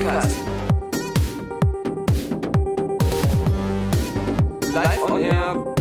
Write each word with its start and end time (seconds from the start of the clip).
Podcast. 0.00 0.32
Live 4.72 5.10
on 5.10 5.22
Air. 5.22 5.79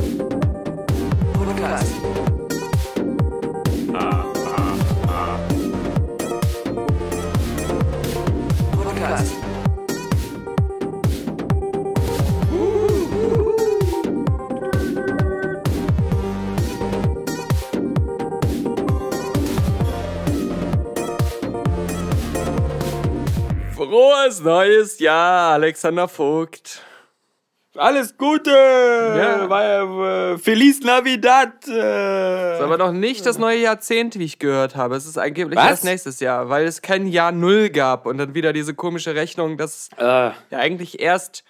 Frohes 23.90 24.40
neues 24.41 24.99
Jahr, 24.99 25.53
Alexander 25.53 26.07
Vogt. 26.07 26.84
Alles 27.75 28.15
Gute! 28.17 28.52
Ja. 28.52 30.34
Äh, 30.34 30.38
Feliz 30.38 30.81
Navidad! 30.81 31.67
Äh. 31.67 31.71
Das 31.71 32.59
ist 32.59 32.63
aber 32.65 32.77
noch 32.77 32.91
nicht 32.91 33.25
das 33.25 33.39
neue 33.39 33.57
Jahrzehnt, 33.57 34.20
wie 34.20 34.25
ich 34.25 34.38
gehört 34.38 34.75
habe. 34.75 34.95
Es 34.95 35.07
ist 35.07 35.17
angeblich 35.17 35.57
Was? 35.57 35.70
erst 35.70 35.85
nächstes 35.85 36.20
Jahr, 36.20 36.49
weil 36.49 36.67
es 36.67 36.84
kein 36.84 37.07
Jahr 37.07 37.31
Null 37.31 37.71
gab 37.71 38.05
und 38.05 38.20
dann 38.20 38.35
wieder 38.35 38.53
diese 38.53 38.75
komische 38.75 39.15
Rechnung, 39.15 39.57
dass 39.57 39.90
Äh, 39.98 40.03
ja 40.03 40.35
eigentlich 40.51 40.99
erst 40.99 41.43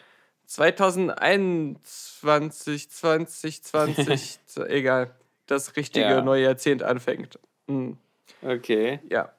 2021, 0.45 2.89
2020, 2.89 4.39
egal, 4.69 5.11
das 5.45 5.75
richtige 5.75 6.05
Ja. 6.05 6.21
neue 6.21 6.43
Jahrzehnt 6.43 6.83
anfängt. 6.83 7.37
Hm, 7.67 7.97
okay. 8.43 9.01
ja. 9.09 9.29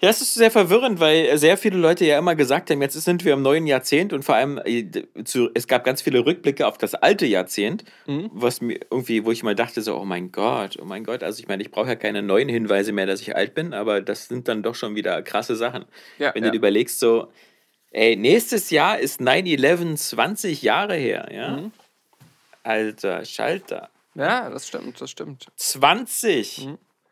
Ja, 0.00 0.10
es 0.10 0.20
ist 0.20 0.34
sehr 0.34 0.50
verwirrend, 0.50 1.00
weil 1.00 1.36
sehr 1.38 1.56
viele 1.56 1.76
Leute 1.76 2.04
ja 2.04 2.18
immer 2.18 2.36
gesagt 2.36 2.70
haben, 2.70 2.80
jetzt 2.80 2.94
sind 2.94 3.24
wir 3.24 3.32
im 3.32 3.42
neuen 3.42 3.66
Jahrzehnt 3.66 4.12
und 4.12 4.24
vor 4.24 4.36
allem 4.36 4.60
äh, 4.64 4.86
es 5.54 5.66
gab 5.66 5.82
ganz 5.82 6.02
viele 6.02 6.24
Rückblicke 6.24 6.66
auf 6.66 6.78
das 6.78 6.94
alte 6.94 7.26
Jahrzehnt, 7.26 7.84
was 8.32 8.60
mir 8.60 8.78
irgendwie, 8.90 9.24
wo 9.24 9.32
ich 9.32 9.42
mal 9.42 9.56
dachte 9.56 9.82
so, 9.82 9.98
oh 9.98 10.04
mein 10.04 10.30
Gott, 10.30 10.78
oh 10.80 10.84
mein 10.84 11.02
Gott, 11.02 11.24
also 11.24 11.40
ich 11.40 11.48
meine, 11.48 11.62
ich 11.62 11.72
brauche 11.72 11.88
ja 11.88 11.96
keine 11.96 12.22
neuen 12.22 12.48
Hinweise 12.48 12.92
mehr, 12.92 13.06
dass 13.06 13.20
ich 13.20 13.34
alt 13.34 13.54
bin, 13.54 13.74
aber 13.74 14.00
das 14.00 14.28
sind 14.28 14.46
dann 14.46 14.62
doch 14.62 14.76
schon 14.76 14.94
wieder 14.94 15.20
krasse 15.22 15.56
Sachen. 15.56 15.84
Ja, 16.18 16.32
Wenn 16.34 16.44
ja. 16.44 16.48
du 16.48 16.52
dir 16.52 16.58
überlegst 16.58 17.00
so, 17.00 17.32
ey, 17.90 18.14
nächstes 18.14 18.70
Jahr 18.70 18.98
ist 19.00 19.20
9-11 19.20 19.96
20 19.96 20.62
Jahre 20.62 20.94
her, 20.94 21.28
ja? 21.32 21.56
Mhm. 21.56 21.72
Alter, 22.62 23.24
Schalter. 23.24 23.90
Ja, 24.14 24.50
das 24.50 24.68
stimmt, 24.68 25.00
das 25.00 25.10
stimmt. 25.10 25.46
20! 25.56 26.68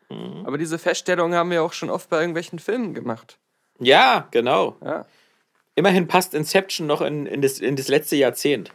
Aber 0.09 0.57
diese 0.57 0.79
Feststellung 0.79 1.33
haben 1.33 1.51
wir 1.51 1.63
auch 1.63 1.73
schon 1.73 1.89
oft 1.89 2.09
bei 2.09 2.19
irgendwelchen 2.19 2.59
Filmen 2.59 2.93
gemacht. 2.93 3.37
Ja, 3.79 4.27
genau. 4.31 4.77
Ja, 4.83 5.05
Immerhin 5.75 6.07
passt 6.07 6.33
Inception 6.33 6.87
noch 6.87 7.01
in, 7.01 7.27
in, 7.27 7.43
das, 7.43 7.59
in 7.59 7.75
das 7.75 7.87
letzte 7.87 8.15
Jahrzehnt. 8.15 8.71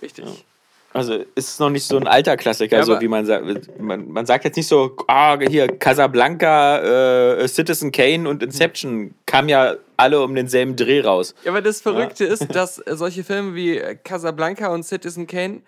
richtig. 0.00 0.44
Also 0.92 1.14
ist 1.34 1.48
es 1.48 1.58
noch 1.58 1.68
nicht 1.68 1.84
so 1.84 1.98
ein 1.98 2.06
alter 2.06 2.38
Klassiker, 2.38 2.78
Ja, 2.78 2.84
so 2.84 3.00
wie 3.00 3.08
man 3.08 3.26
sagt. 3.26 3.78
Man, 3.78 4.08
man 4.08 4.24
sagt 4.24 4.44
jetzt 4.44 4.56
nicht 4.56 4.68
so, 4.68 4.96
ah, 5.08 5.36
hier 5.38 5.66
Casablanca, 5.66 7.40
äh, 7.40 7.48
Citizen 7.48 7.92
Kane 7.92 8.26
und 8.28 8.42
Inception 8.42 9.14
kamen 9.26 9.48
ja 9.50 9.74
alle 9.98 10.22
um 10.22 10.34
denselben 10.34 10.74
Dreh 10.76 11.00
raus. 11.00 11.34
Ja, 11.44 11.50
aber 11.50 11.60
das 11.60 11.80
Verrückte 11.82 12.24
ist, 12.24 12.46
dass 12.54 12.78
äh, 12.78 12.96
solche 12.96 13.24
Filme 13.24 13.54
wie 13.54 13.76
äh, 13.76 13.96
Casablanca 13.96 14.68
und 14.68 14.84
Citizen 14.84 15.26
Kane 15.26 15.62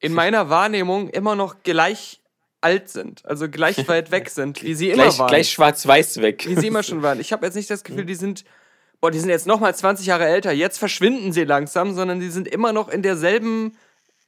in 0.00 0.14
meiner 0.14 0.48
Wahrnehmung 0.48 1.10
immer 1.10 1.36
noch 1.36 1.56
gleich 1.62 2.21
alt 2.62 2.88
sind. 2.88 3.24
Also 3.26 3.48
gleich 3.48 3.76
weit 3.88 4.10
weg 4.10 4.30
sind, 4.30 4.62
wie 4.62 4.74
sie 4.74 4.90
immer 4.90 5.04
Gleich, 5.04 5.18
waren. 5.18 5.28
gleich 5.28 5.50
schwarz-weiß 5.50 6.22
weg. 6.22 6.44
wie 6.46 6.56
sie 6.56 6.68
immer 6.68 6.82
schon 6.82 7.02
waren. 7.02 7.20
Ich 7.20 7.32
habe 7.32 7.44
jetzt 7.46 7.54
nicht 7.54 7.70
das 7.70 7.84
Gefühl, 7.84 8.04
die 8.04 8.14
sind, 8.14 8.44
boah, 9.00 9.10
die 9.10 9.18
sind 9.18 9.30
jetzt 9.30 9.46
noch 9.46 9.60
mal 9.60 9.74
20 9.74 10.06
Jahre 10.06 10.26
älter. 10.26 10.52
Jetzt 10.52 10.78
verschwinden 10.78 11.32
sie 11.32 11.44
langsam, 11.44 11.94
sondern 11.94 12.20
die 12.20 12.30
sind 12.30 12.48
immer 12.48 12.72
noch 12.72 12.88
in 12.88 13.02
derselben 13.02 13.76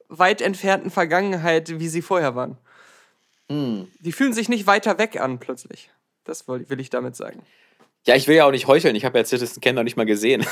weit 0.07 0.41
entfernten 0.41 0.91
Vergangenheit, 0.91 1.79
wie 1.79 1.87
sie 1.87 2.01
vorher 2.01 2.35
waren. 2.35 2.57
Hm. 3.49 3.87
Die 3.99 4.11
fühlen 4.11 4.33
sich 4.33 4.49
nicht 4.49 4.67
weiter 4.67 4.97
weg 4.97 5.19
an 5.19 5.39
plötzlich. 5.39 5.89
Das 6.23 6.47
will 6.47 6.79
ich 6.79 6.89
damit 6.89 7.15
sagen. 7.15 7.43
Ja, 8.07 8.15
ich 8.15 8.27
will 8.27 8.35
ja 8.35 8.45
auch 8.45 8.51
nicht 8.51 8.67
heucheln. 8.67 8.95
Ich 8.95 9.03
habe 9.03 9.17
ja 9.17 9.25
Citizen 9.25 9.61
Kane 9.61 9.75
noch 9.75 9.83
nicht 9.83 9.97
mal 9.97 10.05
gesehen. 10.05 10.41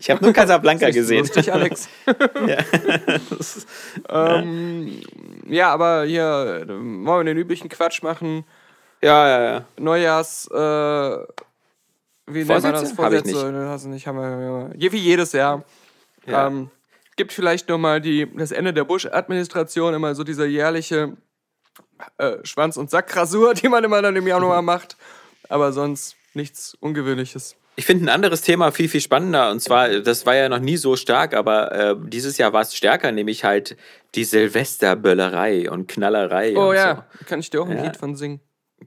ich 0.00 0.10
habe 0.10 0.24
nur 0.24 0.32
Casablanca 0.32 0.90
gesehen. 0.90 1.20
Lustig, 1.20 1.52
Alex. 1.52 1.88
ähm, 4.08 5.00
ja, 5.46 5.72
aber 5.72 6.04
hier 6.04 6.64
äh, 6.64 6.68
wollen 6.68 7.26
wir 7.26 7.34
den 7.34 7.38
üblichen 7.38 7.68
Quatsch 7.68 8.02
machen. 8.02 8.44
Ja, 9.02 9.28
ja, 9.28 9.44
ja. 9.44 9.64
Neujahrs, 9.78 10.48
äh, 10.50 11.16
wie 12.26 12.44
nennt 12.44 12.48
man 12.48 12.72
das? 12.72 12.92
Vorsätze? 12.92 13.38
Hab 13.38 13.46
ich? 13.46 13.52
Ne, 13.52 13.68
Hast 13.68 13.84
du 13.84 13.90
nicht, 13.90 14.08
haben 14.08 14.18
wir, 14.18 14.72
ja. 14.76 14.92
Wie 14.92 14.98
jedes 14.98 15.30
Jahr. 15.30 15.62
Ja. 16.26 16.48
Ähm, 16.48 16.70
gibt 17.14 17.32
vielleicht 17.32 17.68
nochmal 17.68 18.00
das 18.00 18.50
Ende 18.50 18.72
der 18.72 18.82
Bush-Administration, 18.82 19.94
immer 19.94 20.16
so 20.16 20.24
diese 20.24 20.44
jährliche 20.44 21.16
äh, 22.18 22.38
Schwanz- 22.42 22.76
und 22.76 22.90
Sackrasur, 22.90 23.54
die 23.54 23.68
man 23.68 23.84
immer 23.84 24.02
dann 24.02 24.16
im 24.16 24.26
Januar 24.26 24.62
macht. 24.62 24.96
Aber 25.48 25.72
sonst 25.72 26.16
nichts 26.34 26.76
Ungewöhnliches. 26.80 27.56
Ich 27.78 27.84
finde 27.84 28.06
ein 28.06 28.08
anderes 28.08 28.40
Thema 28.40 28.72
viel, 28.72 28.88
viel 28.88 29.02
spannender. 29.02 29.50
Und 29.50 29.60
zwar, 29.60 30.00
das 30.00 30.24
war 30.24 30.34
ja 30.34 30.48
noch 30.48 30.60
nie 30.60 30.78
so 30.78 30.96
stark, 30.96 31.34
aber 31.34 31.72
äh, 31.72 31.96
dieses 32.08 32.38
Jahr 32.38 32.52
war 32.54 32.62
es 32.62 32.74
stärker, 32.74 33.12
nämlich 33.12 33.44
halt 33.44 33.76
die 34.14 34.24
Silvesterböllerei 34.24 35.70
und 35.70 35.86
Knallerei. 35.88 36.56
Oh 36.56 36.70
und 36.70 36.76
ja, 36.76 37.06
kann 37.26 37.40
ich 37.40 37.50
dir 37.50 37.62
auch 37.62 37.68
ein 37.68 37.76
Ja. 37.76 37.84
Lied 37.84 37.96
von 37.96 38.16
singen. 38.16 38.40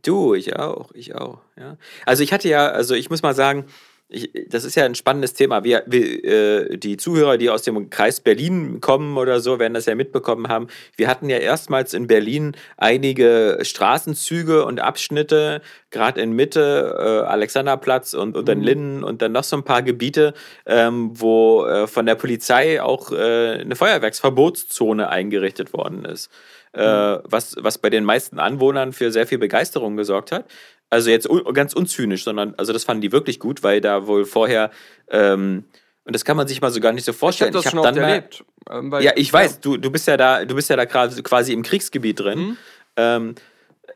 Du, 0.04 0.34
ich 0.36 0.56
auch, 0.56 0.92
ich 0.94 1.16
auch, 1.16 1.42
ja. 1.58 1.78
Also 2.06 2.24
ich 2.24 2.32
hatte 2.32 2.48
ja, 2.48 2.68
also 2.68 2.94
ich 2.96 3.10
muss 3.10 3.22
mal 3.24 3.34
sagen, 3.34 3.66
ich, 4.10 4.32
das 4.48 4.64
ist 4.64 4.76
ja 4.76 4.86
ein 4.86 4.96
spannendes 4.96 5.34
Thema. 5.34 5.64
Wir, 5.64 5.84
wir, 5.86 6.24
äh, 6.24 6.78
die 6.78 6.98
Zuhörer, 6.98 7.38
die 7.38 7.52
aus 7.52 7.62
dem 7.62 7.92
Kreis 7.92 8.20
Berlin 8.20 8.82
kommen 8.82 9.18
oder 9.18 9.40
so, 9.40 9.60
werden 9.60 9.76
das 9.76 9.86
ja 9.86 9.94
mitbekommen 9.94 10.48
haben. 10.48 10.68
Wir 10.98 11.08
hatten 11.08 11.30
ja 11.30 11.38
erstmals 11.38 11.94
in 11.94 12.08
Berlin 12.08 12.56
einige 12.78 13.60
Straßenzüge 13.62 14.66
und 14.66 14.80
Abschnitte, 14.80 15.62
gerade 15.92 16.22
in 16.22 16.34
Mitte, 16.34 16.96
äh, 16.98 17.28
Alexanderplatz 17.28 18.16
und, 18.16 18.36
und 18.36 18.50
dann 18.50 18.62
Linden 18.62 19.04
und 19.04 19.22
dann 19.22 19.32
noch 19.32 19.44
so 19.44 19.58
ein 19.58 19.64
paar 19.64 19.84
Gebiete, 19.84 20.34
ähm, 20.66 21.12
wo 21.14 21.66
äh, 21.66 21.86
von 21.86 22.08
der 22.08 22.16
Polizei 22.16 22.82
auch 22.82 23.12
äh, 23.12 23.60
eine 23.62 23.76
Feuerwerksverbotszone 23.76 25.08
eingerichtet 25.08 25.72
worden 25.72 26.06
ist 26.06 26.32
äh, 26.74 26.82
was, 27.24 27.56
was 27.60 27.78
bei 27.78 27.90
den 27.90 28.04
meisten 28.04 28.40
Anwohnern 28.40 28.94
für 28.94 29.12
sehr 29.12 29.28
viel 29.28 29.38
Begeisterung 29.38 29.98
gesorgt 29.98 30.32
hat. 30.32 30.46
Also 30.90 31.10
jetzt 31.12 31.30
un 31.30 31.44
ganz 31.54 31.74
unzynisch, 31.74 32.24
sondern 32.24 32.56
also 32.58 32.74
das 32.74 32.84
fanden 32.84 33.02
die 33.02 33.12
wirklich 33.12 33.40
gut, 33.40 33.62
weil 33.64 33.80
da 33.82 34.08
wohl 34.08 34.26
vorher 34.26 34.72
ähm, 35.10 35.66
und 36.06 36.16
das 36.16 36.26
kann 36.26 36.36
man 36.38 36.48
sich 36.48 36.62
mal 36.62 36.72
so 36.72 36.80
gar 36.80 36.92
nicht 36.92 37.06
so 37.06 37.12
Ich 37.12 37.16
habe 37.16 37.20
vorstellen. 37.20 37.54
das 37.54 37.66
hab 37.66 37.72
schon 37.72 37.80
oft 37.80 37.96
erlebt. 37.96 38.44
ähm, 38.72 38.92
weil- 38.92 39.04
ja, 39.04 39.12
ich 39.16 39.32
weiß, 39.32 39.60
du, 39.60 39.78
du 39.78 39.92
bist 39.92 40.08
ja 40.08 40.18
da, 40.18 40.44
du 40.46 40.56
bist 40.56 40.70
ja 40.70 40.76
da 40.76 40.86
quasi 40.88 41.22
quasi 41.22 41.54
im 41.54 41.62
Kriegsgebiet 41.62 42.20
drin. 42.20 42.40
Mhm. 42.40 42.58
Ähm, 42.98 43.36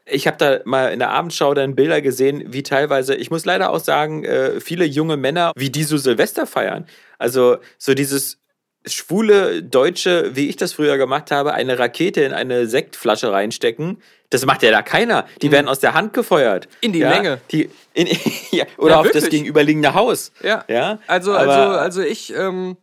ich 0.05 0.27
habe 0.27 0.37
da 0.37 0.59
mal 0.65 0.91
in 0.91 0.99
der 0.99 1.09
Abendschau 1.11 1.53
dann 1.53 1.75
Bilder 1.75 2.01
gesehen, 2.01 2.43
wie 2.53 2.61
teilweise, 2.61 3.15
ich 3.15 3.31
muss 3.31 3.45
leider 3.45 3.69
auch 3.71 3.79
sagen, 3.79 4.23
äh, 4.25 4.59
viele 4.59 4.85
junge 4.85 5.17
Männer, 5.17 5.51
wie 5.55 5.69
die 5.71 5.83
so 5.83 5.97
Silvester 5.97 6.45
feiern. 6.45 6.85
Also 7.17 7.57
so 7.79 7.93
dieses 7.93 8.39
schwule 8.85 9.63
Deutsche, 9.63 10.35
wie 10.35 10.49
ich 10.49 10.57
das 10.57 10.73
früher 10.73 10.97
gemacht 10.97 11.31
habe, 11.31 11.53
eine 11.53 11.79
Rakete 11.79 12.21
in 12.21 12.33
eine 12.33 12.67
Sektflasche 12.67 13.31
reinstecken. 13.31 14.01
Das 14.33 14.45
macht 14.45 14.63
ja 14.63 14.71
da 14.71 14.81
keiner. 14.81 15.25
Die 15.41 15.51
werden 15.51 15.67
aus 15.67 15.79
der 15.79 15.93
Hand 15.93 16.13
gefeuert. 16.13 16.65
Mhm. 16.67 16.77
In 16.81 16.93
die 16.93 16.99
ja, 16.99 17.09
Menge. 17.09 17.41
Die, 17.51 17.69
in, 17.93 18.07
ja, 18.51 18.65
oder 18.77 18.93
Ja, 18.95 18.99
auf 19.01 19.11
das 19.11 19.29
gegenüberliegende 19.29 19.93
Haus. 19.93 20.31
Ja. 20.41 20.65
Ja, 20.67 20.99
Also, 21.07 21.33
aber- 21.33 21.51
also, 21.51 21.77
also 21.77 22.01
ich 22.01 22.33
ähm, 22.35 22.77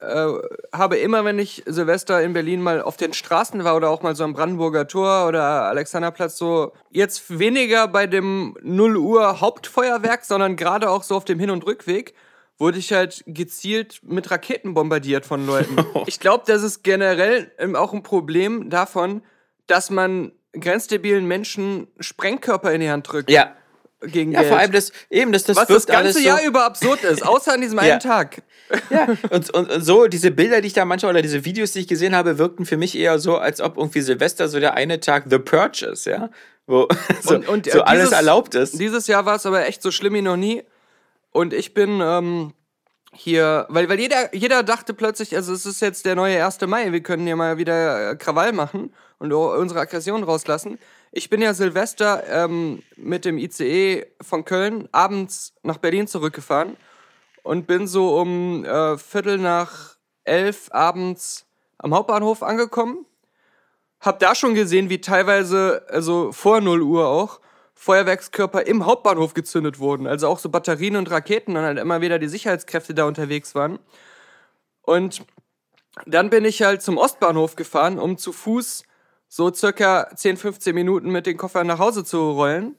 äh, 0.00 0.26
habe 0.72 0.96
immer, 0.98 1.24
wenn 1.24 1.40
ich 1.40 1.64
Silvester 1.66 2.22
in 2.22 2.32
Berlin 2.32 2.62
mal 2.62 2.80
auf 2.80 2.96
den 2.96 3.12
Straßen 3.12 3.64
war 3.64 3.74
oder 3.74 3.90
auch 3.90 4.02
mal 4.02 4.14
so 4.14 4.22
am 4.22 4.32
Brandenburger 4.34 4.86
Tor 4.86 5.26
oder 5.26 5.42
Alexanderplatz, 5.64 6.38
so 6.38 6.72
jetzt 6.90 7.36
weniger 7.38 7.88
bei 7.88 8.06
dem 8.06 8.56
0 8.62 8.96
Uhr 8.96 9.40
Hauptfeuerwerk, 9.40 10.24
sondern 10.24 10.54
gerade 10.54 10.88
auch 10.90 11.02
so 11.02 11.16
auf 11.16 11.24
dem 11.24 11.40
Hin- 11.40 11.50
und 11.50 11.66
Rückweg, 11.66 12.14
wurde 12.58 12.78
ich 12.78 12.92
halt 12.92 13.24
gezielt 13.26 14.00
mit 14.04 14.30
Raketen 14.30 14.74
bombardiert 14.74 15.26
von 15.26 15.44
Leuten. 15.46 15.76
ich 16.06 16.20
glaube, 16.20 16.44
das 16.46 16.62
ist 16.62 16.84
generell 16.84 17.50
ähm, 17.58 17.74
auch 17.74 17.92
ein 17.92 18.04
Problem 18.04 18.70
davon, 18.70 19.22
dass 19.66 19.90
man 19.90 20.30
grenzdebilen 20.60 21.26
Menschen 21.26 21.88
Sprengkörper 22.00 22.72
in 22.72 22.80
die 22.80 22.90
Hand 22.90 23.10
drückt. 23.12 23.30
ja. 23.30 23.54
Gegen 24.00 24.30
Ja, 24.30 24.42
Geld. 24.42 24.52
vor 24.52 24.60
allem 24.60 24.70
das, 24.70 24.92
eben, 25.10 25.32
das, 25.32 25.42
das 25.42 25.56
was 25.56 25.66
das 25.66 25.86
ganze 25.86 26.02
alles 26.04 26.22
Jahr 26.22 26.38
so, 26.38 26.46
über 26.46 26.64
absurd 26.64 27.02
ist, 27.02 27.26
außer 27.26 27.54
an 27.54 27.60
diesem 27.60 27.78
einen 27.80 27.88
Ja. 27.88 27.98
Tag. 27.98 28.42
Ja, 28.90 29.08
und, 29.30 29.50
und, 29.52 29.72
und 29.72 29.84
so, 29.84 30.06
diese 30.06 30.30
Bilder, 30.30 30.60
die 30.60 30.68
ich 30.68 30.72
da 30.72 30.84
manchmal 30.84 31.10
oder 31.14 31.22
diese 31.22 31.44
Videos, 31.44 31.72
die 31.72 31.80
ich 31.80 31.88
gesehen 31.88 32.14
habe, 32.14 32.38
wirkten 32.38 32.64
für 32.64 32.76
mich 32.76 32.96
eher 32.96 33.18
so, 33.18 33.38
als 33.38 33.60
ob 33.60 33.76
irgendwie 33.76 34.00
Silvester 34.02 34.46
so 34.46 34.60
der 34.60 34.74
eine 34.74 35.00
Tag 35.00 35.24
The 35.28 35.38
Purge 35.38 35.84
ist, 35.86 36.04
ja. 36.06 36.30
Wo 36.68 36.86
so, 37.22 37.34
Und- 37.34 37.48
und, 37.48 37.66
äh, 37.66 37.72
so 37.72 37.82
alles 37.82 38.04
dieses- 38.04 38.12
erlaubt 38.18 38.54
ist. 38.54 38.78
Dieses 38.78 39.08
Jahr 39.08 39.26
war 39.26 39.34
es 39.34 39.46
aber 39.46 39.66
echt 39.66 39.82
so 39.82 39.90
schlimm 39.90 40.14
wie 40.14 40.22
noch 40.22 40.36
nie. 40.36 40.62
Und 41.32 41.52
ich 41.52 41.74
bin 41.74 41.98
ähm, 42.00 42.52
hier, 43.12 43.66
weil, 43.68 43.88
weil 43.88 43.98
jeder, 43.98 44.32
jeder 44.32 44.62
dachte 44.62 44.94
plötzlich, 44.94 45.34
also 45.34 45.52
es 45.52 45.66
ist 45.66 45.80
jetzt 45.80 46.06
der 46.06 46.14
neue 46.14 46.44
1. 46.44 46.60
Mai, 46.68 46.92
wir 46.92 47.02
können 47.02 47.26
hier 47.26 47.34
mal 47.34 47.58
wieder 47.58 48.12
äh, 48.12 48.14
Krawall 48.16 48.52
machen 48.52 48.92
und 49.18 49.32
unsere 49.32 49.80
Aggression 49.80 50.22
rauslassen. 50.22 50.78
Ich 51.10 51.30
bin 51.30 51.42
ja 51.42 51.54
Silvester 51.54 52.24
ähm, 52.28 52.82
mit 52.96 53.24
dem 53.24 53.38
ICE 53.38 54.06
von 54.20 54.44
Köln 54.44 54.88
abends 54.92 55.54
nach 55.62 55.78
Berlin 55.78 56.06
zurückgefahren. 56.06 56.76
und 57.42 57.66
bin 57.66 57.86
so 57.86 58.18
um 58.20 58.64
äh, 58.64 58.98
Viertel 58.98 59.38
nach 59.38 59.96
elf 60.24 60.68
abends 60.70 61.46
am 61.78 61.94
Hauptbahnhof 61.94 62.42
angekommen. 62.42 63.06
Hab 64.00 64.18
da 64.18 64.34
schon 64.34 64.54
gesehen, 64.54 64.90
wie 64.90 65.00
teilweise, 65.00 65.86
also 65.88 66.30
vor 66.32 66.60
0 66.60 66.82
Uhr 66.82 67.08
auch, 67.08 67.40
Feuerwerkskörper 67.74 68.66
im 68.66 68.84
Hauptbahnhof 68.84 69.34
gezündet 69.34 69.78
wurden. 69.78 70.06
Also 70.06 70.28
auch 70.28 70.38
so 70.38 70.48
Batterien 70.48 70.96
und 70.96 71.10
Raketen 71.10 71.56
und 71.56 71.62
halt 71.62 71.78
immer 71.78 72.00
wieder 72.00 72.18
die 72.18 72.28
Sicherheitskräfte 72.28 72.92
da 72.92 73.04
unterwegs 73.04 73.54
waren. 73.54 73.78
Und 74.82 75.24
dann 76.06 76.28
bin 76.28 76.44
ich 76.44 76.62
halt 76.62 76.82
zum 76.82 76.98
Ostbahnhof 76.98 77.56
gefahren, 77.56 77.98
um 77.98 78.18
zu 78.18 78.32
Fuß 78.32 78.84
so 79.28 79.52
circa 79.52 80.08
10, 80.14 80.36
15 80.36 80.74
Minuten 80.74 81.10
mit 81.10 81.26
den 81.26 81.36
Koffern 81.36 81.66
nach 81.66 81.78
Hause 81.78 82.04
zu 82.04 82.30
rollen. 82.32 82.76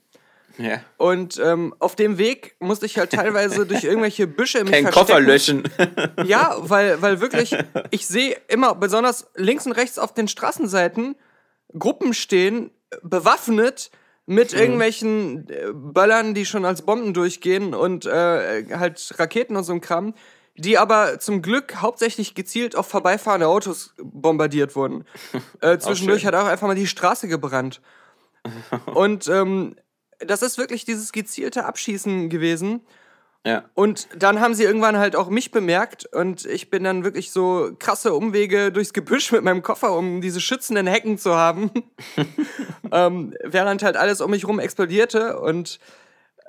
Ja. 0.58 0.82
Und 0.98 1.40
ähm, 1.40 1.74
auf 1.80 1.96
dem 1.96 2.18
Weg 2.18 2.56
musste 2.60 2.86
ich 2.86 2.98
halt 2.98 3.12
teilweise 3.12 3.66
durch 3.66 3.86
irgendwelche 3.86 4.28
Büsche 4.28 4.64
mich 4.64 4.72
Keinen 4.72 4.92
verstecken. 4.92 5.08
Koffer 5.08 5.22
löschen. 5.22 5.64
Ja, 6.26 6.58
weil, 6.60 7.02
weil 7.02 7.22
wirklich, 7.22 7.56
ich 7.92 8.08
sehe 8.08 8.36
immer, 8.50 8.76
besonders 8.76 9.28
links 9.36 9.66
und 9.66 9.72
rechts 9.72 9.98
auf 9.98 10.14
den 10.14 10.28
Straßenseiten, 10.28 11.16
Gruppen 11.78 12.14
stehen, 12.14 12.72
bewaffnet, 13.04 13.92
mit 14.26 14.54
irgendwelchen 14.54 15.50
äh, 15.50 15.72
Böllern, 15.74 16.36
die 16.36 16.46
schon 16.46 16.64
als 16.64 16.84
Bomben 16.84 17.16
durchgehen 17.16 17.74
und 17.74 18.06
äh, 18.06 18.66
halt 18.78 19.14
Raketen 19.18 19.56
und 19.56 19.64
so 19.64 19.74
ein 19.74 19.82
Kram, 19.82 20.14
die 20.60 20.78
aber 20.78 21.20
zum 21.20 21.42
Glück 21.42 21.78
hauptsächlich 21.78 22.36
gezielt 22.36 22.76
auf 22.76 22.88
vorbeifahrende 22.88 23.48
Autos 23.48 23.94
bombardiert 24.02 24.76
wurden. 24.76 25.06
Äh, 25.62 25.78
zwischendurch 25.78 26.22
schön. 26.22 26.28
hat 26.28 26.36
auch 26.36 26.48
einfach 26.48 26.68
mal 26.68 26.76
die 26.76 26.88
Straße 26.88 27.28
gebrannt. 27.28 27.82
Und 28.86 29.28
ähm, 29.28 29.76
das 30.20 30.42
ist 30.42 30.58
wirklich 30.58 30.86
dieses 30.86 31.12
gezielte 31.12 31.66
Abschießen 31.66 32.30
gewesen. 32.30 32.82
Ja. 33.46 33.66
Und 33.74 34.08
dann 34.18 34.40
haben 34.40 34.54
sie 34.54 34.64
irgendwann 34.64 34.98
halt 34.98 35.16
auch 35.16 35.30
mich 35.30 35.52
bemerkt 35.52 36.06
und 36.14 36.46
ich 36.46 36.70
bin 36.70 36.84
dann 36.84 37.06
wirklich 37.06 37.32
so 37.32 37.72
krasse 37.80 38.14
Umwege 38.14 38.70
durchs 38.72 38.92
Gebüsch 38.92 39.32
mit 39.32 39.44
meinem 39.44 39.62
Koffer, 39.62 39.96
um 39.96 40.20
diese 40.20 40.42
schützenden 40.42 40.88
Hecken 40.88 41.18
zu 41.18 41.36
haben. 41.36 41.72
ähm, 42.92 43.34
während 43.44 43.82
halt 43.82 43.96
alles 43.96 44.20
um 44.20 44.32
mich 44.32 44.46
rum 44.46 44.60
explodierte 44.60 45.40
und 45.40 45.80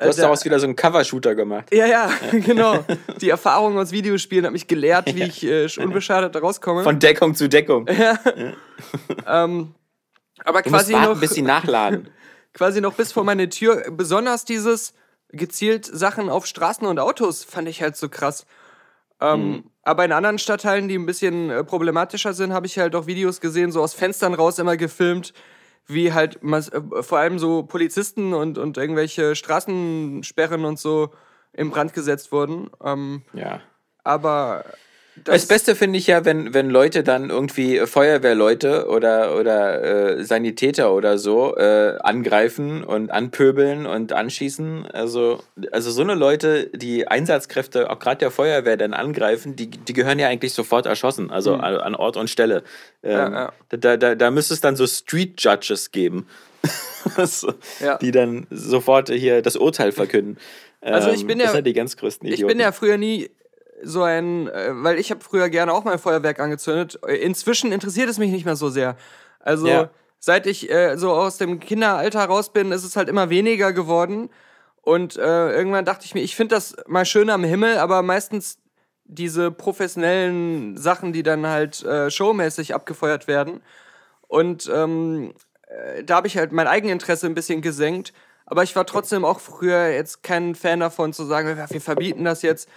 Du 0.00 0.08
hast 0.08 0.18
da- 0.18 0.22
daraus 0.22 0.44
wieder 0.44 0.58
so 0.58 0.66
einen 0.66 0.76
Cover-Shooter 0.76 1.34
gemacht. 1.34 1.66
ja, 1.72 1.86
ja, 1.86 2.10
genau. 2.32 2.84
Die 3.20 3.28
Erfahrung 3.30 3.78
aus 3.78 3.92
Videospielen 3.92 4.46
hat 4.46 4.52
mich 4.52 4.66
gelehrt, 4.66 5.14
wie 5.14 5.22
ich 5.24 5.44
äh, 5.44 5.68
unbeschadet 5.78 6.34
rauskomme. 6.40 6.82
Von 6.82 6.98
Deckung 6.98 7.34
zu 7.34 7.48
Deckung. 7.48 7.86
ähm, 9.26 9.74
aber 10.44 10.62
Du 10.62 10.70
musst 10.70 10.82
quasi 10.84 10.92
warten, 10.94 11.12
noch, 11.12 11.20
bis 11.20 11.30
sie 11.30 11.42
nachladen. 11.42 12.08
quasi 12.54 12.80
noch 12.80 12.94
bis 12.94 13.12
vor 13.12 13.24
meine 13.24 13.48
Tür. 13.48 13.84
Besonders 13.90 14.44
dieses 14.44 14.94
gezielt 15.28 15.84
Sachen 15.86 16.28
auf 16.28 16.46
Straßen 16.46 16.86
und 16.86 16.98
Autos 16.98 17.44
fand 17.44 17.68
ich 17.68 17.82
halt 17.82 17.96
so 17.96 18.08
krass. 18.08 18.46
Ähm, 19.20 19.64
Aber 19.82 20.04
in 20.04 20.12
anderen 20.12 20.38
Stadtteilen, 20.38 20.88
die 20.88 20.96
ein 20.98 21.04
bisschen 21.06 21.50
äh, 21.50 21.62
problematischer 21.62 22.32
sind, 22.32 22.52
habe 22.54 22.66
ich 22.66 22.78
halt 22.78 22.94
auch 22.96 23.06
Videos 23.06 23.40
gesehen, 23.40 23.70
so 23.70 23.82
aus 23.82 23.92
Fenstern 23.92 24.32
raus 24.34 24.58
immer 24.58 24.76
gefilmt, 24.78 25.34
wie 25.92 26.12
halt 26.12 26.42
äh, 26.42 27.02
vor 27.02 27.18
allem 27.18 27.38
so 27.38 27.62
Polizisten 27.62 28.34
und, 28.34 28.58
und 28.58 28.76
irgendwelche 28.76 29.34
Straßensperren 29.34 30.64
und 30.64 30.78
so 30.78 31.10
in 31.52 31.70
Brand 31.70 31.92
gesetzt 31.92 32.32
wurden. 32.32 32.70
Ähm, 32.82 33.22
Ja. 33.32 33.60
aber 34.04 34.64
Das 35.24 35.46
Beste 35.46 35.74
finde 35.74 35.98
ich 35.98 36.06
ja, 36.06 36.24
wenn, 36.24 36.54
wenn 36.54 36.70
Leute 36.70 37.02
dann 37.02 37.30
irgendwie 37.30 37.78
Feuerwehrleute 37.86 38.86
oder, 38.88 39.36
oder 39.36 40.16
äh, 40.18 40.24
Sanitäter 40.24 40.92
oder 40.94 41.18
so 41.18 41.56
äh, 41.56 41.98
angreifen 42.00 42.82
und 42.84 43.10
anpöbeln 43.10 43.86
und 43.86 44.12
anschießen. 44.12 44.86
Also, 44.92 45.42
also 45.72 45.90
so 45.90 46.02
eine 46.02 46.14
Leute, 46.14 46.66
die 46.74 47.06
Einsatzkräfte, 47.08 47.90
auch 47.90 47.98
gerade 47.98 48.18
der 48.18 48.30
Feuerwehr, 48.30 48.76
dann 48.76 48.94
angreifen, 48.94 49.56
die, 49.56 49.68
die 49.68 49.92
gehören 49.92 50.18
ja 50.18 50.28
eigentlich 50.28 50.54
sofort 50.54 50.86
erschossen, 50.86 51.30
also 51.30 51.54
an, 51.54 51.76
an 51.76 51.94
Ort 51.94 52.16
und 52.16 52.30
Stelle. 52.30 52.62
Ähm, 53.02 53.10
ja. 53.32 53.52
Da, 53.70 53.96
da, 53.96 54.14
da 54.14 54.30
müsste 54.30 54.54
es 54.54 54.60
dann 54.60 54.76
so 54.76 54.86
Street 54.86 55.34
Judges 55.42 55.90
geben, 55.92 56.26
Ja. 57.80 57.98
die 57.98 58.10
dann 58.10 58.46
sofort 58.50 59.10
hier 59.10 59.42
das 59.42 59.56
Urteil 59.56 59.92
verkünden. 59.92 60.38
Also 60.82 61.10
ich 61.10 61.22
Ähm, 61.22 61.26
bin 61.26 61.38
das 61.38 61.46
ja- 61.46 61.50
sind 61.52 61.58
ja 61.58 61.62
die 61.62 61.72
ganz 61.74 61.96
größten 61.96 62.26
Idioten. 62.26 62.42
Ich 62.42 62.48
bin 62.56 62.60
ja 62.60 62.72
früher 62.72 62.96
nie 62.96 63.30
so 63.82 64.02
ein, 64.02 64.48
äh, 64.48 64.70
weil 64.72 64.98
ich 64.98 65.10
habe 65.10 65.22
früher 65.22 65.48
gerne 65.48 65.72
auch 65.72 65.84
mal 65.84 65.98
Feuerwerk 65.98 66.40
angezündet. 66.40 66.96
Inzwischen 67.06 67.72
interessiert 67.72 68.08
es 68.08 68.18
mich 68.18 68.30
nicht 68.30 68.44
mehr 68.44 68.56
so 68.56 68.68
sehr. 68.68 68.96
Also 69.40 69.66
Ja. 69.68 69.90
seit 70.18 70.46
ich 70.46 70.70
äh, 70.70 70.96
so 70.96 71.12
aus 71.12 71.38
dem 71.38 71.60
Kinderalter 71.60 72.24
raus 72.24 72.52
bin, 72.52 72.72
ist 72.72 72.84
es 72.84 72.96
halt 72.96 73.08
immer 73.08 73.30
weniger 73.30 73.72
geworden. 73.72 74.30
Und 74.82 75.16
äh, 75.16 75.52
irgendwann 75.52 75.84
dachte 75.84 76.04
ich 76.06 76.14
mir, 76.14 76.22
ich 76.22 76.36
finde 76.36 76.54
das 76.54 76.76
mal 76.86 77.04
schön 77.04 77.30
am 77.30 77.44
Himmel, 77.44 77.78
aber 77.78 78.02
meistens 78.02 78.58
diese 79.04 79.50
professionellen 79.50 80.76
Sachen, 80.76 81.12
die 81.12 81.22
dann 81.22 81.46
halt 81.46 81.82
äh, 81.82 82.10
showmäßig 82.10 82.74
abgefeuert 82.74 83.26
werden. 83.28 83.60
Und 84.28 84.70
ähm, 84.72 85.34
äh, 85.66 86.04
da 86.04 86.16
habe 86.16 86.28
ich 86.28 86.36
halt 86.36 86.52
mein 86.52 86.66
Eigeninteresse 86.66 87.26
ein 87.26 87.34
bisschen 87.34 87.60
gesenkt. 87.60 88.12
Aber 88.46 88.62
ich 88.62 88.74
war 88.74 88.84
trotzdem 88.86 89.24
auch 89.24 89.38
früher 89.38 89.88
jetzt 89.88 90.22
kein 90.22 90.54
Fan 90.54 90.80
davon 90.80 91.12
zu 91.12 91.24
sagen, 91.24 91.56
wir 91.56 91.80
verbieten 91.80 92.24
das 92.24 92.42
jetzt. 92.42 92.68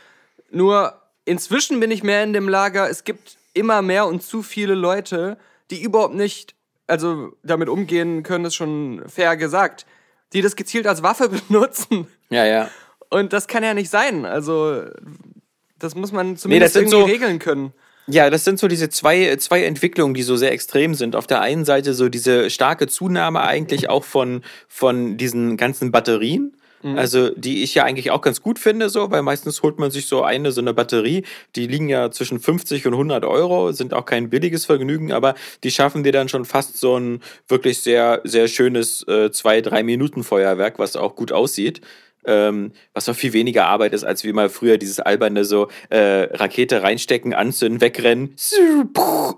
Nur 0.53 0.94
inzwischen 1.25 1.79
bin 1.79 1.91
ich 1.91 2.03
mehr 2.03 2.23
in 2.23 2.31
dem 2.33 2.47
Lager, 2.47 2.89
es 2.89 3.03
gibt 3.03 3.38
immer 3.53 3.81
mehr 3.81 4.05
und 4.07 4.23
zu 4.23 4.41
viele 4.44 4.75
Leute, 4.75 5.38
die 5.71 5.81
überhaupt 5.81 6.15
nicht, 6.15 6.55
also 6.88 7.33
damit 7.44 7.69
umgehen 7.69 8.23
können, 8.23 8.45
ist 8.45 8.55
schon 8.55 9.03
fair 9.07 9.35
gesagt, 9.35 9.85
die 10.33 10.41
das 10.41 10.55
gezielt 10.55 10.88
als 10.88 11.03
Waffe 11.03 11.29
benutzen. 11.50 12.07
ja, 12.29 12.45
ja. 12.45 12.69
Und 13.09 13.31
das 13.31 13.45
kann 13.47 13.61
ja 13.63 13.75
nicht 13.75 13.91
sein. 13.91 14.25
Also, 14.25 14.85
das 15.77 15.94
muss 15.94 16.11
man 16.11 16.35
zumindest 16.35 16.73
sind 16.73 16.85
irgendwie 16.91 16.97
so- 17.00 17.05
regeln 17.05 17.38
können. 17.39 17.73
Ja, 18.07 18.29
das 18.29 18.44
sind 18.44 18.57
so 18.59 18.67
diese 18.67 18.89
zwei, 18.89 19.35
zwei 19.38 19.63
Entwicklungen, 19.63 20.13
die 20.13 20.23
so 20.23 20.35
sehr 20.35 20.51
extrem 20.51 20.94
sind. 20.95 21.15
Auf 21.15 21.25
der 21.27 21.39
einen 21.39 21.63
Seite 21.63 21.94
so 21.94 22.09
diese 22.09 22.50
starke 22.50 22.88
Zunahme 22.88 23.41
eigentlich 23.41 23.88
auch 23.89 24.03
von, 24.03 24.41
von 24.67 25.15
diesen 25.15 25.55
ganzen 25.57 25.91
Batterien. 25.91 26.57
Also, 26.83 27.30
die 27.30 27.63
ich 27.63 27.75
ja 27.75 27.83
eigentlich 27.83 28.12
auch 28.12 28.21
ganz 28.21 28.41
gut 28.41 28.59
finde, 28.59 28.89
so, 28.89 29.09
weil 29.09 29.21
meistens 29.21 29.62
holt 29.63 29.80
man 29.80 29.89
sich 29.91 30.06
so 30.07 30.24
eine, 30.24 30.51
so 30.51 30.62
eine 30.62 30.74
Batterie, 30.74 31.24
die 31.56 31.68
liegen 31.68 31.89
ja 31.89 32.12
zwischen 32.12 32.39
50 32.39 32.85
und 32.88 32.94
100 32.94 33.25
Euro, 33.25 33.71
sind 33.71 33.94
auch 33.94 34.06
kein 34.06 34.30
billiges 34.30 34.65
Vergnügen, 34.65 35.12
aber 35.12 35.35
die 35.63 35.71
schaffen 35.71 36.03
dir 36.03 36.12
dann 36.12 36.30
schon 36.30 36.45
fast 36.45 36.77
so 36.77 36.97
ein 36.97 37.21
wirklich 37.47 37.80
sehr, 37.81 38.21
sehr 38.24 38.47
schönes 38.47 39.07
äh, 39.07 39.31
zwei, 39.31 39.62
drei 39.62 39.83
Minuten 39.83 40.24
Feuerwerk, 40.24 40.80
was 40.80 40.95
auch 40.95 41.15
gut 41.15 41.31
aussieht. 41.31 41.81
Ähm, 42.25 42.71
was 42.94 43.07
noch 43.07 43.15
viel 43.15 43.33
weniger 43.33 43.65
Arbeit 43.65 43.94
ist, 43.94 44.06
als 44.06 44.24
wie 44.24 44.31
mal 44.31 44.47
früher 44.47 44.77
dieses 44.77 45.01
alberne 45.01 45.44
so 45.44 45.68
äh, 45.89 46.24
Rakete 46.33 46.81
reinstecken, 46.81 47.34
anzünden, 47.34 47.81
wegrennen, 47.81 48.36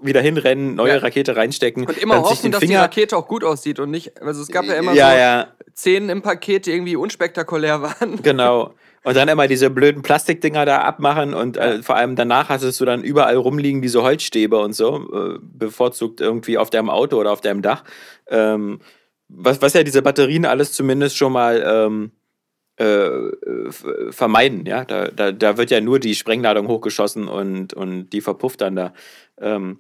wieder 0.04 0.22
hinrennen, 0.22 0.76
neue 0.76 0.94
Ja. 0.94 0.98
Rakete 1.00 1.36
reinstecken, 1.36 1.86
Und 1.86 1.98
immer 1.98 2.22
hoffen, 2.22 2.52
dass 2.52 2.62
die 2.62 2.76
Rakete 2.76 3.18
auch 3.18 3.28
gut 3.28 3.44
aussieht 3.44 3.80
und 3.80 3.90
nicht, 3.90 4.22
also 4.22 4.40
es 4.40 4.50
gab 4.50 4.66
ja 4.66 4.76
immer 4.76 4.94
ja, 4.94 5.10
so 5.12 5.18
ja, 5.18 5.48
zehn 5.76 6.10
im 6.10 6.22
Paket, 6.22 6.66
die 6.66 6.72
irgendwie 6.72 6.96
unspektakulär 6.96 7.82
waren. 7.82 8.22
genau. 8.24 8.74
Und 9.04 9.16
dann 9.16 9.28
immer 9.28 9.48
diese 9.48 9.70
blöden 9.70 10.02
Plastikdinger 10.02 10.66
da 10.66 10.80
abmachen 10.80 11.36
und 11.36 11.58
äh, 11.58 11.84
vor 11.84 11.96
allem 11.96 12.16
danach 12.16 12.50
hattest 12.50 12.82
du 12.82 12.86
dann 12.86 13.04
überall 13.04 13.36
rumliegen 13.36 13.84
diese 13.84 14.02
Holzstäbe 14.02 14.58
und 14.58 14.74
so, 14.74 15.08
äh, 15.14 15.38
bevorzugt 15.42 16.22
irgendwie 16.22 16.58
auf 16.58 16.72
deinem 16.72 16.90
Auto 16.90 17.18
oder 17.20 17.32
auf 17.32 17.42
deinem 17.42 17.62
Dach. 17.62 17.84
Ähm, 18.28 18.80
was, 19.28 19.62
was 19.62 19.74
ja 19.74 19.84
diese 19.84 20.02
Batterien 20.02 20.46
alles 20.46 20.74
zumindest 20.74 21.18
schon 21.18 21.34
mal 21.34 21.64
ähm, 21.68 22.12
äh, 22.78 23.72
vermeiden, 24.10 24.66
ja. 24.66 24.86
Da, 24.86 25.10
da, 25.10 25.32
da 25.32 25.58
wird 25.58 25.72
ja 25.72 25.82
nur 25.82 26.00
die 26.00 26.16
Sprengladung 26.16 26.68
hochgeschossen 26.68 27.28
und, 27.28 27.74
und 27.74 28.10
die 28.10 28.22
verpufft 28.22 28.62
dann 28.62 28.76
da. 28.76 28.94
Ähm, 29.40 29.80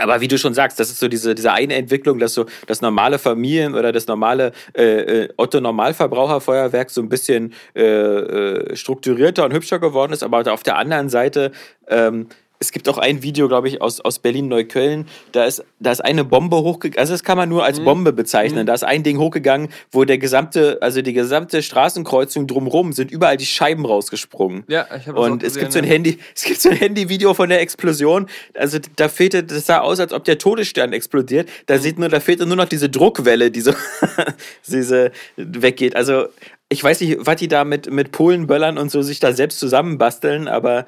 aber 0.00 0.20
wie 0.20 0.28
du 0.28 0.38
schon 0.38 0.54
sagst, 0.54 0.80
das 0.80 0.90
ist 0.90 0.98
so 0.98 1.08
diese, 1.08 1.34
diese 1.34 1.52
eine 1.52 1.74
Entwicklung, 1.74 2.18
dass 2.18 2.34
so 2.34 2.46
das 2.66 2.80
normale 2.80 3.18
Familien- 3.18 3.74
oder 3.74 3.92
das 3.92 4.06
normale 4.06 4.52
äh, 4.74 4.84
äh, 5.24 5.28
Otto-Normalverbraucherfeuerwerk 5.36 6.90
so 6.90 7.00
ein 7.00 7.08
bisschen 7.08 7.52
äh, 7.74 7.82
äh, 7.82 8.76
strukturierter 8.76 9.44
und 9.44 9.52
hübscher 9.52 9.78
geworden 9.78 10.12
ist. 10.12 10.22
Aber 10.22 10.52
auf 10.52 10.62
der 10.62 10.76
anderen 10.76 11.08
Seite, 11.08 11.52
ähm, 11.88 12.28
es 12.62 12.72
gibt 12.72 12.90
auch 12.90 12.98
ein 12.98 13.22
Video, 13.22 13.48
glaube 13.48 13.68
ich, 13.68 13.80
aus, 13.80 14.00
aus 14.00 14.18
Berlin-Neukölln, 14.18 15.06
da 15.32 15.46
ist, 15.46 15.64
da 15.78 15.92
ist 15.92 16.04
eine 16.04 16.24
Bombe 16.24 16.58
hochgegangen, 16.58 16.98
also 16.98 17.14
das 17.14 17.24
kann 17.24 17.38
man 17.38 17.48
nur 17.48 17.64
als 17.64 17.80
Bombe 17.80 18.12
bezeichnen. 18.12 18.66
Da 18.66 18.74
ist 18.74 18.84
ein 18.84 19.02
Ding 19.02 19.18
hochgegangen, 19.18 19.70
wo 19.90 20.04
der 20.04 20.18
gesamte, 20.18 20.76
also 20.82 21.00
die 21.00 21.14
gesamte 21.14 21.62
Straßenkreuzung 21.62 22.46
drumrum 22.46 22.92
sind 22.92 23.10
überall 23.10 23.38
die 23.38 23.46
Scheiben 23.46 23.86
rausgesprungen. 23.86 24.64
Ja, 24.68 24.86
ich 24.94 25.08
habe 25.08 25.18
Und 25.18 25.42
auch 25.42 25.46
es 25.46 25.56
gibt 25.56 25.72
so 25.72 25.78
ein. 25.78 25.86
Handy, 25.86 26.18
es 26.36 26.42
gibt 26.44 26.60
so 26.60 26.68
ein 26.68 26.76
Handyvideo 26.76 27.32
von 27.32 27.48
der 27.48 27.62
Explosion. 27.62 28.26
Also 28.54 28.78
da 28.96 29.08
fehlte, 29.08 29.42
das 29.42 29.64
sah 29.64 29.80
aus, 29.80 29.98
als 29.98 30.12
ob 30.12 30.24
der 30.24 30.36
Todesstern 30.36 30.92
explodiert. 30.92 31.48
Da 31.64 31.76
Mhm. 31.76 31.80
sieht 31.80 31.98
nur, 31.98 32.10
da 32.10 32.20
fehlte 32.20 32.44
nur 32.44 32.56
noch 32.56 32.68
diese 32.68 32.90
Druckwelle, 32.90 33.50
die 33.50 33.62
so 33.62 33.72
diese 34.66 35.12
weggeht. 35.36 35.96
Also 35.96 36.26
ich 36.68 36.84
weiß 36.84 37.00
nicht, 37.00 37.16
was 37.20 37.36
die 37.36 37.48
da 37.48 37.64
mit, 37.64 37.90
mit 37.90 38.12
Polenböllern 38.12 38.76
und 38.76 38.90
so 38.90 39.00
sich 39.00 39.18
da 39.18 39.32
selbst 39.32 39.58
zusammenbasteln, 39.60 40.46
aber 40.46 40.84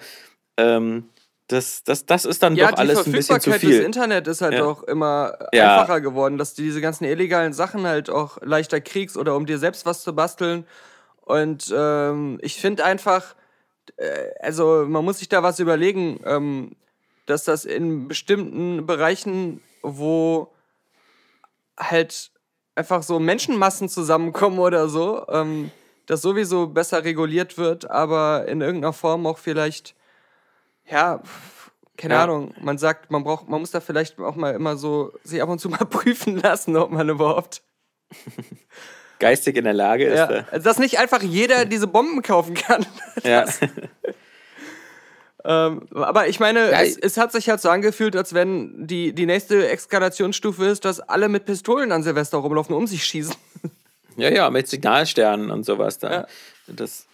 ähm, 0.59 1.05
das, 1.52 1.85
das, 1.85 2.06
das 2.06 2.25
ist 2.25 2.42
dann 2.42 2.56
Ja, 2.56 2.66
doch 2.66 2.73
die 2.73 2.78
alles 2.80 2.99
ein 3.06 3.12
bisschen 3.12 3.40
zu 3.40 3.50
Verfügbarkeit 3.50 3.62
des 3.62 3.76
viel. 3.78 3.85
Internet 3.85 4.26
ist 4.28 4.40
halt 4.40 4.54
Ja. 4.54 4.64
auch 4.64 4.82
immer 4.85 5.38
Ja. 5.52 5.76
einfacher 5.76 6.00
geworden, 6.00 6.38
dass 6.38 6.54
du 6.54 6.62
diese 6.62 6.80
ganzen 6.80 7.04
illegalen 7.04 7.52
Sachen 7.52 7.87
halt 7.87 8.11
auch 8.11 8.38
leichter 8.42 8.80
kriegst 8.80 9.16
oder 9.16 9.37
um 9.37 9.47
dir 9.47 9.59
selbst 9.59 9.87
was 9.87 10.02
zu 10.02 10.14
basteln. 10.14 10.66
Und 11.21 11.73
ähm, 11.76 12.38
ich 12.42 12.56
finde 12.61 12.85
einfach, 12.85 13.37
äh, 13.97 14.30
also 14.40 14.85
man 14.88 15.04
muss 15.04 15.18
sich 15.18 15.28
da 15.28 15.42
was 15.42 15.61
überlegen, 15.61 16.21
ähm, 16.25 16.73
dass 17.26 17.44
das 17.44 17.64
in 17.64 18.09
bestimmten 18.09 18.85
Bereichen, 18.87 19.61
wo 19.82 20.52
halt 21.78 22.30
einfach 22.75 23.02
so 23.02 23.18
Menschenmassen 23.18 23.88
zusammenkommen 23.88 24.59
oder 24.59 24.88
so, 24.88 25.26
ähm, 25.28 25.71
das 26.06 26.23
sowieso 26.23 26.66
besser 26.66 27.04
reguliert 27.04 27.59
wird, 27.59 27.90
aber 27.90 28.47
in 28.49 28.61
irgendeiner 28.61 28.92
Form 28.92 29.26
auch 29.26 29.38
vielleicht, 29.38 29.94
ja, 30.88 31.22
keine 31.96 32.14
Ja. 32.14 32.24
Ahnung, 32.24 32.54
man 32.60 32.78
sagt, 32.78 33.10
man 33.10 33.22
braucht, 33.24 33.48
man 33.48 33.60
muss 33.60 33.70
da 33.70 33.80
vielleicht 33.80 34.18
auch 34.18 34.34
mal 34.36 34.54
immer 34.54 34.76
so 34.76 35.12
sich 35.24 35.40
ab 35.42 35.48
und 35.48 35.58
zu 35.60 35.68
mal 35.68 35.78
prüfen 35.90 36.36
lassen, 36.36 36.76
ob 36.76 36.90
man 36.90 37.08
überhaupt. 37.08 37.62
Geistig 39.18 39.56
in 39.56 39.64
der 39.64 39.72
Lage 39.74 40.06
ist. 40.06 40.18
Ja, 40.18 40.26
da. 40.26 40.46
also 40.50 40.64
dass 40.64 40.78
nicht 40.78 40.98
einfach 40.98 41.22
jeder 41.22 41.64
diese 41.64 41.86
Bomben 41.86 42.22
kaufen 42.22 42.54
kann. 42.54 42.84
Ja. 43.24 43.44
Ähm, 45.44 45.88
aber 45.92 46.28
ich 46.28 46.38
meine, 46.38 46.70
Ja, 46.70 46.82
es, 46.82 46.96
es 46.96 47.16
hat 47.16 47.32
sich 47.32 47.48
halt 47.48 47.60
so 47.60 47.68
angefühlt, 47.68 48.14
als 48.14 48.32
wenn 48.32 48.86
die, 48.86 49.12
die 49.12 49.26
nächste 49.26 49.68
Eskalationsstufe 49.68 50.64
ist, 50.66 50.84
dass 50.84 51.00
alle 51.00 51.28
mit 51.28 51.46
Pistolen 51.46 51.90
an 51.90 52.02
Silvester 52.04 52.38
rumlaufen, 52.38 52.74
um 52.76 52.86
sich 52.86 53.04
schießen. 53.04 53.34
Ja, 54.16 54.28
ja, 54.30 54.50
mit 54.50 54.68
Signalsternen 54.68 55.50
und 55.50 55.64
sowas 55.64 55.98
da. 55.98 56.12
Ja. 56.12 56.26
Das, 56.68 57.06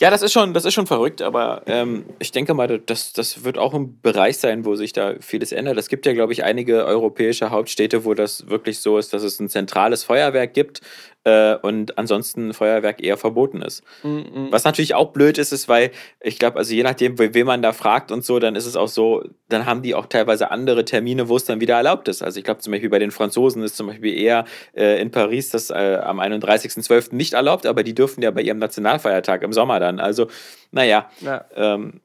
ja, 0.00 0.10
das 0.10 0.22
ist 0.22 0.32
schon, 0.32 0.54
das 0.54 0.64
ist 0.64 0.72
schon 0.74 0.86
verrückt, 0.86 1.20
aber 1.22 1.62
ähm, 1.66 2.04
ich 2.18 2.32
denke 2.32 2.54
mal, 2.54 2.78
das, 2.78 3.12
das 3.12 3.44
wird 3.44 3.58
auch 3.58 3.74
ein 3.74 4.00
Bereich 4.00 4.38
sein, 4.38 4.64
wo 4.64 4.74
sich 4.74 4.92
da 4.92 5.14
vieles 5.20 5.52
ändert. 5.52 5.76
Es 5.78 5.88
gibt 5.88 6.06
ja, 6.06 6.12
glaube 6.14 6.32
ich, 6.32 6.42
einige 6.42 6.84
europäische 6.86 7.50
Hauptstädte, 7.50 8.04
wo 8.04 8.14
das 8.14 8.48
wirklich 8.48 8.78
so 8.80 8.96
ist, 8.98 9.12
dass 9.12 9.22
es 9.22 9.38
ein 9.40 9.48
zentrales 9.50 10.02
Feuerwerk 10.04 10.54
gibt 10.54 10.80
äh, 11.24 11.54
und 11.56 11.98
ansonsten 11.98 12.54
Feuerwerk 12.54 13.02
eher 13.04 13.18
verboten 13.18 13.60
ist. 13.60 13.82
Was 14.50 14.64
natürlich 14.64 14.94
auch 14.94 15.12
blöd 15.12 15.36
ist, 15.36 15.52
ist, 15.52 15.68
weil 15.68 15.90
ich 16.20 16.38
glaube, 16.38 16.56
also 16.58 16.72
je 16.72 16.82
nachdem, 16.82 17.18
we- 17.18 17.34
wen 17.34 17.46
man 17.46 17.60
da 17.60 17.72
fragt 17.74 18.10
und 18.10 18.24
so, 18.24 18.38
dann 18.38 18.56
ist 18.56 18.64
es 18.64 18.76
auch 18.76 18.88
so, 18.88 19.22
dann 19.50 19.66
haben 19.66 19.82
die 19.82 19.94
auch 19.94 20.06
teilweise 20.06 20.50
andere 20.50 20.86
Termine, 20.86 21.28
wo 21.28 21.36
es 21.36 21.44
dann 21.44 21.60
wieder 21.60 21.74
erlaubt 21.76 22.08
ist. 22.08 22.22
Also 22.22 22.38
ich 22.38 22.44
glaube 22.44 22.60
zum 22.60 22.70
Beispiel 22.70 22.88
bei 22.88 22.98
den 22.98 23.10
Franzosen 23.10 23.62
ist 23.62 23.76
zum 23.76 23.88
Beispiel 23.88 24.16
eher 24.18 24.46
äh, 24.74 24.98
in 25.02 25.10
Paris 25.10 25.50
das 25.50 25.68
äh, 25.68 25.98
am 26.02 26.20
31.12. 26.20 27.14
nicht 27.14 27.34
erlaubt, 27.34 27.66
aber 27.66 27.82
die 27.82 27.94
dürfen 27.94 28.22
ja 28.22 28.30
bei 28.30 28.40
ihrem 28.40 28.58
Nationalfeiertag 28.58 29.42
im 29.42 29.52
Sommer 29.52 29.78
dann. 29.78 29.89
Also, 29.98 30.28
naja, 30.70 31.10
Ja. 31.20 31.44
ähm, 31.56 32.00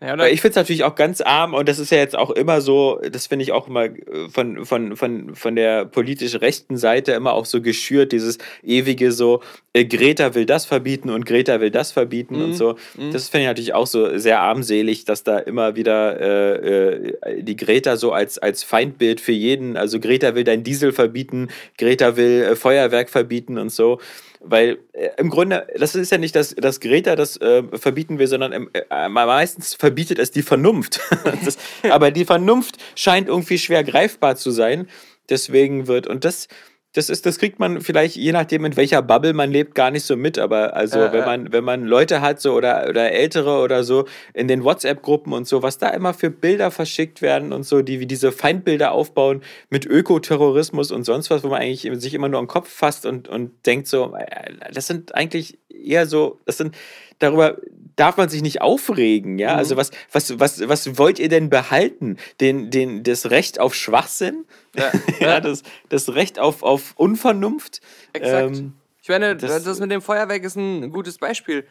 Ja, 0.00 0.12
aber 0.12 0.30
ich 0.30 0.40
finde 0.40 0.50
es 0.50 0.56
natürlich 0.56 0.84
auch 0.84 0.94
ganz 0.94 1.20
arm 1.20 1.54
und 1.54 1.68
das 1.68 1.80
ist 1.80 1.90
ja 1.90 1.98
jetzt 1.98 2.14
auch 2.16 2.30
immer 2.30 2.60
so, 2.60 3.00
das 3.10 3.26
finde 3.26 3.42
ich 3.42 3.50
auch 3.50 3.66
immer 3.66 3.86
äh, 3.86 4.28
von, 4.30 4.64
von, 4.64 4.96
von, 4.96 5.34
von 5.34 5.56
der 5.56 5.86
politisch 5.86 6.36
rechten 6.40 6.76
Seite 6.76 7.10
immer 7.14 7.32
auch 7.32 7.46
so 7.46 7.60
geschürt, 7.60 8.12
dieses 8.12 8.38
ewige 8.62 9.10
so, 9.10 9.42
äh, 9.72 9.84
Greta 9.84 10.36
will 10.36 10.46
das 10.46 10.66
verbieten 10.66 11.10
und 11.10 11.26
Greta 11.26 11.60
will 11.60 11.72
das 11.72 11.90
verbieten 11.90 12.36
Mhm. 12.36 12.44
und 12.44 12.52
so. 12.54 12.76
Das 13.10 13.28
finde 13.28 13.42
ich 13.42 13.48
natürlich 13.48 13.74
auch 13.74 13.88
so 13.88 14.16
sehr 14.18 14.38
armselig, 14.38 15.04
dass 15.04 15.24
da 15.24 15.36
immer 15.36 15.74
wieder 15.74 16.20
äh, 16.20 17.08
äh, 17.08 17.42
die 17.42 17.56
Greta 17.56 17.96
so 17.96 18.12
als, 18.12 18.38
als 18.38 18.62
Feindbild 18.62 19.20
für 19.20 19.32
jeden, 19.32 19.76
also 19.76 19.98
Greta 19.98 20.36
will 20.36 20.44
dein 20.44 20.62
Diesel 20.62 20.92
verbieten, 20.92 21.48
Greta 21.76 22.16
will 22.16 22.42
äh, 22.52 22.54
Feuerwerk 22.54 23.10
verbieten 23.10 23.58
und 23.58 23.70
so. 23.72 23.98
Weil 24.40 24.78
äh, 24.92 25.10
im 25.16 25.30
Grunde, 25.30 25.66
das 25.76 25.94
ist 25.94 26.12
ja 26.12 26.18
nicht, 26.18 26.36
dass, 26.36 26.54
dass 26.54 26.80
Greta 26.80 27.16
das 27.16 27.36
äh, 27.40 27.62
verbieten 27.76 28.18
will, 28.18 28.26
sondern 28.26 28.52
ähm, 28.52 28.70
äh, 28.72 29.08
meistens 29.08 29.74
verbietet 29.74 30.18
es 30.18 30.30
die 30.30 30.42
Vernunft. 30.42 31.00
das, 31.44 31.58
aber 31.90 32.10
die 32.10 32.24
Vernunft 32.24 32.76
scheint 32.94 33.28
irgendwie 33.28 33.58
schwer 33.58 33.82
greifbar 33.84 34.36
zu 34.36 34.50
sein. 34.50 34.88
Deswegen 35.28 35.86
wird, 35.88 36.06
und 36.06 36.24
das, 36.24 36.48
das 36.94 37.10
ist, 37.10 37.26
das 37.26 37.38
kriegt 37.38 37.58
man 37.58 37.82
vielleicht, 37.82 38.16
je 38.16 38.32
nachdem, 38.32 38.64
in 38.64 38.76
welcher 38.76 39.02
Bubble 39.02 39.34
man 39.34 39.50
lebt, 39.50 39.74
gar 39.74 39.90
nicht 39.90 40.04
so 40.04 40.16
mit. 40.16 40.38
Aber 40.38 40.74
also, 40.74 40.98
Äh, 40.98 41.12
wenn 41.12 41.22
äh. 41.22 41.26
man, 41.26 41.52
wenn 41.52 41.64
man 41.64 41.84
Leute 41.84 42.22
hat, 42.22 42.40
so 42.40 42.54
oder, 42.54 42.86
oder 42.88 43.12
Ältere 43.12 43.60
oder 43.60 43.84
so, 43.84 44.06
in 44.32 44.48
den 44.48 44.64
WhatsApp-Gruppen 44.64 45.32
und 45.32 45.46
so, 45.46 45.62
was 45.62 45.76
da 45.78 45.90
immer 45.90 46.14
für 46.14 46.30
Bilder 46.30 46.70
verschickt 46.70 47.20
werden 47.20 47.52
und 47.52 47.64
so, 47.64 47.82
die 47.82 48.00
wie 48.00 48.06
diese 48.06 48.32
Feindbilder 48.32 48.92
aufbauen 48.92 49.42
mit 49.68 49.84
Ökoterrorismus 49.84 50.90
und 50.90 51.04
sonst 51.04 51.30
was, 51.30 51.44
wo 51.44 51.48
man 51.48 51.60
eigentlich 51.60 51.88
sich 52.00 52.14
immer 52.14 52.28
nur 52.28 52.40
am 52.40 52.46
Kopf 52.46 52.70
fasst 52.70 53.04
und, 53.04 53.28
und 53.28 53.66
denkt 53.66 53.86
so, 53.86 54.14
äh, 54.16 54.52
das 54.72 54.86
sind 54.86 55.14
eigentlich 55.14 55.58
eher 55.82 56.06
so, 56.06 56.38
das 56.44 56.56
sind, 56.58 56.74
darüber 57.18 57.56
darf 57.96 58.16
man 58.16 58.28
sich 58.28 58.42
nicht 58.42 58.60
aufregen, 58.62 59.38
ja? 59.38 59.54
Also 59.54 59.76
was, 59.76 59.90
was, 60.12 60.38
was, 60.38 60.68
was 60.68 60.98
wollt 60.98 61.18
ihr 61.18 61.28
denn 61.28 61.50
behalten? 61.50 62.16
Den, 62.40 62.70
den, 62.70 63.02
das 63.02 63.30
Recht 63.30 63.58
auf 63.60 63.74
Schwachsinn? 63.74 64.44
Ja. 64.76 64.92
Ja, 65.20 65.40
das, 65.40 65.62
das 65.88 66.14
Recht 66.14 66.38
auf, 66.38 66.62
auf 66.62 66.92
Unvernunft? 66.96 67.80
Exakt. 68.12 68.56
Ähm, 68.58 68.74
ich 69.02 69.08
meine, 69.08 69.34
das- 69.36 69.64
das, 69.64 69.80
mit 69.80 69.90
dem 69.90 70.00
Feuerwerk 70.02 70.44
ist 70.44 70.56
ein 70.56 70.90
gutes 70.92 71.18
Beispiel. 71.18 71.66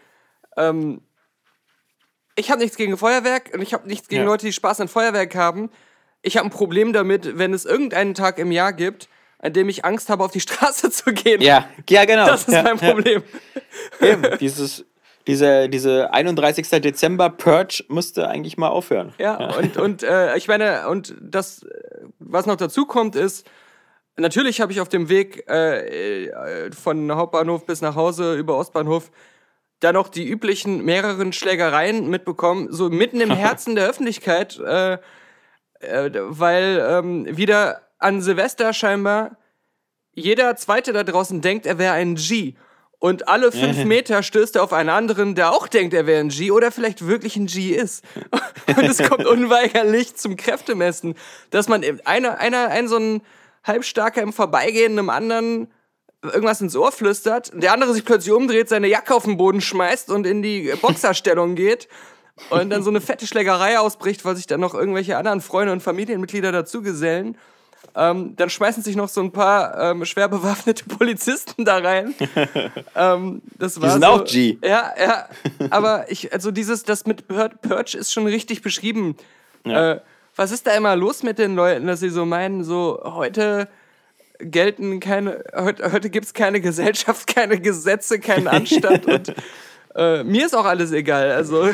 Ähm, 0.58 1.02
ich 2.36 2.52
habe 2.52 2.62
nichts 2.62 2.78
gegen 2.78 2.98
Feuerwerk 2.98 3.52
und 3.54 3.62
ich 3.62 3.74
habe 3.74 3.88
nichts 3.88 4.08
gegen 4.10 4.24
Ja. 4.24 4.28
Leute, 4.28 4.46
die 4.46 4.54
Spaß 4.54 4.82
an 4.82 4.88
Feuerwerk 4.88 5.34
haben. 5.36 5.70
Ich 6.22 6.38
habe 6.38 6.48
ein 6.48 6.52
Problem 6.52 6.94
damit, 6.94 7.38
wenn 7.38 7.54
es 7.54 7.66
irgendeinen 7.66 8.14
Tag 8.16 8.38
im 8.38 8.52
Jahr 8.52 8.74
gibt, 8.74 9.08
an 9.40 9.54
dem 9.54 9.70
ich 9.70 9.86
Angst 9.86 10.10
habe, 10.10 10.24
auf 10.24 10.32
die 10.32 10.40
Straße 10.40 10.90
zu 10.92 11.14
gehen. 11.14 11.42
ja, 11.42 11.68
ja, 11.90 12.06
genau. 12.06 12.28
Das 12.28 12.48
ist 12.48 12.54
ja, 12.54 12.64
mein 12.64 12.78
Problem. 12.78 13.24
Ja, 14.00 14.08
eben, 14.08 14.38
dieses, 14.40 14.86
diese, 15.28 15.70
diese 15.70 16.14
31. 16.14 16.70
Dezember 16.82 17.30
Purge 17.30 17.84
musste 17.88 18.28
eigentlich 18.28 18.58
mal 18.58 18.70
aufhören. 18.70 19.14
Ja, 19.20 19.56
und, 19.58 19.78
und 19.78 20.04
äh, 20.04 20.36
ich 20.38 20.48
meine, 20.48 20.88
und 20.90 21.16
das, 21.22 21.66
was 22.20 22.46
noch 22.46 22.56
dazu 22.56 22.86
kommt, 22.86 23.16
ist, 23.16 23.48
natürlich 24.16 24.62
habe 24.62 24.72
ich 24.72 24.82
auf 24.82 24.90
dem 24.90 25.10
Weg 25.10 25.46
äh, 25.50 26.26
äh, 26.26 26.72
von 26.72 27.12
Hauptbahnhof 27.14 27.66
bis 27.66 27.82
nach 27.82 27.96
Hause 27.96 28.36
über 28.36 28.58
Ostbahnhof 28.58 29.12
da 29.80 29.94
noch 29.94 30.10
die 30.10 30.28
üblichen 30.28 30.84
mehreren 30.84 31.34
Schlägereien 31.34 32.10
mitbekommen, 32.10 32.72
so 32.72 32.90
mitten 32.90 33.22
im 33.22 33.32
Herzen 33.36 33.76
der 33.76 33.88
Öffentlichkeit, 33.88 34.60
äh, 34.60 34.98
äh, 35.80 36.12
weil 36.14 36.84
ähm, 36.90 37.38
wieder 37.38 37.87
an 38.00 38.22
Silvester 38.22 38.74
scheinbar 38.74 39.38
jeder 40.14 40.56
Zweite 40.56 40.94
da 40.94 41.04
draußen 41.04 41.42
denkt, 41.42 41.68
er 41.68 41.78
wäre 41.78 41.94
ein 41.94 42.16
G. 42.16 42.56
Und 43.00 43.28
alle 43.28 43.52
fünf 43.52 43.84
Meter 43.86 44.24
stößt 44.24 44.56
er 44.56 44.64
auf 44.64 44.74
einen 44.74 44.90
anderen, 44.90 45.36
der 45.36 45.52
auch 45.52 45.68
denkt, 45.68 45.94
er 45.94 46.08
wäre 46.08 46.20
ein 46.20 46.30
G 46.30 46.50
oder 46.50 46.72
vielleicht 46.72 47.06
wirklich 47.06 47.36
ein 47.36 47.46
G 47.46 47.76
ist. 47.76 48.04
Und 48.68 48.84
es 48.84 48.98
kommt 49.08 49.26
unweigerlich 49.28 50.16
zum 50.16 50.36
Kräftemessen, 50.36 51.16
dass 51.52 51.68
man 51.68 51.84
einer, 52.06 52.40
einer, 52.40 52.70
ein 52.70 52.88
so 52.88 52.98
ein 52.98 53.22
Halbstarker 53.64 54.22
im 54.22 54.34
Vorbeigehen 54.34 54.94
einem 54.94 55.10
anderen 55.10 55.72
irgendwas 56.24 56.62
ins 56.62 56.76
Ohr 56.76 56.92
flüstert, 56.92 57.52
der 57.54 57.74
andere 57.74 57.94
sich 57.94 58.04
plötzlich 58.04 58.34
umdreht, 58.34 58.70
seine 58.70 58.88
Jacke 58.88 59.14
auf 59.14 59.26
den 59.26 59.38
Boden 59.38 59.62
schmeißt 59.62 60.10
und 60.10 60.26
in 60.26 60.42
die 60.42 60.74
Boxerstellung 60.82 61.54
geht 61.54 61.88
und 62.50 62.72
dann 62.72 62.82
so 62.82 62.90
eine 62.90 63.02
fette 63.02 63.28
Schlägerei 63.28 63.78
ausbricht, 63.80 64.26
weil 64.26 64.36
sich 64.36 64.48
dann 64.48 64.60
noch 64.60 64.74
irgendwelche 64.74 65.18
anderen 65.18 65.42
Freunde 65.42 65.74
und 65.74 65.84
Familienmitglieder 65.84 66.52
dazugesellen. 66.52 67.38
Ähm, 68.00 68.36
dann 68.36 68.52
schmeißen 68.52 68.84
sich 68.84 68.96
noch 68.96 69.10
so 69.10 69.22
ein 69.22 69.32
paar 69.32 69.76
ähm, 69.80 70.06
schwer 70.06 70.30
bewaffnete 70.30 70.86
Polizisten 70.88 71.66
da 71.66 71.78
rein. 71.78 72.14
ähm, 72.96 73.42
das 73.58 73.82
war 73.82 73.90
sind 73.90 74.04
so, 74.04 74.08
auch 74.08 74.24
G. 74.24 74.60
Ja, 74.64 74.94
ja. 75.00 75.28
Aber 75.72 76.06
ich, 76.12 76.32
also 76.32 76.52
dieses, 76.52 76.84
das 76.84 77.08
mit 77.08 77.28
Purge 77.28 77.98
ist 77.98 78.14
schon 78.14 78.28
richtig 78.28 78.62
beschrieben. 78.62 79.18
Ja. 79.66 79.94
Äh, 79.94 80.02
was 80.36 80.52
ist 80.52 80.68
da 80.68 80.74
immer 80.74 80.96
los 80.96 81.24
mit 81.24 81.40
den 81.40 81.56
Leuten, 81.56 81.88
dass 81.88 82.00
sie 82.00 82.10
so 82.10 82.24
meinen, 82.24 82.64
so 82.64 83.02
heute 83.04 83.68
gelten 84.40 85.00
keine, 85.00 85.44
heute, 85.56 85.92
heute 85.92 86.12
gibt 86.12 86.28
es 86.28 86.34
keine 86.36 86.62
Gesellschaft, 86.62 87.26
keine 87.26 87.60
Gesetze, 87.60 88.20
keinen 88.20 88.48
Anstand 88.48 89.06
und 89.08 89.34
äh, 89.96 90.24
mir 90.24 90.46
ist 90.46 90.56
auch 90.56 90.66
alles 90.66 90.92
egal. 90.92 91.32
Also 91.32 91.72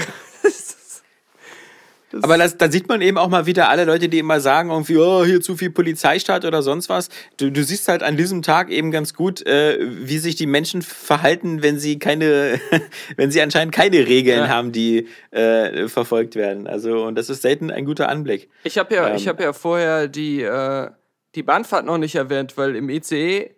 Aber 2.22 2.38
das, 2.38 2.58
da 2.58 2.70
sieht 2.72 2.88
man 2.88 3.02
eben 3.02 3.18
auch 3.18 3.30
mal 3.30 3.46
wieder 3.46 3.70
alle 3.70 3.86
Leute, 3.86 4.08
die 4.10 4.20
immer 4.20 4.40
sagen, 4.40 4.70
irgendwie, 4.70 4.98
oh, 4.98 5.26
hier 5.26 5.42
zu 5.42 5.56
viel 5.58 5.72
Polizeistaat 5.72 6.46
oder 6.46 6.62
sonst 6.62 6.90
was. 6.90 7.10
Du, 7.38 7.50
du 7.52 7.64
siehst 7.64 7.88
halt 7.88 8.04
an 8.04 8.18
diesem 8.18 8.42
Tag 8.44 8.70
eben 8.70 8.92
ganz 8.92 9.14
gut, 9.14 9.46
äh, 9.48 9.80
wie 9.82 10.20
sich 10.20 10.36
die 10.36 10.46
Menschen 10.46 10.82
verhalten, 10.84 11.64
wenn 11.64 11.80
sie 11.80 11.98
keine, 11.98 12.60
wenn 13.18 13.32
sie 13.32 13.42
anscheinend 13.42 13.74
keine 13.74 14.06
Regeln 14.08 14.42
Ja. 14.42 14.48
haben, 14.50 14.72
die 14.72 15.08
äh, 15.32 15.88
verfolgt 15.88 16.36
werden. 16.36 16.68
Also, 16.68 17.04
und 17.06 17.16
das 17.16 17.30
ist 17.30 17.42
selten 17.42 17.72
ein 17.72 17.86
guter 17.86 18.10
Anblick. 18.10 18.50
Ich 18.64 18.78
habe 18.78 18.94
ja, 18.94 19.08
Ähm. 19.10 19.16
ich 19.16 19.28
hab 19.28 19.40
ja 19.42 19.52
vorher 19.54 20.08
die, 20.08 20.42
äh, 20.44 20.90
die 21.36 21.44
Bahnfahrt 21.44 21.86
noch 21.86 21.98
nicht 21.98 22.16
erwähnt, 22.16 22.58
weil 22.58 22.76
im 22.76 22.90
ICE 22.90 23.50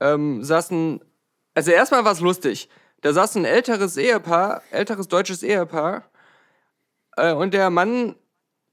ähm, 0.00 0.42
saßen. 0.42 1.00
Also 1.54 1.70
erstmal 1.72 2.04
war 2.04 2.12
es 2.12 2.20
lustig. 2.20 2.68
Da 3.02 3.12
saß 3.12 3.36
ein 3.36 3.44
älteres 3.44 3.96
Ehepaar, 3.96 4.62
älteres 4.70 5.08
deutsches 5.08 5.42
Ehepaar, 5.42 6.09
und 7.34 7.54
der 7.54 7.70
Mann 7.70 8.16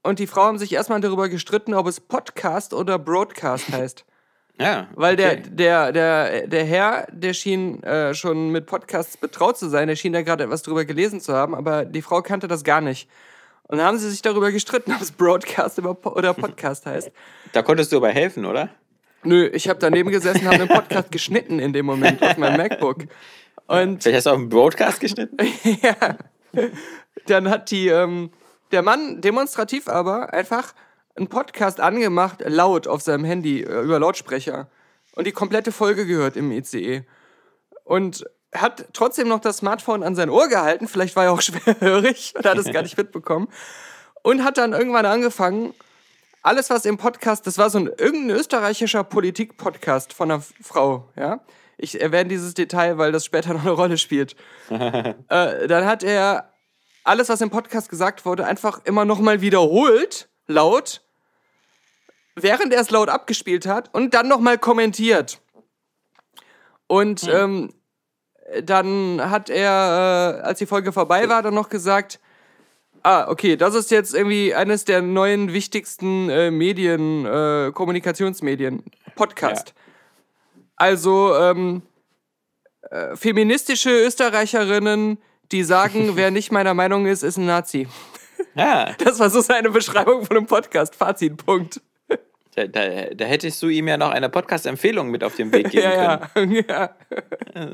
und 0.02 0.18
die 0.18 0.26
Frau 0.26 0.44
haben 0.44 0.58
sich 0.58 0.72
erstmal 0.72 1.00
darüber 1.00 1.28
gestritten, 1.28 1.74
ob 1.74 1.86
es 1.86 2.00
Podcast 2.00 2.72
oder 2.72 2.98
Broadcast 2.98 3.68
heißt. 3.72 4.04
Ja. 4.60 4.88
Weil 4.94 5.16
der, 5.16 5.32
okay. 5.32 5.42
der, 5.50 5.92
der, 5.92 6.46
der 6.48 6.64
Herr, 6.64 7.06
der 7.12 7.32
schien 7.32 7.82
äh, 7.84 8.12
schon 8.14 8.50
mit 8.50 8.66
Podcasts 8.66 9.16
betraut 9.16 9.56
zu 9.56 9.68
sein, 9.68 9.86
der 9.86 9.94
schien 9.94 10.12
da 10.12 10.22
gerade 10.22 10.44
etwas 10.44 10.62
drüber 10.62 10.84
gelesen 10.84 11.20
zu 11.20 11.32
haben, 11.32 11.54
aber 11.54 11.84
die 11.84 12.02
Frau 12.02 12.22
kannte 12.22 12.48
das 12.48 12.64
gar 12.64 12.80
nicht. 12.80 13.08
Und 13.64 13.78
dann 13.78 13.86
haben 13.86 13.98
sie 13.98 14.10
sich 14.10 14.22
darüber 14.22 14.50
gestritten, 14.50 14.92
ob 14.96 15.00
es 15.00 15.12
Broadcast 15.12 15.78
oder 15.78 15.94
Po- 15.94 16.10
oder 16.10 16.34
Podcast 16.34 16.86
heißt. 16.86 17.12
Da 17.52 17.62
konntest 17.62 17.92
du 17.92 17.98
aber 17.98 18.08
helfen, 18.08 18.44
oder? 18.46 18.70
Nö, 19.24 19.46
ich 19.48 19.68
habe 19.68 19.78
daneben 19.78 20.10
gesessen, 20.10 20.46
habe 20.46 20.58
den 20.58 20.68
Podcast 20.68 21.12
geschnitten 21.12 21.58
in 21.58 21.72
dem 21.72 21.86
Moment 21.86 22.22
auf 22.22 22.36
meinem 22.36 22.56
MacBook. 22.56 23.04
Und 23.66 24.02
Vielleicht 24.02 24.16
hast 24.16 24.26
du 24.26 24.30
auch 24.30 24.34
einen 24.36 24.48
Broadcast 24.48 25.00
geschnitten? 25.00 25.36
ja, 25.82 26.16
dann 27.26 27.50
hat 27.50 27.70
die, 27.70 27.88
ähm, 27.88 28.30
der 28.72 28.82
Mann 28.82 29.20
demonstrativ 29.20 29.88
aber 29.88 30.32
einfach 30.32 30.74
einen 31.16 31.28
Podcast 31.28 31.80
angemacht, 31.80 32.42
laut 32.46 32.86
auf 32.86 33.02
seinem 33.02 33.24
Handy, 33.24 33.62
äh, 33.62 33.80
über 33.80 33.98
Lautsprecher. 33.98 34.68
Und 35.12 35.26
die 35.26 35.32
komplette 35.32 35.72
Folge 35.72 36.06
gehört 36.06 36.36
im 36.36 36.52
ICE. 36.52 37.04
Und 37.84 38.24
hat 38.54 38.86
trotzdem 38.92 39.28
noch 39.28 39.40
das 39.40 39.58
Smartphone 39.58 40.02
an 40.02 40.14
sein 40.14 40.30
Ohr 40.30 40.48
gehalten, 40.48 40.88
vielleicht 40.88 41.16
war 41.16 41.24
er 41.24 41.32
auch 41.32 41.40
schwerhörig 41.42 42.34
und 42.36 42.46
hat 42.46 42.58
es 42.58 42.70
gar 42.72 42.82
nicht 42.82 42.96
mitbekommen. 42.98 43.48
Und 44.22 44.44
hat 44.44 44.58
dann 44.58 44.72
irgendwann 44.72 45.06
angefangen, 45.06 45.74
alles, 46.42 46.70
was 46.70 46.84
im 46.84 46.96
Podcast, 46.96 47.46
das 47.46 47.58
war 47.58 47.68
so 47.68 47.78
ein 47.78 47.86
irgendein 47.86 48.36
österreichischer 48.36 49.04
Politik-Podcast 49.04 50.12
von 50.12 50.30
einer 50.30 50.42
Frau, 50.62 51.08
ja. 51.16 51.40
Ich 51.80 52.00
erwähne 52.00 52.28
dieses 52.28 52.54
Detail, 52.54 52.98
weil 52.98 53.12
das 53.12 53.24
später 53.24 53.54
noch 53.54 53.62
eine 53.62 53.70
Rolle 53.70 53.98
spielt. 53.98 54.34
äh, 54.68 55.14
dann 55.28 55.86
hat 55.86 56.02
er 56.02 56.52
alles, 57.04 57.28
was 57.28 57.40
im 57.40 57.50
Podcast 57.50 57.88
gesagt 57.88 58.24
wurde, 58.24 58.46
einfach 58.46 58.84
immer 58.84 59.04
nochmal 59.04 59.40
wiederholt, 59.40 60.28
laut, 60.46 61.02
während 62.34 62.72
er 62.72 62.80
es 62.80 62.90
laut 62.90 63.08
abgespielt 63.08 63.66
hat 63.66 63.92
und 63.94 64.14
dann 64.14 64.28
nochmal 64.28 64.58
kommentiert. 64.58 65.40
Und 66.86 67.28
ähm, 67.28 67.72
dann 68.62 69.20
hat 69.30 69.50
er, 69.50 70.40
äh, 70.40 70.46
als 70.46 70.58
die 70.58 70.66
Folge 70.66 70.92
vorbei 70.92 71.28
war, 71.28 71.42
dann 71.42 71.54
noch 71.54 71.68
gesagt, 71.68 72.18
ah, 73.02 73.28
okay, 73.28 73.56
das 73.56 73.74
ist 73.74 73.90
jetzt 73.90 74.14
irgendwie 74.14 74.54
eines 74.54 74.84
der 74.84 75.02
neuen 75.02 75.52
wichtigsten 75.52 76.30
äh, 76.30 76.50
Medien, 76.50 77.26
äh, 77.26 77.72
Kommunikationsmedien, 77.72 78.84
Podcast. 79.16 79.74
Also 80.76 81.34
ähm, 81.36 81.82
äh, 82.90 83.16
feministische 83.16 83.90
Österreicherinnen, 83.90 85.18
die 85.52 85.62
sagen, 85.64 86.12
wer 86.16 86.30
nicht 86.30 86.52
meiner 86.52 86.74
Meinung 86.74 87.06
ist, 87.06 87.22
ist 87.22 87.36
ein 87.36 87.46
Nazi. 87.46 87.86
Ja, 88.54 88.94
Das 88.98 89.18
war 89.18 89.30
so 89.30 89.40
seine 89.40 89.70
Beschreibung 89.70 90.24
von 90.24 90.36
einem 90.36 90.46
Podcast. 90.46 90.94
Fazit, 90.94 91.36
Punkt. 91.44 91.80
da, 92.54 92.66
da, 92.66 93.06
da 93.14 93.24
hättest 93.24 93.62
du 93.62 93.68
ihm 93.68 93.86
ja 93.88 93.96
noch 93.96 94.10
eine 94.10 94.28
Podcast-Empfehlung 94.28 95.10
mit 95.10 95.22
auf 95.24 95.36
den 95.36 95.52
Weg 95.52 95.70
geben 95.70 96.20
können. 96.34 96.52
Ja, 96.68 96.90
ja. 97.54 97.70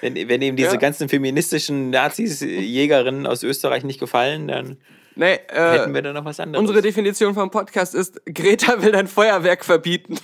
Wenn, 0.00 0.14
wenn 0.28 0.42
ihm 0.42 0.56
diese 0.56 0.72
Ja. 0.72 0.76
ganzen 0.76 1.08
feministischen 1.08 1.90
Nazis, 1.90 2.42
äh, 2.42 2.46
Jägerinnen 2.60 3.26
aus 3.26 3.42
Österreich 3.42 3.84
nicht 3.84 4.00
gefallen, 4.00 4.48
dann 4.48 4.76
Nee, 5.16 5.38
hätten 5.48 5.90
äh, 5.90 5.94
wir 5.94 6.02
da 6.02 6.12
noch 6.12 6.24
was 6.24 6.38
anderes. 6.38 6.60
unsere 6.60 6.80
Definition 6.80 7.34
vom 7.34 7.50
Podcast 7.50 7.92
ist, 7.94 8.20
Greta 8.26 8.80
will 8.82 8.94
ein 8.94 9.08
Feuerwerk 9.08 9.64
verbieten. 9.64 10.16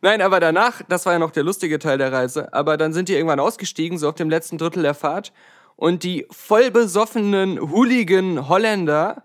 Nein, 0.00 0.22
aber 0.22 0.40
danach, 0.40 0.82
das 0.88 1.06
war 1.06 1.14
ja 1.14 1.18
noch 1.18 1.30
der 1.30 1.42
lustige 1.42 1.78
Teil 1.78 1.98
der 1.98 2.12
Reise, 2.12 2.52
aber 2.52 2.76
dann 2.76 2.92
sind 2.92 3.08
die 3.08 3.14
irgendwann 3.14 3.40
ausgestiegen, 3.40 3.98
so 3.98 4.08
auf 4.08 4.14
dem 4.14 4.30
letzten 4.30 4.58
Drittel 4.58 4.82
der 4.82 4.94
Fahrt. 4.94 5.32
Und 5.76 6.02
die 6.02 6.26
voll 6.30 6.70
besoffenen, 6.70 7.60
hooligan 7.60 8.48
Holländer, 8.48 9.24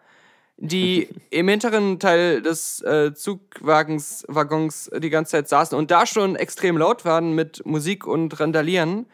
die 0.58 1.10
im 1.30 1.48
hinteren 1.48 2.00
Teil 2.00 2.42
des 2.42 2.82
äh, 2.82 3.14
Zugwagens 3.14 4.26
Waggons 4.28 4.90
die 4.96 5.10
ganze 5.10 5.32
Zeit 5.32 5.50
saßen 5.50 5.78
und 5.78 5.92
da 5.92 6.06
schon 6.06 6.36
extrem 6.36 6.78
laut 6.78 7.06
waren 7.06 7.34
mit 7.34 7.66
Musik 7.66 8.06
und 8.06 8.40
Randalieren, 8.40 9.06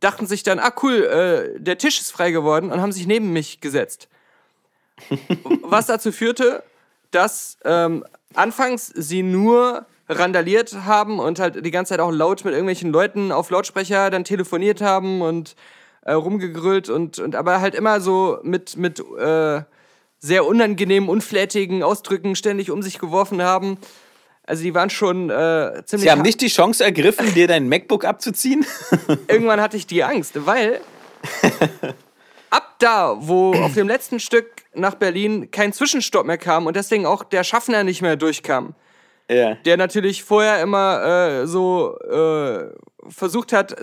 dachten 0.00 0.26
sich 0.26 0.42
dann, 0.42 0.58
ah 0.58 0.72
cool, 0.82 1.04
äh, 1.04 1.60
der 1.60 1.78
Tisch 1.78 2.00
ist 2.00 2.12
frei 2.12 2.30
geworden 2.30 2.70
und 2.70 2.80
haben 2.80 2.92
sich 2.92 3.06
neben 3.06 3.32
mich 3.32 3.60
gesetzt. 3.60 4.08
Was 5.62 5.86
dazu 5.86 6.12
führte, 6.12 6.62
dass 7.10 7.58
ähm, 7.64 8.04
anfangs 8.34 8.86
sie 8.86 9.22
nur 9.22 9.86
randaliert 10.08 10.74
haben 10.86 11.18
und 11.18 11.38
halt 11.38 11.64
die 11.64 11.70
ganze 11.70 11.90
Zeit 11.90 12.00
auch 12.00 12.10
laut 12.10 12.44
mit 12.44 12.52
irgendwelchen 12.54 12.92
Leuten 12.92 13.30
auf 13.32 13.50
Lautsprecher 13.50 14.10
dann 14.10 14.24
telefoniert 14.24 14.80
haben 14.80 15.20
und 15.20 15.54
äh, 16.02 16.12
rumgegrüllt 16.12 16.88
und, 16.88 17.18
und 17.18 17.34
aber 17.36 17.60
halt 17.60 17.74
immer 17.74 18.00
so 18.00 18.38
mit, 18.42 18.76
mit 18.76 19.00
äh, 19.18 19.62
sehr 20.18 20.46
unangenehmen, 20.46 21.08
unflätigen 21.08 21.82
Ausdrücken 21.82 22.34
ständig 22.36 22.70
um 22.70 22.82
sich 22.82 22.98
geworfen 22.98 23.42
haben. 23.42 23.78
Also 24.44 24.62
die 24.62 24.74
waren 24.74 24.88
schon 24.88 25.28
äh, 25.28 25.82
ziemlich. 25.84 26.04
Sie 26.04 26.10
haben 26.10 26.20
ha- 26.20 26.22
nicht 26.22 26.40
die 26.40 26.48
Chance 26.48 26.82
ergriffen, 26.82 27.34
dir 27.34 27.46
dein 27.46 27.68
MacBook 27.68 28.04
abzuziehen? 28.06 28.64
Irgendwann 29.28 29.60
hatte 29.60 29.76
ich 29.76 29.86
die 29.86 30.02
Angst, 30.02 30.46
weil 30.46 30.80
ab 32.50 32.76
da, 32.78 33.16
wo 33.20 33.52
auf 33.54 33.74
dem 33.74 33.88
letzten 33.88 34.20
Stück 34.20 34.46
nach 34.74 34.94
Berlin 34.94 35.50
kein 35.50 35.72
Zwischenstopp 35.72 36.26
mehr 36.26 36.38
kam 36.38 36.66
und 36.66 36.76
deswegen 36.76 37.04
auch 37.06 37.24
der 37.24 37.44
Schaffner 37.44 37.84
nicht 37.84 38.00
mehr 38.00 38.16
durchkam, 38.16 38.74
ja. 39.30 39.54
der 39.54 39.76
natürlich 39.76 40.24
vorher 40.24 40.62
immer 40.62 41.04
äh, 41.04 41.46
so 41.46 41.98
äh, 41.98 42.70
versucht 43.08 43.52
hat, 43.52 43.76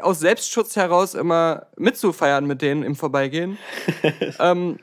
aus 0.00 0.20
Selbstschutz 0.20 0.76
heraus 0.76 1.14
immer 1.14 1.66
mitzufeiern 1.76 2.46
mit 2.46 2.62
denen 2.62 2.82
im 2.82 2.96
Vorbeigehen, 2.96 3.58
ähm, 4.38 4.78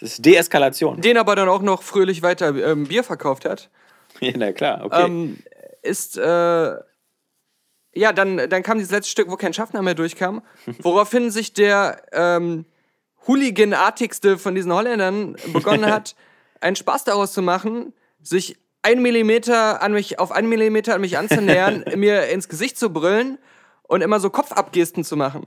Das 0.00 0.12
ist 0.12 0.24
Deeskalation. 0.24 1.00
den 1.00 1.16
aber 1.16 1.36
dann 1.36 1.48
auch 1.48 1.62
noch 1.62 1.82
fröhlich 1.82 2.22
weiter 2.22 2.54
ähm, 2.54 2.86
Bier 2.86 3.04
verkauft 3.04 3.44
hat. 3.44 3.70
Ja, 4.20 4.32
na 4.36 4.52
klar, 4.52 4.84
okay. 4.84 5.06
ähm, 5.06 5.38
ist, 5.82 6.18
äh, 6.18 6.22
ja, 7.94 8.12
dann, 8.12 8.36
dann 8.50 8.62
kam 8.62 8.76
dieses 8.76 8.92
letzte 8.92 9.10
Stück, 9.10 9.30
wo 9.30 9.36
kein 9.36 9.54
Schaffner 9.54 9.80
mehr 9.80 9.94
durchkam, 9.94 10.42
woraufhin 10.82 11.30
sich 11.30 11.54
der 11.54 12.02
ähm, 12.12 12.66
Hooligan-artigste 13.26 14.36
von 14.36 14.54
diesen 14.54 14.74
Holländern 14.74 15.36
begonnen 15.52 15.86
hat, 15.86 16.16
einen 16.60 16.76
Spaß 16.76 17.04
daraus 17.04 17.32
zu 17.32 17.40
machen, 17.40 17.94
sich 18.20 18.58
ein 18.82 19.02
Millimeter 19.02 19.82
an 19.82 19.92
mich, 19.92 20.18
auf 20.18 20.32
einen 20.32 20.48
Millimeter 20.48 20.94
an 20.94 21.00
mich 21.00 21.18
anzunähern, 21.18 21.84
mir 21.96 22.28
ins 22.28 22.48
Gesicht 22.48 22.78
zu 22.78 22.90
brüllen 22.90 23.38
und 23.82 24.02
immer 24.02 24.20
so 24.20 24.30
Kopfabgesten 24.30 25.04
zu 25.04 25.16
machen. 25.16 25.46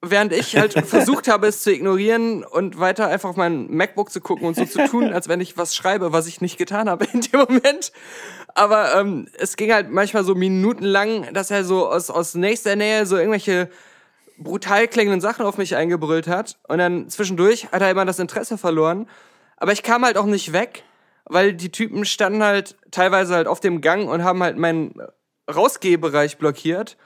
Während 0.00 0.32
ich 0.32 0.56
halt 0.56 0.74
versucht 0.86 1.28
habe, 1.28 1.46
es 1.48 1.62
zu 1.62 1.72
ignorieren 1.72 2.44
und 2.44 2.78
weiter 2.78 3.08
einfach 3.08 3.30
auf 3.30 3.36
mein 3.36 3.68
MacBook 3.70 4.12
zu 4.12 4.20
gucken 4.20 4.46
und 4.46 4.56
so 4.56 4.64
zu 4.64 4.86
tun, 4.86 5.12
als 5.12 5.28
wenn 5.28 5.40
ich 5.40 5.56
was 5.56 5.74
schreibe, 5.74 6.12
was 6.12 6.26
ich 6.26 6.40
nicht 6.40 6.58
getan 6.58 6.88
habe 6.88 7.06
in 7.12 7.22
dem 7.22 7.40
Moment. 7.40 7.92
Aber 8.54 8.94
ähm, 8.94 9.28
es 9.38 9.56
ging 9.56 9.72
halt 9.72 9.90
manchmal 9.90 10.24
so 10.24 10.34
minutenlang, 10.34 11.32
dass 11.32 11.50
er 11.50 11.64
so 11.64 11.88
aus, 11.88 12.10
aus 12.10 12.34
nächster 12.34 12.76
Nähe 12.76 13.06
so 13.06 13.16
irgendwelche 13.16 13.70
brutal 14.38 14.86
klingenden 14.86 15.20
Sachen 15.20 15.44
auf 15.44 15.58
mich 15.58 15.74
eingebrüllt 15.74 16.28
hat. 16.28 16.58
Und 16.68 16.78
dann 16.78 17.08
zwischendurch 17.08 17.72
hat 17.72 17.82
er 17.82 17.90
immer 17.90 18.04
das 18.04 18.18
Interesse 18.18 18.56
verloren. 18.58 19.08
Aber 19.56 19.72
ich 19.72 19.82
kam 19.82 20.04
halt 20.04 20.16
auch 20.16 20.26
nicht 20.26 20.52
weg, 20.52 20.84
weil 21.28 21.54
die 21.54 21.70
Typen 21.70 22.04
standen 22.04 22.42
halt 22.42 22.76
teilweise 22.90 23.34
halt 23.34 23.46
auf 23.46 23.60
dem 23.60 23.80
Gang 23.80 24.08
und 24.08 24.24
haben 24.24 24.42
halt 24.42 24.56
meinen 24.56 25.00
Rausgehbereich 25.52 26.38
blockiert. 26.38 26.96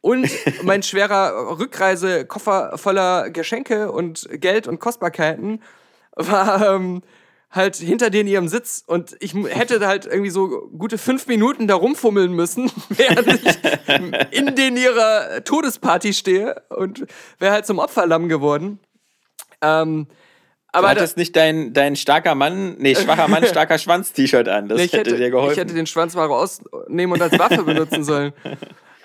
Und 0.00 0.30
mein 0.62 0.82
schwerer 0.82 1.58
Rückreisekoffer 1.58 2.78
voller 2.78 3.30
Geschenke 3.30 3.92
und 3.92 4.28
Geld 4.32 4.66
und 4.66 4.80
Kostbarkeiten 4.80 5.62
war 6.16 6.74
ähm, 6.74 7.02
halt 7.50 7.76
hinter 7.76 8.10
denen 8.10 8.28
ihrem 8.28 8.48
Sitz 8.48 8.84
und 8.86 9.16
ich 9.20 9.34
hätte 9.34 9.84
halt 9.86 10.06
irgendwie 10.06 10.30
so 10.30 10.68
gute 10.76 10.98
fünf 10.98 11.26
Minuten 11.26 11.66
da 11.66 11.74
rumfummeln 11.74 12.32
müssen, 12.32 12.70
während 12.90 13.26
ich 13.26 14.38
in 14.38 14.54
denen 14.54 14.76
ihrer 14.76 15.42
Todesparty 15.44 16.14
stehe 16.14 16.62
und 16.68 17.06
wäre 17.38 17.52
halt 17.52 17.66
zum 17.66 17.78
Opferlamm 17.78 18.28
geworden. 18.28 18.78
Ähm, 19.62 20.06
aber 20.72 20.88
da, 20.88 21.00
hattest 21.00 21.16
nicht 21.16 21.34
dein, 21.36 21.72
dein 21.72 21.96
starker 21.96 22.34
Mann, 22.34 22.76
nee, 22.78 22.94
schwacher 22.94 23.28
Mann, 23.28 23.44
starker 23.46 23.78
Schwanz-T-Shirt 23.78 24.48
an. 24.48 24.68
Das 24.68 24.78
Nee, 24.78 24.84
ich, 24.84 24.92
hätte, 24.92 25.10
hätte, 25.10 25.20
dir 25.20 25.30
geholfen. 25.30 25.52
ich 25.52 25.58
hätte 25.58 25.74
den 25.74 25.86
Schwanz 25.86 26.14
mal 26.14 26.26
rausnehmen 26.26 27.12
und 27.12 27.22
als 27.22 27.38
Waffe 27.38 27.62
benutzen 27.62 28.04
sollen. 28.04 28.32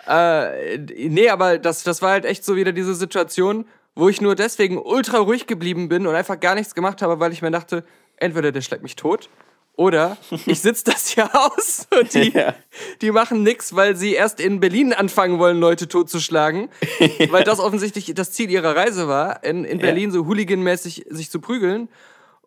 Äh, 0.08 0.78
nee, 0.78 1.30
aber 1.30 1.58
das, 1.58 1.82
das 1.82 2.04
war 2.04 2.12
halt 2.12 2.26
echt 2.26 2.46
so 2.46 2.56
wieder 2.56 2.72
diese 2.72 2.94
Situation, 2.94 3.66
wo 3.96 4.08
ich 4.08 4.22
nur 4.22 4.36
deswegen 4.36 4.78
ultra 4.78 5.18
ruhig 5.18 5.48
geblieben 5.48 5.90
bin 5.90 6.06
und 6.06 6.14
einfach 6.14 6.40
gar 6.40 6.54
nichts 6.54 6.76
gemacht 6.76 7.02
habe, 7.02 7.20
weil 7.20 7.32
ich 7.32 7.42
mir 7.42 7.50
dachte, 7.50 7.84
entweder 8.18 8.52
der 8.52 8.62
schlägt 8.62 8.84
mich 8.84 8.96
tot 8.96 9.30
oder 9.78 10.18
ich 10.46 10.62
sitze 10.62 10.86
das 10.86 11.08
hier 11.10 11.30
aus 11.34 11.88
und 12.00 12.14
die, 12.14 12.32
Ja. 12.32 12.54
die 13.02 13.12
machen 13.12 13.44
nix, 13.44 13.76
weil 13.76 13.96
sie 13.96 14.14
erst 14.14 14.40
in 14.40 14.60
Berlin 14.60 14.94
anfangen 14.94 15.40
wollen, 15.40 15.60
Leute 15.60 15.88
totzuschlagen, 15.88 16.70
weil 17.30 17.44
das 17.44 17.60
offensichtlich 17.60 18.12
das 18.16 18.32
Ziel 18.32 18.50
ihrer 18.50 18.76
Reise 18.76 19.08
war, 19.08 19.44
in, 19.44 19.66
in 19.66 19.80
Berlin 19.80 20.12
so 20.12 20.26
hooliganmäßig 20.26 21.06
sich 21.10 21.30
zu 21.30 21.40
prügeln. 21.42 21.90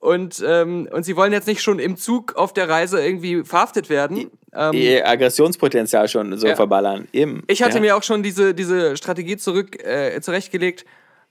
Und, 0.00 0.44
ähm, 0.46 0.88
und 0.92 1.02
sie 1.04 1.16
wollen 1.16 1.32
jetzt 1.32 1.48
nicht 1.48 1.60
schon 1.60 1.80
im 1.80 1.96
Zug 1.96 2.36
auf 2.36 2.52
der 2.52 2.68
Reise 2.68 3.04
irgendwie 3.04 3.42
verhaftet 3.42 3.90
werden. 3.90 4.30
Ähm, 4.54 4.72
Ihr 4.72 5.08
Aggressionspotenzial 5.08 6.06
schon 6.08 6.38
so 6.38 6.46
Ja. 6.46 6.54
verballern. 6.54 7.08
Eben. 7.12 7.42
ich 7.48 7.62
hatte 7.64 7.74
ja. 7.76 7.80
mir 7.80 7.96
auch 7.96 8.04
schon 8.04 8.22
diese, 8.22 8.54
diese 8.54 8.96
Strategie 8.96 9.36
zurück 9.36 9.82
äh, 9.84 10.20
zurechtgelegt. 10.20 10.84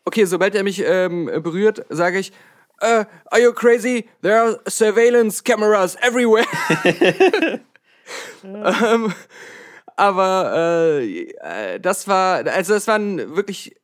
Okay, 0.04 0.26
sobald 0.26 0.54
er 0.54 0.64
mich 0.64 0.84
ähm, 0.86 1.26
berührt, 1.42 1.86
sage 1.90 2.20
ich, 2.20 2.34
äh, 2.82 3.06
are 3.32 3.42
you 3.42 3.54
crazy? 3.54 4.10
There 4.22 4.40
are 4.40 4.60
surveillance 4.68 5.44
cameras 5.44 5.96
everywhere. 6.02 6.46
ähm, 8.44 9.14
aber 9.96 11.00
äh, 11.02 11.32
äh, 11.32 11.80
das 11.80 12.08
war, 12.08 12.46
also 12.48 12.74
das 12.74 12.88
waren 12.88 13.36
wirklich 13.36 13.76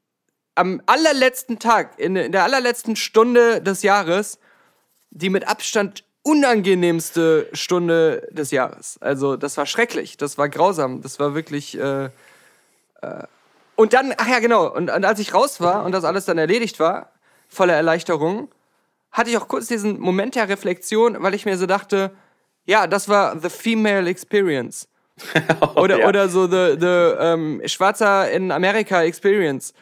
am 0.55 0.81
allerletzten 0.85 1.59
Tag, 1.59 1.99
in, 1.99 2.15
in 2.15 2.31
der 2.31 2.43
allerletzten 2.43 2.95
Stunde 2.95 3.61
des 3.61 3.81
Jahres, 3.81 4.39
die 5.09 5.29
mit 5.29 5.47
Abstand 5.47 6.05
unangenehmste 6.21 7.49
Stunde 7.53 8.27
des 8.31 8.51
Jahres. 8.51 8.97
Also 9.01 9.35
das 9.35 9.57
war 9.57 9.65
schrecklich, 9.65 10.15
das 10.17 10.37
war 10.37 10.47
grausam, 10.47 11.01
das 11.01 11.19
war 11.19 11.35
wirklich, 11.35 11.77
äh, 11.77 12.05
äh, 12.05 12.09
Und 13.75 13.93
dann, 13.93 14.13
ach 14.17 14.27
ja, 14.27 14.39
genau. 14.39 14.71
Und, 14.71 14.89
und 14.89 15.05
als 15.05 15.19
ich 15.19 15.33
raus 15.33 15.59
war 15.59 15.83
und 15.83 15.91
das 15.91 16.03
alles 16.03 16.25
dann 16.25 16.37
erledigt 16.37 16.79
war, 16.79 17.11
voller 17.49 17.73
Erleichterung, 17.73 18.49
hatte 19.13 19.29
ich 19.29 19.37
auch 19.37 19.47
kurz 19.47 19.67
diesen 19.67 19.99
Moment 19.99 20.35
der 20.35 20.49
Reflexion, 20.49 21.15
weil 21.21 21.33
ich 21.33 21.45
mir 21.45 21.57
so 21.57 21.65
dachte, 21.65 22.11
ja, 22.65 22.87
das 22.87 23.07
war 23.07 23.39
the 23.39 23.49
female 23.49 24.09
experience. 24.09 24.89
Oder, 25.75 25.99
ja. 25.99 26.07
oder 26.07 26.27
so 26.27 26.47
the, 26.47 26.75
the 26.79 26.87
ähm, 27.19 27.61
Schwarzer 27.65 28.31
in 28.31 28.51
Amerika 28.51 29.03
Experience. 29.03 29.75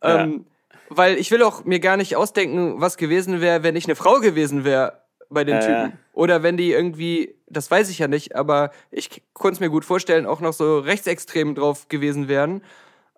Ähm, 0.00 0.46
Weil 0.90 1.16
ich 1.16 1.32
will 1.32 1.42
auch 1.42 1.64
mir 1.64 1.80
gar 1.80 1.96
nicht 1.96 2.14
ausdenken, 2.14 2.80
was 2.80 2.96
gewesen 2.96 3.40
wäre, 3.40 3.64
wenn 3.64 3.74
ich 3.74 3.86
eine 3.86 3.96
Frau 3.96 4.20
gewesen 4.20 4.64
wäre 4.64 5.02
bei 5.28 5.42
den 5.42 5.56
Ja, 5.56 5.60
Typen. 5.60 5.72
ja. 5.74 5.92
Oder 6.12 6.44
wenn 6.44 6.56
die 6.56 6.70
irgendwie, 6.70 7.34
das 7.48 7.68
weiß 7.68 7.90
ich 7.90 7.98
ja 7.98 8.06
nicht, 8.06 8.36
aber 8.36 8.70
ich 8.92 9.22
konnte 9.32 9.54
es 9.54 9.60
mir 9.60 9.70
gut 9.70 9.84
vorstellen, 9.84 10.24
auch 10.24 10.40
noch 10.40 10.52
so 10.52 10.78
rechtsextrem 10.78 11.56
drauf 11.56 11.88
gewesen 11.88 12.28
wären. 12.28 12.62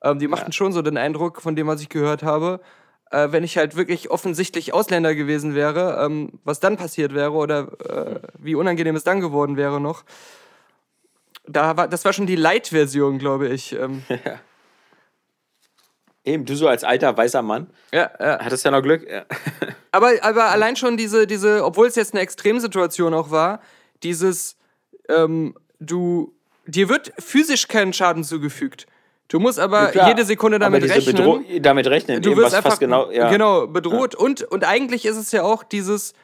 Ähm, 0.03 0.19
die 0.19 0.29
machten 0.29 0.53
schon 0.53 0.73
so 0.73 0.81
den 0.81 0.97
Eindruck 0.97 1.43
von 1.43 1.55
dem, 1.55 1.67
was 1.67 1.83
ich 1.83 1.91
gehört 1.91 2.23
habe. 2.23 2.61
Äh, 3.11 3.33
wenn 3.33 3.45
ich 3.45 3.57
halt 3.57 3.77
wirklich 3.77 4.11
offensichtlich 4.11 4.75
Ausländer 4.75 5.15
gewesen 5.15 5.55
wäre, 5.55 6.05
ähm, 6.05 6.33
was 6.45 6.61
dann 6.61 6.77
passiert 6.77 7.15
wäre 7.15 7.33
oder 7.33 7.69
äh, 7.89 8.21
wie 8.39 8.55
unangenehm 8.55 8.97
es 8.97 9.05
dann 9.05 9.21
geworden 9.21 9.57
wäre 9.57 9.81
noch. 9.81 10.05
Da 11.47 11.77
war, 11.77 11.89
das 11.89 12.05
war 12.05 12.13
schon 12.13 12.27
die 12.27 12.37
Light-Version, 12.37 13.19
glaube 13.19 13.49
ich. 13.49 13.73
Ähm, 13.73 14.03
Eben, 16.25 16.45
du 16.45 16.55
so 16.55 16.69
als 16.69 16.85
alter 16.85 17.17
weißer 17.17 17.41
Mann 17.41 17.69
ja, 17.91 18.11
ja. 18.21 18.39
hattest 18.41 18.63
ja 18.63 18.71
noch 18.71 18.83
Glück. 18.83 19.09
Ja. 19.11 19.25
Aber, 19.91 20.13
aber 20.21 20.51
allein 20.51 20.77
schon 20.77 20.99
diese, 20.99 21.27
diese, 21.27 21.65
obwohl 21.65 21.87
es 21.87 21.95
jetzt 21.95 22.13
eine 22.13 22.21
Extremsituation 22.21 23.15
auch 23.15 23.31
war, 23.31 23.63
dieses, 24.03 24.59
ähm, 25.09 25.55
du, 25.81 26.37
dir 26.67 26.91
wird 26.91 27.11
physisch 27.19 27.69
kein 27.69 27.95
Schaden 27.95 28.23
zugefügt. 28.23 28.87
Du 29.29 29.39
musst 29.39 29.59
aber 29.59 29.89
Klar, 29.89 30.09
jede 30.09 30.25
Sekunde 30.25 30.59
damit 30.59 30.83
rechnen. 30.85 31.63
Damit 31.63 31.87
rechnen, 31.87 32.23
du 32.23 32.37
wirst 32.37 32.55
einfach 32.55 32.71
fast 32.71 32.81
genau, 32.81 33.11
ja. 33.11 33.31
genau 33.31 33.67
bedroht. 33.67 34.15
Und, 34.15 34.43
und 34.43 34.65
eigentlich 34.65 35.05
ist 35.05 35.17
es 35.17 35.33
ja 35.33 35.43
auch 35.43 35.63
dieses, 35.63 36.15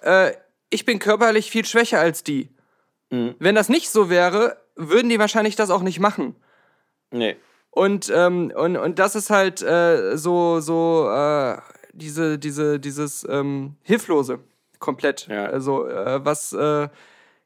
äh, 0.00 0.32
ich 0.70 0.86
bin 0.86 0.98
körperlich 0.98 1.50
viel 1.50 1.66
schwächer 1.66 2.00
als 2.00 2.24
die. 2.24 2.48
Mhm. 3.10 3.34
Wenn 3.38 3.54
das 3.54 3.68
nicht 3.68 3.90
so 3.90 4.08
wäre, 4.08 4.56
würden 4.76 5.10
die 5.10 5.18
wahrscheinlich 5.18 5.56
das 5.56 5.68
auch 5.68 5.82
nicht 5.82 6.00
machen. 6.00 6.34
Nee. 7.10 7.36
Und, 7.70 8.10
ähm, 8.14 8.50
und, 8.54 8.76
und 8.78 8.98
das 8.98 9.14
ist 9.14 9.28
halt 9.28 9.62
äh, 9.62 10.16
so, 10.16 10.60
so 10.60 11.10
äh, 11.10 11.58
diese, 11.92 12.38
diese, 12.38 12.80
dieses 12.80 13.26
ähm, 13.28 13.76
Hilflose 13.82 14.40
komplett. 14.78 15.26
Ja. 15.28 15.46
Also, 15.46 15.86
äh, 15.86 16.24
was 16.24 16.52
äh, 16.54 16.88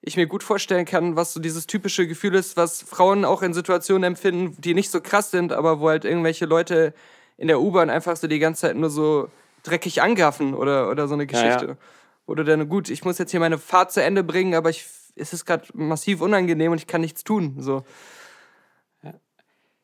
ich 0.06 0.16
mir 0.16 0.26
gut 0.26 0.44
vorstellen 0.44 0.84
kann, 0.84 1.16
was 1.16 1.32
so 1.32 1.40
dieses 1.40 1.66
typische 1.66 2.06
Gefühl 2.06 2.36
ist, 2.36 2.56
was 2.56 2.80
Frauen 2.80 3.24
auch 3.24 3.42
in 3.42 3.52
Situationen 3.52 4.04
empfinden, 4.04 4.56
die 4.58 4.72
nicht 4.72 4.90
so 4.90 5.00
krass 5.00 5.32
sind, 5.32 5.52
aber 5.52 5.80
wo 5.80 5.88
halt 5.88 6.04
irgendwelche 6.04 6.46
Leute 6.46 6.94
in 7.36 7.48
der 7.48 7.60
U-Bahn 7.60 7.90
einfach 7.90 8.16
so 8.16 8.28
die 8.28 8.38
ganze 8.38 8.62
Zeit 8.62 8.76
nur 8.76 8.88
so 8.88 9.28
dreckig 9.64 10.02
angaffen 10.02 10.54
oder, 10.54 10.90
oder 10.90 11.08
so 11.08 11.14
eine 11.14 11.24
Ja, 11.24 11.38
ja. 11.38 11.44
Geschichte. 11.44 11.76
Oder 12.24 12.44
dann, 12.44 12.68
gut, 12.68 12.88
ich 12.88 13.04
muss 13.04 13.18
jetzt 13.18 13.32
hier 13.32 13.40
meine 13.40 13.58
Fahrt 13.58 13.92
zu 13.92 14.00
Ende 14.00 14.22
bringen, 14.22 14.54
aber 14.54 14.70
ich, 14.70 14.86
es 15.16 15.32
ist 15.32 15.44
gerade 15.44 15.64
massiv 15.74 16.20
unangenehm 16.20 16.70
und 16.70 16.78
ich 16.78 16.86
kann 16.86 17.00
nichts 17.00 17.24
tun. 17.24 17.56
So. 17.58 17.84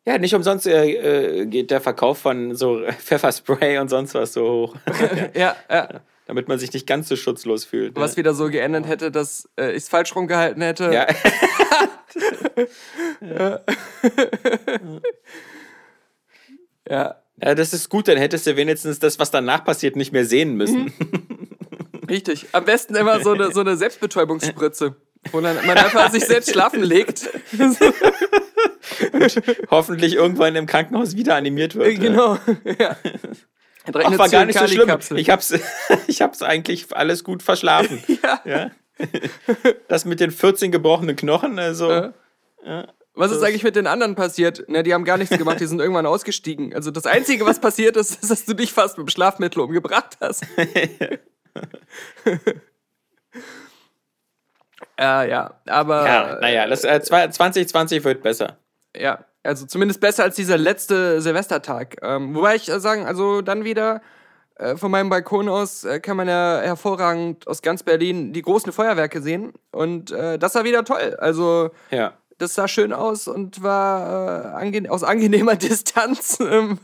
Ja, 0.05 0.19
nicht 0.19 0.35
umsonst 0.35 0.67
äh, 0.69 1.43
äh, 1.43 1.47
geht 1.47 1.71
der 1.73 1.81
Verkauf 1.81 2.19
von 2.19 2.55
so 2.55 2.81
Pfefferspray 2.99 3.79
und 3.79 3.89
sonst 3.89 4.15
was 4.15 4.33
so 4.33 4.49
hoch, 4.49 4.77
ja, 5.35 5.57
ja. 5.69 6.01
Damit 6.33 6.49
man 6.49 6.59
sich 6.59 6.73
nicht 6.73 6.87
ganz 6.87 7.11
so 7.11 7.17
schutzlos 7.17 7.67
fühlt. 7.67 7.95
Was 7.95 8.13
ne? 8.13 8.17
wieder 8.19 8.33
so 8.33 8.49
geändert 8.49 8.89
hätte, 8.89 9.11
dass 9.11 9.51
äh, 9.61 9.73
ich 9.73 9.83
es 9.83 9.91
falsch 9.91 10.17
rumgehalten 10.17 10.63
hätte. 10.63 10.85
ja. 13.21 13.61
ja. 16.89 17.17
ja, 17.37 17.55
das 17.55 17.75
ist 17.75 17.91
gut, 17.91 18.09
dann 18.09 18.17
hättest 18.17 18.47
du 18.47 18.57
wenigstens 18.57 18.99
das, 18.99 19.19
was 19.19 19.31
danach 19.31 19.63
passiert, 19.63 19.95
nicht 19.95 20.13
mehr 20.13 20.25
sehen 20.25 20.57
müssen. 20.57 20.85
Mhm. 20.85 21.49
Richtig. 22.09 22.47
Am 22.53 22.65
besten 22.65 22.95
immer 22.95 23.21
so 23.21 23.33
eine, 23.33 23.53
so 23.53 23.61
eine 23.61 23.77
Selbstbetäubungsspritze, 23.77 24.97
wo 25.33 25.41
dann 25.43 25.57
man 25.67 25.77
einfach 25.77 26.11
sich 26.11 26.25
selbst 26.25 26.51
schlafen 26.51 26.83
legt. 26.83 27.29
Hoffentlich 29.71 30.15
irgendwann 30.15 30.57
im 30.57 30.65
Krankenhaus 30.65 31.15
wieder 31.15 31.35
animiert 31.35 31.75
wird. 31.75 32.01
genau. 32.01 32.39
ja. 32.79 32.97
Ach, 33.87 34.19
war 34.19 34.29
gar 34.29 34.45
nicht 34.45 34.59
so 34.59 34.69
schlimm. 34.69 34.99
Ich 35.17 35.31
hab's, 35.31 35.53
ich 36.07 36.23
hab's 36.23 36.43
eigentlich 36.43 36.95
alles 36.95 37.25
gut 37.25 37.43
verschlafen. 37.43 38.03
Ja. 38.23 38.41
Ja. 38.45 38.71
Das 39.89 40.05
mit 40.05 40.21
den 40.21 40.31
14 40.31 40.71
gebrochenen 40.71 41.17
Knochen, 41.17 41.59
also. 41.59 41.91
Ja. 42.65 42.87
Was 43.15 43.31
ist 43.33 43.43
eigentlich 43.43 43.65
mit 43.65 43.77
den 43.77 43.87
anderen 43.87 44.15
passiert? 44.15 44.69
Ne, 44.69 44.83
die 44.83 44.95
haben 44.95 45.05
gar 45.05 45.19
nichts 45.19 45.37
gemacht, 45.37 45.61
die 45.61 45.67
sind 45.67 45.81
irgendwann 45.81 46.07
ausgestiegen. 46.07 46.75
Also 46.75 46.91
das 46.91 47.07
Einzige, 47.07 47.45
was 47.45 47.61
passiert 47.61 47.97
ist, 47.97 48.23
ist, 48.23 48.31
dass 48.31 48.45
du 48.45 48.55
dich 48.55 48.73
fast 48.73 48.97
mit 48.99 49.07
dem 49.07 49.11
Schlafmittel 49.11 49.61
umgebracht 49.61 50.17
hast. 50.21 50.45
äh, 50.57 51.19
ja, 55.31 55.61
aber 55.67 56.07
Ja, 56.07 56.39
naja, 56.41 56.67
das, 56.67 56.85
äh, 56.85 57.01
zwei- 57.03 57.29
2020 57.29 58.05
wird 58.05 58.23
besser. 58.23 58.59
Ja, 58.97 59.25
also 59.43 59.67
zumindest 59.67 60.01
besser 60.01 60.23
als 60.25 60.37
dieser 60.37 60.57
letzte 60.59 61.21
Silvestertag. 61.21 61.97
Ähm, 62.03 62.35
wobei 62.35 62.57
ich 62.57 62.65
sagen, 62.67 63.07
also 63.07 63.43
dann 63.43 63.65
wieder 63.65 64.01
äh, 64.57 64.77
von 64.77 64.91
meinem 64.91 65.09
Balkon 65.09 65.49
aus 65.49 65.85
äh, 65.85 65.99
kann 66.01 66.17
man 66.17 66.29
ja 66.29 66.61
hervorragend 66.63 67.47
aus 67.49 67.63
ganz 67.63 67.83
Berlin 67.83 68.33
die 68.33 68.43
großen 68.43 68.73
Feuerwerke 68.73 69.21
sehen. 69.23 69.53
Und 69.73 70.11
äh, 70.13 70.39
das 70.39 70.55
war 70.55 70.65
wieder 70.65 70.85
toll. 70.85 71.17
Also 71.19 71.71
Ja. 71.91 72.13
das 72.39 72.55
sah 72.55 72.69
schön 72.69 72.93
aus 72.93 73.27
und 73.29 73.63
war 73.63 74.45
äh, 74.45 74.65
ange 74.65 74.91
aus 74.91 75.03
angenehmer 75.03 75.57
Distanz. 75.57 76.39
Ähm, 76.41 76.79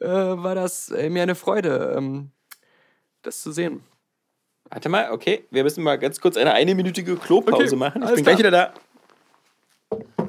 äh, 0.00 0.06
war 0.06 0.54
das 0.54 0.90
äh, 0.90 1.10
mir 1.10 1.22
eine 1.22 1.34
Freude, 1.34 1.94
ähm, 1.96 2.30
das 3.22 3.40
zu 3.42 3.52
sehen. 3.52 3.82
Warte 4.70 4.88
mal, 4.88 5.10
okay, 5.10 5.44
wir 5.50 5.64
müssen 5.64 5.82
mal 5.82 5.98
ganz 5.98 6.20
kurz 6.20 6.36
eine 6.36 6.52
einminütige 6.52 7.16
Klopause 7.16 7.62
Okay, 7.64 7.76
machen. 7.76 8.02
Ich 8.04 8.14
bin 8.14 8.24
gleich 8.24 8.36
klar. 8.36 8.38
wieder 8.38 8.72
da. 9.90 10.28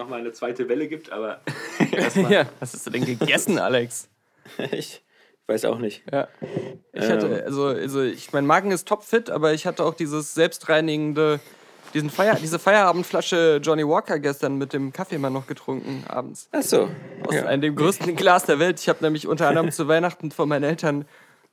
Nochmal 0.00 0.20
eine 0.20 0.32
zweite 0.32 0.68
Welle 0.68 0.88
gibt, 0.88 1.12
aber 1.12 1.40
ja, 2.30 2.46
was 2.58 2.72
hast 2.74 2.86
du 2.86 2.90
denn 2.90 3.04
gegessen, 3.04 3.58
Alex? 3.58 4.08
ich 4.72 5.02
weiß 5.46 5.66
auch 5.66 5.78
nicht. 5.78 6.02
Ja. 6.10 6.28
Ich 6.92 7.08
hatte, 7.08 7.44
also, 7.44 7.66
also 7.66 8.02
ich, 8.02 8.32
mein 8.32 8.46
Magen 8.46 8.70
ist 8.72 8.88
topfit, 8.88 9.30
aber 9.30 9.52
ich 9.52 9.66
hatte 9.66 9.84
auch 9.84 9.94
dieses 9.94 10.34
selbstreinigende 10.34 11.40
diesen 11.92 12.08
Feier, 12.08 12.36
diese 12.40 12.60
Feierabendflasche 12.60 13.58
Johnny 13.60 13.86
Walker 13.86 14.20
gestern 14.20 14.56
mit 14.58 14.72
dem 14.72 14.92
Kaffeemann 14.92 15.32
noch 15.32 15.48
getrunken 15.48 16.04
abends. 16.08 16.48
Ach 16.52 16.62
so. 16.62 16.88
Aus 17.26 17.34
Ja. 17.34 17.46
einem 17.46 17.62
dem 17.62 17.74
größten 17.74 18.14
Glas 18.14 18.44
der 18.44 18.60
Welt. 18.60 18.78
Ich 18.80 18.88
habe 18.88 19.02
nämlich 19.02 19.26
unter 19.26 19.48
anderem 19.48 19.72
zu 19.72 19.88
Weihnachten 19.88 20.30
von 20.30 20.48
meinen 20.48 20.62
Eltern 20.62 21.04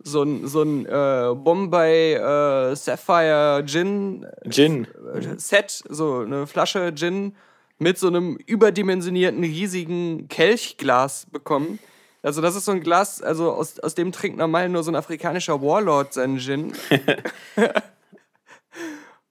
so 0.03 0.21
ein, 0.21 0.45
so 0.47 0.62
ein 0.62 0.86
äh, 0.86 1.33
Bombay 1.33 2.13
äh, 2.13 2.75
Sapphire 2.75 3.63
Gin 3.65 4.27
Gin. 4.47 4.86
äh, 5.15 5.39
Set, 5.39 5.81
so 5.89 6.19
eine 6.19 6.45
Flasche 6.45 6.93
Gin 6.93 7.36
mit 7.79 7.97
so 7.97 8.07
einem 8.07 8.37
überdimensionierten, 8.45 9.43
riesigen 9.43 10.27
Kelchglas 10.27 11.27
bekommen. 11.31 11.79
Also 12.23 12.41
das 12.41 12.55
ist 12.55 12.65
so 12.65 12.71
ein 12.71 12.81
Glas, 12.81 13.21
also 13.21 13.51
aus, 13.51 13.79
aus 13.79 13.95
dem 13.95 14.11
trinkt 14.11 14.37
normal 14.37 14.69
nur 14.69 14.83
so 14.83 14.91
ein 14.91 14.95
afrikanischer 14.95 15.61
Warlord 15.61 16.13
seinen 16.13 16.39
Gin. 16.39 16.73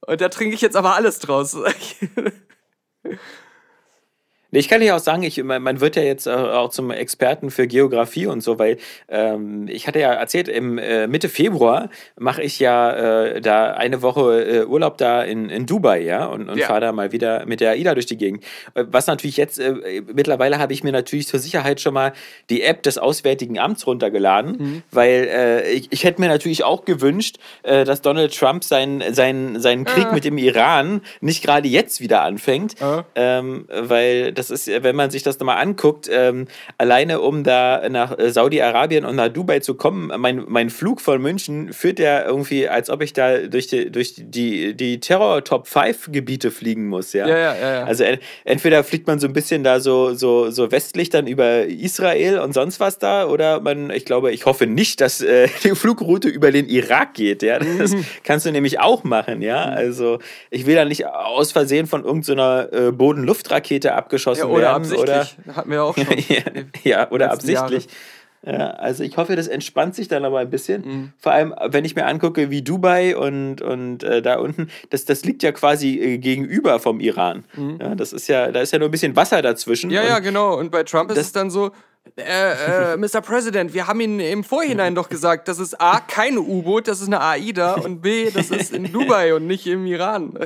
Und 0.06 0.20
da 0.20 0.28
trinke 0.28 0.54
ich 0.54 0.60
jetzt 0.60 0.76
aber 0.76 0.94
alles 0.94 1.18
draus. 1.18 1.56
Ich 4.58 4.68
kann 4.68 4.80
dir 4.80 4.96
auch 4.96 5.00
sagen, 5.00 5.22
ich, 5.22 5.42
man 5.42 5.80
wird 5.80 5.96
ja 5.96 6.02
jetzt 6.02 6.26
äh, 6.26 6.30
auch 6.30 6.70
zum 6.70 6.90
Experten 6.90 7.50
für 7.50 7.66
Geografie 7.66 8.26
und 8.26 8.40
so, 8.42 8.58
weil 8.58 8.78
ähm, 9.08 9.68
ich 9.68 9.86
hatte 9.86 10.00
ja 10.00 10.12
erzählt, 10.14 10.48
im 10.48 10.78
äh, 10.78 11.06
Mitte 11.06 11.28
Februar 11.28 11.90
mache 12.18 12.42
ich 12.42 12.58
ja 12.58 12.92
äh, 13.26 13.40
da 13.40 13.72
eine 13.72 14.02
Woche 14.02 14.44
äh, 14.44 14.64
Urlaub 14.64 14.96
da 14.98 15.22
in, 15.22 15.50
in 15.50 15.66
Dubai, 15.66 16.00
ja, 16.02 16.24
und, 16.26 16.48
und 16.48 16.58
Ja. 16.58 16.66
fahre 16.68 16.80
da 16.80 16.92
mal 16.92 17.12
wieder 17.12 17.44
mit 17.46 17.60
der 17.60 17.72
AIDA 17.72 17.94
durch 17.94 18.06
die 18.06 18.16
Gegend. 18.16 18.44
Äh, 18.74 18.84
Was 18.90 19.06
natürlich 19.06 19.36
jetzt, 19.36 19.58
äh, 19.58 20.02
mittlerweile 20.14 20.58
habe 20.58 20.72
ich 20.72 20.82
mir 20.82 20.92
natürlich 20.92 21.26
zur 21.28 21.38
Sicherheit 21.40 21.80
schon 21.80 21.94
mal 21.94 22.12
die 22.48 22.62
App 22.62 22.82
des 22.82 22.96
Auswärtigen 22.98 23.58
Amts 23.58 23.86
runtergeladen, 23.86 24.82
weil 24.90 25.28
äh, 25.30 25.70
ich, 25.70 25.88
ich 25.92 26.04
hätte 26.04 26.20
mir 26.20 26.28
natürlich 26.28 26.64
auch 26.64 26.84
gewünscht, 26.84 27.36
dass 27.62 28.00
Donald 28.00 28.34
Trump 28.36 28.64
seinen, 28.64 29.12
seinen, 29.14 29.60
seinen 29.60 29.84
Krieg 29.84 30.06
Ah. 30.06 30.14
mit 30.14 30.24
dem 30.24 30.38
Iran 30.38 31.00
nicht 31.20 31.42
gerade 31.42 31.68
jetzt 31.68 32.00
wieder 32.00 32.22
anfängt, 32.22 32.80
Ah. 32.80 33.04
ähm, 33.14 33.66
weil 33.68 34.32
das 34.32 34.45
ist, 34.50 34.68
wenn 34.82 34.96
man 34.96 35.10
sich 35.10 35.22
das 35.22 35.38
nochmal 35.38 35.58
anguckt, 35.58 36.08
ähm, 36.12 36.46
alleine 36.78 37.20
um 37.20 37.44
da 37.44 37.88
nach 37.88 38.18
äh, 38.18 38.30
Saudi-Arabien 38.30 39.04
und 39.04 39.16
nach 39.16 39.28
Dubai 39.28 39.60
zu 39.60 39.74
kommen, 39.74 40.10
mein, 40.20 40.44
mein 40.48 40.70
Flug 40.70 41.00
von 41.00 41.20
München 41.20 41.72
führt 41.72 41.98
ja 41.98 42.24
irgendwie, 42.24 42.68
als 42.68 42.90
ob 42.90 43.02
ich 43.02 43.12
da 43.12 43.38
durch 43.38 43.66
die, 43.68 43.90
durch 43.90 44.14
die, 44.16 44.74
die 44.74 45.00
Terror-Top-5-Gebiete 45.00 46.50
fliegen 46.50 46.86
muss, 46.88 47.12
ja. 47.12 47.26
Ja, 47.28 47.36
ja, 47.38 47.54
ja, 47.56 47.74
ja. 47.80 47.84
Also 47.84 48.04
en- 48.04 48.18
entweder 48.44 48.84
fliegt 48.84 49.06
man 49.06 49.18
so 49.18 49.26
ein 49.26 49.32
bisschen 49.32 49.64
da 49.64 49.80
so, 49.80 50.14
so, 50.14 50.50
so 50.50 50.70
westlich 50.70 51.10
dann 51.10 51.26
über 51.26 51.64
Israel 51.66 52.38
und 52.38 52.52
sonst 52.52 52.80
was 52.80 52.98
da, 52.98 53.26
oder 53.26 53.60
man, 53.60 53.90
ich 53.90 54.04
glaube, 54.04 54.32
ich 54.32 54.46
hoffe 54.46 54.66
nicht, 54.66 55.00
dass 55.00 55.20
äh, 55.20 55.48
die 55.64 55.74
Flugroute 55.74 56.28
über 56.28 56.50
den 56.52 56.68
Irak 56.68 57.14
geht, 57.14 57.42
ja. 57.42 57.58
Das 57.58 57.92
Mhm. 57.92 58.04
kannst 58.24 58.46
du 58.46 58.50
nämlich 58.52 58.80
auch 58.80 59.04
machen, 59.04 59.42
ja. 59.42 59.64
Also 59.64 60.18
ich 60.50 60.66
will 60.66 60.74
da 60.74 60.84
nicht 60.84 61.06
aus 61.06 61.52
Versehen 61.52 61.86
von 61.86 62.04
irgendeiner 62.04 62.68
äh, 62.72 62.92
Boden-Luft-Rakete 62.92 63.94
abgeschossen 63.94 64.35
ja, 64.38 64.46
oder 64.46 64.62
werden. 64.62 64.82
absichtlich. 64.82 65.36
Hatten 65.54 65.70
wir 65.70 65.82
auch 65.82 65.96
schon. 65.96 66.06
ja, 66.28 66.42
ja, 66.84 67.10
oder 67.10 67.32
absichtlich. 67.32 67.88
Ja, 68.44 68.70
also 68.70 69.02
ich 69.02 69.16
hoffe, 69.16 69.34
das 69.34 69.48
entspannt 69.48 69.96
sich 69.96 70.06
dann 70.06 70.24
aber 70.24 70.38
ein 70.38 70.50
bisschen. 70.50 70.82
Mhm. 70.82 71.12
Vor 71.18 71.32
allem, 71.32 71.52
wenn 71.68 71.84
ich 71.84 71.96
mir 71.96 72.06
angucke, 72.06 72.48
wie 72.48 72.62
Dubai 72.62 73.16
und, 73.16 73.60
und 73.60 74.04
äh, 74.04 74.22
da 74.22 74.38
unten, 74.38 74.68
das, 74.90 75.04
das 75.04 75.24
liegt 75.24 75.42
ja 75.42 75.50
quasi 75.50 75.98
äh, 75.98 76.18
gegenüber 76.18 76.78
vom 76.78 77.00
Iran. 77.00 77.44
Ja, 77.80 77.96
das 77.96 78.12
ist 78.12 78.28
ja, 78.28 78.52
da 78.52 78.60
ist 78.60 78.72
ja 78.72 78.78
nur 78.78 78.88
ein 78.88 78.92
bisschen 78.92 79.16
Wasser 79.16 79.42
dazwischen. 79.42 79.88
Mhm. 79.88 79.96
Ja, 79.96 80.04
ja, 80.04 80.18
genau. 80.20 80.56
Und 80.56 80.70
bei 80.70 80.84
Trump 80.84 81.10
ist 81.10 81.18
es 81.18 81.32
dann 81.32 81.50
so, 81.50 81.72
äh, 82.16 82.92
äh, 82.92 82.96
Mr. 82.96 83.20
President, 83.20 83.74
wir 83.74 83.88
haben 83.88 84.00
Ihnen 84.00 84.20
im 84.20 84.44
Vorhinein 84.44 84.94
doch 84.94 85.08
gesagt, 85.08 85.48
das 85.48 85.58
ist 85.58 85.80
A, 85.80 85.98
kein 85.98 86.38
U-Boot, 86.38 86.86
das 86.86 87.00
ist 87.00 87.08
eine 87.08 87.20
AIDA 87.20 87.74
und 87.74 88.00
B, 88.00 88.30
das 88.30 88.50
ist 88.50 88.72
in 88.72 88.92
Dubai 88.92 89.34
und 89.34 89.46
nicht 89.46 89.66
im 89.66 89.86
Iran. 89.86 90.38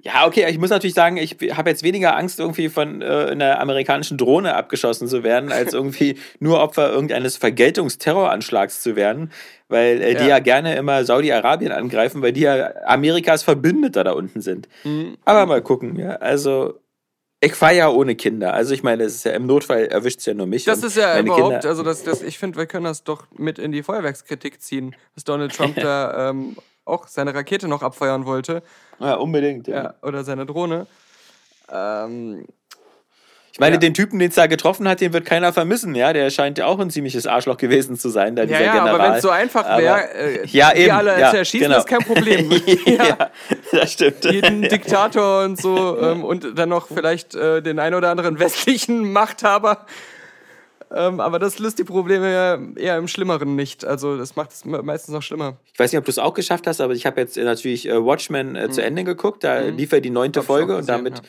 Ja, 0.00 0.26
okay, 0.26 0.46
ich 0.48 0.58
muss 0.58 0.70
natürlich 0.70 0.94
sagen, 0.94 1.16
ich 1.16 1.36
habe 1.56 1.70
jetzt 1.70 1.82
weniger 1.82 2.16
Angst, 2.16 2.38
irgendwie 2.38 2.68
von 2.68 3.02
äh, 3.02 3.04
einer 3.32 3.60
amerikanischen 3.60 4.16
Drohne 4.16 4.54
abgeschossen 4.54 5.08
zu 5.08 5.24
werden, 5.24 5.50
als 5.50 5.74
irgendwie 5.74 6.18
nur 6.38 6.60
Opfer 6.60 6.90
irgendeines 6.92 7.36
Vergeltungsterroranschlags 7.36 8.80
zu 8.82 8.96
werden, 8.96 9.32
weil 9.68 10.00
äh, 10.00 10.14
die 10.14 10.22
Ja. 10.22 10.28
ja 10.28 10.38
gerne 10.38 10.76
immer 10.76 11.04
Saudi-Arabien 11.04 11.72
angreifen, 11.72 12.22
weil 12.22 12.32
die 12.32 12.42
ja 12.42 12.70
Amerikas 12.86 13.42
Verbündeter 13.42 14.04
da 14.04 14.12
unten 14.12 14.40
sind. 14.40 14.68
Mhm. 14.84 15.16
Aber 15.24 15.46
mal 15.46 15.62
gucken, 15.62 15.98
ja. 15.98 16.10
Also, 16.16 16.78
ich 17.40 17.54
fahre 17.54 17.74
ja 17.76 17.88
ohne 17.88 18.14
Kinder. 18.16 18.54
Also, 18.54 18.74
ich 18.74 18.82
meine, 18.82 19.04
es 19.04 19.16
ist 19.16 19.24
ja 19.24 19.32
im 19.32 19.46
Notfall 19.46 19.86
erwischt 19.86 20.20
es 20.20 20.26
ja 20.26 20.34
nur 20.34 20.46
mich. 20.46 20.64
Das 20.64 20.78
und 20.78 20.86
ist 20.86 20.96
ja 20.96 21.14
meine 21.14 21.26
überhaupt, 21.28 21.50
Kinder- 21.54 21.68
also 21.68 21.82
das, 21.82 22.02
das, 22.04 22.22
ich 22.22 22.38
finde, 22.38 22.58
wir 22.58 22.66
können 22.66 22.84
das 22.84 23.04
doch 23.04 23.26
mit 23.36 23.58
in 23.58 23.72
die 23.72 23.82
Feuerwerkskritik 23.82 24.60
ziehen, 24.60 24.94
dass 25.14 25.24
Donald 25.24 25.54
Trump 25.54 25.74
da 25.80 26.30
ähm, 26.30 26.56
auch 26.84 27.06
seine 27.06 27.34
Rakete 27.34 27.68
noch 27.68 27.82
abfeuern 27.82 28.24
wollte. 28.26 28.62
Ja, 29.00 29.14
unbedingt. 29.14 29.68
Ja. 29.68 29.82
Ja, 29.82 29.94
oder 30.02 30.24
seine 30.24 30.46
Drohne. 30.46 30.86
Ähm, 31.72 32.46
Ich 33.52 33.60
meine, 33.60 33.74
Ja. 33.74 33.80
den 33.80 33.94
Typen, 33.94 34.20
den 34.20 34.28
es 34.28 34.36
da 34.36 34.46
getroffen 34.46 34.86
hat, 34.88 35.00
den 35.00 35.12
wird 35.12 35.24
keiner 35.24 35.52
vermissen, 35.52 35.94
ja. 35.96 36.12
Der 36.12 36.30
scheint 36.30 36.58
ja 36.58 36.66
auch 36.66 36.78
ein 36.78 36.90
ziemliches 36.90 37.26
Arschloch 37.26 37.56
gewesen 37.56 37.96
zu 37.98 38.08
sein, 38.08 38.36
da 38.36 38.42
ja, 38.42 38.46
dieser 38.46 38.60
ja, 38.60 38.72
General. 38.72 38.94
aber 38.94 39.04
wenn 39.04 39.12
es 39.14 39.22
so 39.22 39.30
einfach 39.30 39.64
wäre, 39.78 40.14
äh, 40.14 40.46
ja, 40.46 40.70
die 40.72 40.82
eben, 40.82 40.92
alle 40.92 41.18
ja, 41.18 41.30
zu 41.30 41.38
erschießen, 41.38 41.66
genau. 41.66 41.78
ist 41.78 41.88
kein 41.88 42.04
Problem. 42.04 42.52
ja. 42.86 43.30
das 43.72 43.92
stimmt. 43.94 44.24
jeden 44.26 44.62
Diktator 44.62 45.42
und 45.44 45.60
so 45.60 45.98
ähm, 46.00 46.22
und 46.24 46.56
dann 46.56 46.68
noch 46.68 46.86
vielleicht 46.86 47.34
äh, 47.34 47.60
den 47.60 47.80
ein 47.80 47.94
oder 47.94 48.10
anderen 48.10 48.38
westlichen 48.38 49.10
Machthaber. 49.12 49.86
Ähm, 50.90 51.20
aber 51.20 51.38
das 51.38 51.58
löst 51.58 51.78
die 51.78 51.84
Probleme 51.84 52.32
ja 52.32 52.58
eher 52.76 52.96
im 52.96 53.08
Schlimmeren 53.08 53.54
nicht. 53.56 53.84
Also 53.84 54.16
das 54.16 54.36
macht 54.36 54.52
es 54.52 54.64
me- 54.64 54.82
meistens 54.82 55.12
noch 55.12 55.22
schlimmer. 55.22 55.58
Ich 55.72 55.78
weiß 55.78 55.92
nicht, 55.92 55.98
ob 55.98 56.06
du 56.06 56.10
es 56.10 56.18
auch 56.18 56.32
geschafft 56.32 56.66
hast, 56.66 56.80
aber 56.80 56.94
ich 56.94 57.04
habe 57.04 57.20
jetzt 57.20 57.36
äh, 57.36 57.44
natürlich 57.44 57.86
äh, 57.86 58.02
Watchmen 58.04 58.56
äh, 58.56 58.70
zu 58.70 58.82
Ende 58.82 59.04
geguckt. 59.04 59.44
Da 59.44 59.60
lief 59.60 59.92
ja 59.92 60.00
die 60.00 60.08
neunte 60.10 60.40
Mhm. 60.40 60.44
Folge 60.44 60.72
und 60.72 60.80
gesehen, 60.86 61.04
damit 61.04 61.18
ja. 61.18 61.24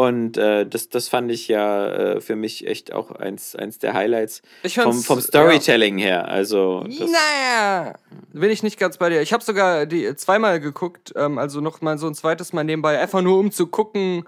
und 0.00 0.38
äh, 0.38 0.66
das, 0.66 0.88
das 0.88 1.08
fand 1.08 1.30
ich 1.30 1.46
ja 1.48 1.86
äh, 1.88 2.20
für 2.22 2.36
mich 2.36 2.66
echt 2.66 2.92
auch 2.92 3.10
eins, 3.10 3.54
eins 3.54 3.78
der 3.78 3.92
Highlights 3.92 4.40
vom, 4.82 5.02
vom 5.02 5.20
Storytelling 5.20 5.98
her. 5.98 6.28
Also 6.28 6.84
Naja, 6.88 7.94
bin 8.32 8.50
ich 8.50 8.62
nicht 8.62 8.78
ganz 8.78 8.96
bei 8.96 9.10
dir. 9.10 9.20
Ich 9.20 9.32
habe 9.34 9.44
sogar 9.44 9.84
die 9.86 10.14
zweimal 10.16 10.58
geguckt, 10.58 11.12
ähm, 11.16 11.36
also 11.38 11.60
noch 11.60 11.80
mal 11.82 11.98
so 11.98 12.06
ein 12.06 12.14
zweites 12.14 12.52
Mal 12.54 12.64
nebenbei, 12.64 12.98
einfach 12.98 13.20
nur 13.20 13.38
um 13.38 13.52
zu 13.52 13.66
gucken, 13.66 14.24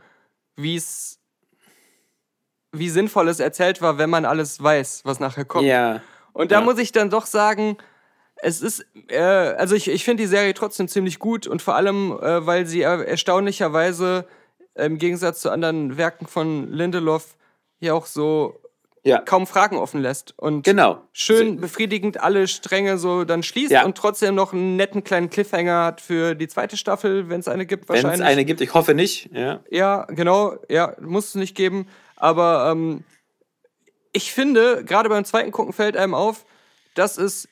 wie 0.57 0.77
es 0.77 1.18
wie 2.79 2.89
sinnvoll 2.91 3.29
es 3.29 3.41
erzählt 3.41 3.81
war, 3.83 3.99
wenn 3.99 4.11
man 4.11 4.25
alles 4.25 4.63
weiß, 4.63 5.03
was 5.05 5.21
nachher 5.21 5.45
kommt. 5.45 5.67
ja. 5.67 6.01
Und 6.33 6.51
da 6.51 6.57
Ja. 6.59 6.65
muss 6.65 6.79
ich 6.79 6.91
dann 6.91 7.11
doch 7.11 7.27
sagen, 7.27 7.77
es 8.43 8.61
ist, 8.61 8.85
äh, 9.09 9.19
also 9.21 9.77
ich, 9.77 9.89
ich 9.89 10.05
finde 10.05 10.25
die 10.25 10.29
Serie 10.29 10.53
trotzdem 10.53 10.89
ziemlich 10.89 11.21
gut 11.21 11.47
und 11.47 11.63
vor 11.63 11.77
allem, 11.77 12.11
äh, 12.21 12.45
weil 12.45 12.67
sie 12.67 12.83
er 12.83 13.07
erstaunlicherweise 13.07 14.27
im 14.75 14.99
Gegensatz 14.99 15.41
zu 15.41 15.51
anderen 15.51 15.97
Werken 15.97 16.27
von 16.27 16.73
Lindelof 16.73 17.37
ja 17.79 17.95
auch 17.95 18.07
so 18.07 18.59
ja. 19.05 19.19
kaum 19.21 19.47
Fragen 19.47 19.77
offen 19.77 20.01
lässt 20.01 20.35
und 20.37 20.65
Genau. 20.65 21.03
schön 21.13 21.61
befriedigend 21.61 22.21
alle 22.21 22.49
Stränge 22.49 22.99
so 22.99 23.25
dann 23.25 23.43
schließt 23.45 23.71
Ja. 23.71 23.85
und 23.85 23.97
trotzdem 23.97 24.35
noch 24.35 24.53
einen 24.53 24.75
netten 24.77 25.05
kleinen 25.05 25.31
Cliffhanger 25.31 25.85
hat 25.85 26.01
für 26.01 26.35
die 26.35 26.49
zweite 26.49 26.77
Staffel, 26.77 27.29
wenn 27.29 27.39
es 27.39 27.47
eine 27.47 27.67
gibt 27.67 27.89
Wenn 27.89 27.97
wahrscheinlich. 28.03 28.21
es 28.21 28.27
eine 28.27 28.45
gibt, 28.45 28.61
ich 28.61 28.75
hoffe 28.75 28.95
nicht. 28.95 29.31
Ja. 29.33 29.61
Ja, 29.71 30.07
genau, 30.09 30.57
ja, 30.69 30.97
muss 31.01 31.29
es 31.29 31.35
nicht 31.37 31.55
geben. 31.55 31.87
Aber 32.16 32.70
ähm, 32.70 33.05
ich 34.12 34.33
finde, 34.33 34.85
gerade 34.85 35.09
beim 35.09 35.24
zweiten 35.24 35.50
Gucken 35.50 35.72
fällt 35.72 35.96
einem 35.96 36.14
auf, 36.14 36.44
dass 36.94 37.18
es 37.18 37.48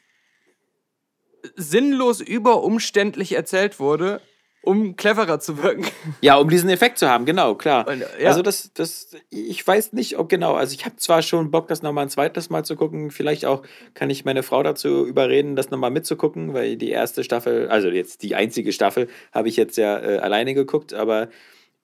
sinnlos 1.56 2.20
überumständlich 2.20 3.32
erzählt 3.32 3.80
wurde, 3.80 4.20
um 4.62 4.94
cleverer 4.94 5.40
zu 5.40 5.60
wirken. 5.60 5.84
Ja, 6.20 6.36
um 6.36 6.48
diesen 6.48 6.70
Effekt 6.70 6.98
zu 6.98 7.08
haben, 7.08 7.24
genau, 7.24 7.56
klar. 7.56 7.88
Und, 7.88 8.04
ja. 8.20 8.28
Also 8.28 8.42
das, 8.42 8.72
das, 8.72 9.16
ich 9.28 9.66
weiß 9.66 9.92
nicht, 9.92 10.18
ob 10.18 10.28
genau, 10.28 10.54
also 10.54 10.72
ich 10.72 10.84
habe 10.84 10.96
zwar 10.96 11.22
schon 11.22 11.50
Bock, 11.50 11.66
das 11.66 11.82
nochmal 11.82 12.06
ein 12.06 12.10
zweites 12.10 12.48
Mal 12.48 12.64
zu 12.64 12.76
gucken, 12.76 13.10
vielleicht 13.10 13.44
auch 13.44 13.62
kann 13.94 14.08
ich 14.08 14.24
meine 14.24 14.44
Frau 14.44 14.62
dazu 14.62 15.04
überreden, 15.04 15.56
das 15.56 15.70
nochmal 15.70 15.90
mitzugucken, 15.90 16.54
weil 16.54 16.76
die 16.76 16.90
erste 16.90 17.24
Staffel, 17.24 17.68
also 17.68 17.88
jetzt 17.88 18.22
die 18.22 18.36
einzige 18.36 18.72
Staffel, 18.72 19.08
habe 19.32 19.48
ich 19.48 19.56
jetzt 19.56 19.76
ja 19.76 19.98
äh, 19.98 20.18
alleine 20.18 20.54
geguckt, 20.54 20.94
aber 20.94 21.28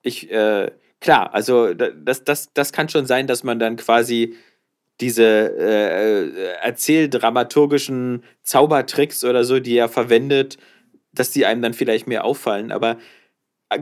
ich, 0.03 0.31
äh, 0.31 0.71
klar, 1.01 1.35
also 1.35 1.75
da- 1.75 1.91
das, 1.91 2.25
das, 2.25 2.53
das 2.55 2.73
kann 2.73 2.89
schon 2.89 3.07
sein, 3.07 3.27
dass 3.27 3.45
man 3.45 3.59
dann 3.59 3.77
quasi 3.77 4.37
diese 5.01 5.25
äh, 5.25 6.25
äh, 6.29 6.55
erzähldramaturgischen 6.63 8.25
Zaubertricks 8.43 9.25
oder 9.25 9.45
so, 9.45 9.61
die 9.61 9.77
er 9.77 9.89
verwendet, 9.89 10.59
dass 11.13 11.31
die 11.31 11.47
einem 11.47 11.63
dann 11.63 11.75
vielleicht 11.75 12.07
mehr 12.09 12.25
auffallen. 12.25 12.73
Aber 12.73 12.99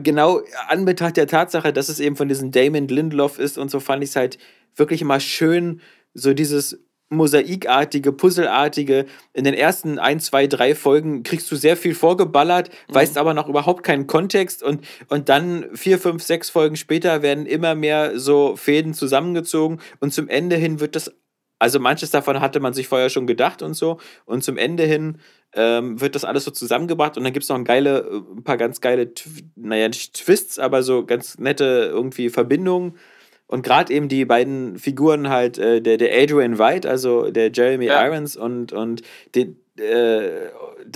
genau 0.03 0.41
an 0.67 0.85
Betracht 0.85 1.17
der 1.17 1.27
Tatsache, 1.27 1.73
dass 1.73 1.89
es 1.89 1.99
eben 1.99 2.15
von 2.15 2.27
diesem 2.29 2.51
Damon 2.51 2.87
Lindelof 2.87 3.39
ist 3.39 3.57
und 3.57 3.71
so 3.71 3.79
fand 3.79 4.03
ich 4.03 4.11
es 4.11 4.15
halt 4.15 4.37
wirklich 4.75 5.01
immer 5.01 5.19
schön, 5.19 5.81
so 6.13 6.33
dieses 6.33 6.79
mosaikartige, 7.09 8.11
puzzelartige. 8.11 9.05
In 9.33 9.43
den 9.43 9.53
ersten 9.53 9.99
ein, 9.99 10.19
zwei, 10.19 10.47
drei 10.47 10.75
Folgen 10.75 11.23
kriegst 11.23 11.49
du 11.51 11.55
sehr 11.55 11.77
viel 11.77 11.95
vorgeballert, 11.95 12.69
weißt 12.89 13.17
aber 13.17 13.33
noch 13.33 13.47
überhaupt 13.47 13.83
keinen 13.83 14.07
Kontext 14.07 14.63
und, 14.63 14.85
und 15.07 15.29
dann 15.29 15.65
vier, 15.73 15.99
fünf, 15.99 16.23
sechs 16.23 16.49
Folgen 16.49 16.75
später 16.75 17.21
werden 17.21 17.45
immer 17.45 17.75
mehr 17.75 18.19
so 18.19 18.55
Fäden 18.55 18.93
zusammengezogen 18.93 19.79
und 19.99 20.13
zum 20.13 20.27
Ende 20.27 20.55
hin 20.55 20.79
wird 20.79 20.95
das 20.95 21.11
also 21.59 21.79
manches 21.79 22.11
davon 22.11 22.39
hatte 22.39 22.59
man 22.59 22.73
sich 22.73 22.87
vorher 22.87 23.09
schon 23.09 23.25
gedacht 23.25 23.61
und 23.61 23.73
so. 23.73 23.97
Und 24.25 24.43
zum 24.43 24.57
Ende 24.57 24.83
hin 24.83 25.17
ähm, 25.53 25.99
wird 25.99 26.15
das 26.15 26.23
alles 26.23 26.43
so 26.43 26.51
zusammengebracht 26.51 27.17
und 27.17 27.23
dann 27.23 27.33
gibt 27.33 27.43
es 27.43 27.49
noch 27.49 27.55
ein, 27.55 27.65
geile, 27.65 27.99
äh, 27.99 28.37
ein 28.37 28.43
paar 28.43 28.57
ganz 28.57 28.79
geile, 28.79 29.11
naja, 29.55 29.87
nicht 29.87 30.13
Twists, 30.13 30.59
aber 30.59 30.83
so 30.83 31.05
ganz 31.05 31.39
nette 31.39 31.89
irgendwie 31.91 32.29
Verbindungen. 32.29 32.97
Und 33.47 33.61
gerade 33.63 33.93
eben 33.93 34.09
die 34.09 34.25
beiden 34.25 34.77
Figuren 34.77 35.29
halt, 35.29 35.57
äh, 35.57 35.81
der, 35.81 35.97
der 35.97 36.11
Adrian 36.21 36.59
White, 36.59 36.87
also 36.89 37.31
der 37.31 37.51
Jeremy 37.51 37.85
Ja. 37.85 38.05
Irons 38.05 38.35
und, 38.35 38.73
und 38.73 39.01
den, 39.35 39.57
äh, 39.77 40.49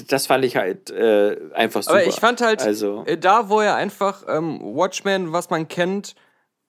das 0.07 0.27
fand 0.27 0.43
ich 0.43 0.57
halt 0.57 0.89
äh, 0.91 1.37
einfach 1.53 1.81
super. 1.83 1.95
Aber 1.97 2.05
ich 2.05 2.15
fand 2.15 2.41
halt, 2.41 2.61
also, 2.61 3.03
äh, 3.05 3.17
da 3.17 3.47
wo 3.49 3.61
er 3.61 3.75
einfach 3.75 4.23
ähm, 4.27 4.59
Watchmen, 4.61 5.31
was 5.31 5.49
man 5.49 5.67
kennt, 5.67 6.15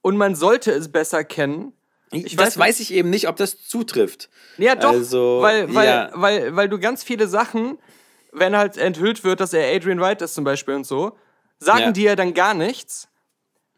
und 0.03 0.16
man 0.16 0.35
sollte 0.35 0.71
es 0.73 0.90
besser 0.90 1.25
kennen. 1.25 1.73
ich 2.12 2.37
weiß 2.37 2.45
das 2.47 2.59
weiß 2.59 2.81
ich 2.81 2.92
eben 2.92 3.11
nicht, 3.11 3.29
ob 3.29 3.37
das 3.37 3.62
zutrifft. 3.66 4.29
Ja, 4.59 4.75
doch, 4.77 4.90
Also, 4.90 5.38
weil, 5.42 5.73
weil, 5.75 5.87
ja. 5.88 6.11
weil, 6.14 6.55
weil 6.57 6.68
du 6.68 6.79
ganz 6.79 7.03
viele 7.05 7.27
Sachen, 7.29 7.79
wenn 8.33 8.57
halt 8.57 8.77
enthüllt 8.79 9.25
wird, 9.25 9.40
dass 9.40 9.53
er 9.53 9.75
Adrian 9.75 10.01
White 10.01 10.25
ist 10.25 10.35
zum 10.35 10.45
Beispiel 10.45 10.75
und 10.75 10.87
so, 10.87 11.12
sagen 11.59 11.81
Ja. 11.87 11.92
die 11.92 12.03
ja 12.03 12.16
dann 12.16 12.35
gar 12.35 12.55
nichts 12.55 13.09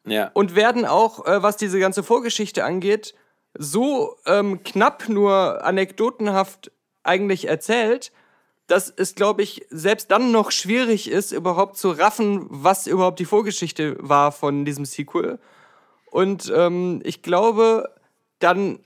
Ja. 0.07 0.31
und 0.35 0.55
werden 0.55 0.85
auch, 0.85 1.27
äh, 1.27 1.43
was 1.43 1.57
diese 1.57 1.79
ganze 1.79 2.03
Vorgeschichte 2.03 2.65
angeht, 2.65 3.15
so 3.57 4.17
ähm, 4.27 4.63
knapp 4.65 5.09
nur 5.09 5.65
anekdotenhaft 5.65 6.71
eigentlich 7.03 7.49
erzählt, 7.49 8.13
dass 8.67 8.93
es, 8.95 9.15
glaube 9.15 9.43
ich, 9.43 9.67
selbst 9.71 10.11
dann 10.11 10.33
noch 10.33 10.51
schwierig 10.51 11.11
ist, 11.11 11.33
überhaupt 11.33 11.77
zu 11.77 11.91
raffen, 11.91 12.47
was 12.49 12.87
überhaupt 12.87 13.19
die 13.19 13.27
Vorgeschichte 13.27 13.97
war 14.01 14.33
von 14.33 14.65
diesem 14.65 14.85
Sequel. 14.85 15.39
Und 16.11 16.53
ähm, 16.55 17.01
ich 17.05 17.23
glaube, 17.23 17.95
dann 18.39 18.79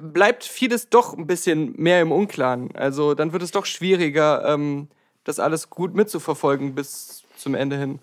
bleibt 0.00 0.44
vieles 0.44 0.88
doch 0.88 1.16
ein 1.16 1.26
bisschen 1.26 1.74
mehr 1.76 2.00
im 2.00 2.12
Unklaren. 2.12 2.74
Also 2.74 3.14
dann 3.14 3.32
wird 3.32 3.42
es 3.42 3.52
doch 3.52 3.66
schwieriger, 3.66 4.44
ähm, 4.46 4.88
das 5.24 5.38
alles 5.38 5.70
gut 5.70 5.94
mitzuverfolgen 5.94 6.74
bis 6.74 7.22
zum 7.36 7.54
Ende 7.54 7.76
hin. 7.76 8.00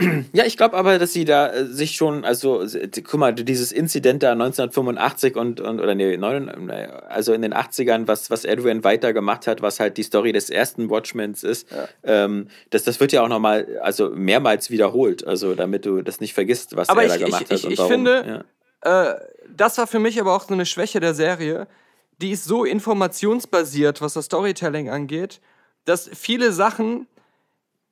Ja, 0.32 0.44
ich 0.44 0.56
glaube 0.56 0.76
aber, 0.76 0.98
dass 0.98 1.12
sie 1.12 1.24
da 1.24 1.52
äh, 1.52 1.66
sich 1.66 1.92
schon, 1.96 2.24
also, 2.24 2.62
äh, 2.62 2.88
guck 3.02 3.20
mal, 3.20 3.34
dieses 3.34 3.72
Inzident 3.72 4.22
da 4.22 4.32
1985 4.32 5.36
und, 5.36 5.60
und 5.60 5.80
oder 5.80 5.94
nee, 5.94 6.16
9, 6.16 6.66
naja, 6.66 6.88
also 7.08 7.32
in 7.32 7.42
den 7.42 7.52
80ern, 7.54 8.06
was, 8.08 8.30
was 8.30 8.46
Adrian 8.46 8.82
weiter 8.84 9.12
gemacht 9.12 9.46
hat, 9.46 9.62
was 9.62 9.78
halt 9.80 9.96
die 9.96 10.02
Story 10.02 10.32
des 10.32 10.50
ersten 10.50 10.88
Watchmens 10.90 11.42
ist, 11.44 11.66
ähm, 12.02 12.48
das, 12.70 12.84
das 12.84 12.98
wird 13.00 13.12
ja 13.12 13.22
auch 13.22 13.28
nochmal, 13.28 13.78
also 13.82 14.10
mehrmals 14.10 14.70
wiederholt, 14.70 15.26
also 15.26 15.54
damit 15.54 15.84
du 15.86 16.02
das 16.02 16.20
nicht 16.20 16.34
vergisst, 16.34 16.76
was 16.76 16.88
Aber 16.88 17.02
er 17.02 17.08
da 17.08 17.14
ich- 17.16 17.24
gemacht 17.24 17.42
ich- 17.42 17.50
hat 17.50 17.58
ich- 17.58 17.64
und 17.66 17.72
ich 17.72 17.78
warum. 17.78 17.92
finde- 17.92 18.44
ja. 18.84 19.12
Äh, 19.12 19.20
das 19.54 19.76
war 19.78 19.86
für 19.86 19.98
mich 19.98 20.20
aber 20.20 20.34
auch 20.34 20.46
so 20.48 20.54
eine 20.54 20.64
Schwäche 20.66 21.00
der 21.00 21.12
Serie. 21.14 21.66
Die 22.22 22.30
ist 22.30 22.44
so 22.44 22.64
informationsbasiert, 22.64 24.00
was 24.00 24.14
das 24.14 24.26
Storytelling 24.26 24.88
angeht, 24.90 25.40
dass 25.84 26.08
viele 26.14 26.52
Sachen 26.52 27.06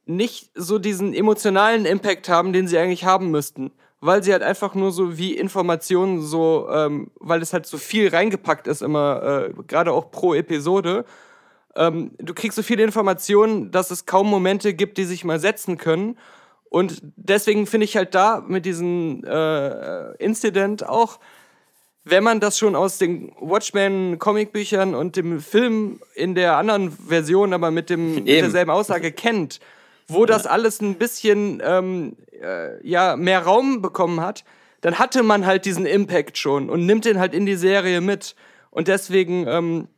nicht 0.09 0.51
so 0.55 0.79
diesen 0.79 1.15
emotionalen 1.15 1.85
Impact 1.85 2.29
haben, 2.29 2.53
den 2.53 2.67
sie 2.67 2.79
eigentlich 2.79 3.05
haben 3.05 3.31
müssten. 3.31 3.71
Weil 4.01 4.23
sie 4.23 4.33
halt 4.33 4.43
einfach 4.43 4.75
nur 4.75 4.93
so 4.93 5.19
wie 5.19 5.37
Informationen 5.37 6.23
so, 6.23 6.69
ähm, 6.73 7.11
weil 7.19 7.43
es 7.43 7.53
halt 7.53 7.67
so 7.67 7.79
viel 7.79 8.09
reingepackt 8.09 8.69
ist, 8.69 8.81
immer, 8.81 9.49
äh, 9.51 9.63
gerade 9.67 9.93
auch 9.93 10.11
pro 10.11 10.35
Episode. 10.35 11.05
Ähm, 11.75 12.13
du 12.19 12.33
kriegst 12.33 12.57
so 12.57 12.63
viele 12.63 12.85
Informationen, 12.85 13.71
dass 13.71 13.91
es 13.91 14.07
kaum 14.07 14.31
Momente 14.31 14.73
gibt, 14.73 14.99
die 14.99 15.05
sich 15.05 15.25
mal 15.25 15.41
setzen 15.41 15.79
können. 15.79 16.17
Und 16.71 17.03
deswegen 17.17 17.67
finde 17.67 17.87
ich 17.87 17.97
halt 17.97 18.15
da 18.15 18.43
mit 18.47 18.67
diesem 18.67 19.25
äh, 19.25 20.15
Incident 20.17 20.89
auch, 20.89 21.19
wenn 22.05 22.25
man 22.25 22.41
das 22.41 22.57
schon 22.57 22.77
aus 22.77 22.99
den 22.99 23.33
Watchmen-Comicbüchern 23.41 24.95
und 24.95 25.17
dem 25.17 25.41
Film 25.41 26.01
in 26.15 26.35
der 26.35 26.57
anderen 26.57 26.93
Version, 26.93 27.53
aber 27.53 27.71
mit, 27.71 27.91
dem, 27.91 28.15
mit 28.15 28.29
derselben 28.29 28.71
Aussage 28.71 29.13
kennt, 29.13 29.61
wo 30.09 30.27
das 30.27 30.47
alles 30.47 30.81
ein 30.81 30.97
bisschen 30.97 31.63
ähm, 31.65 32.17
äh, 32.41 32.87
ja, 32.87 33.17
mehr 33.17 33.43
Raum 33.43 33.83
bekommen 33.83 34.21
hat, 34.21 34.45
dann 34.81 34.99
hatte 34.99 35.23
man 35.23 35.45
halt 35.45 35.65
diesen 35.65 35.87
Impact 35.87 36.39
schon 36.39 36.71
und 36.71 36.87
nimmt 36.87 37.05
den 37.05 37.19
halt 37.19 37.35
in 37.35 37.47
die 37.47 37.57
Serie 37.57 38.01
mit. 38.01 38.35
Und 38.71 38.89
deswegen, 38.89 39.47
ähm, 39.47 39.89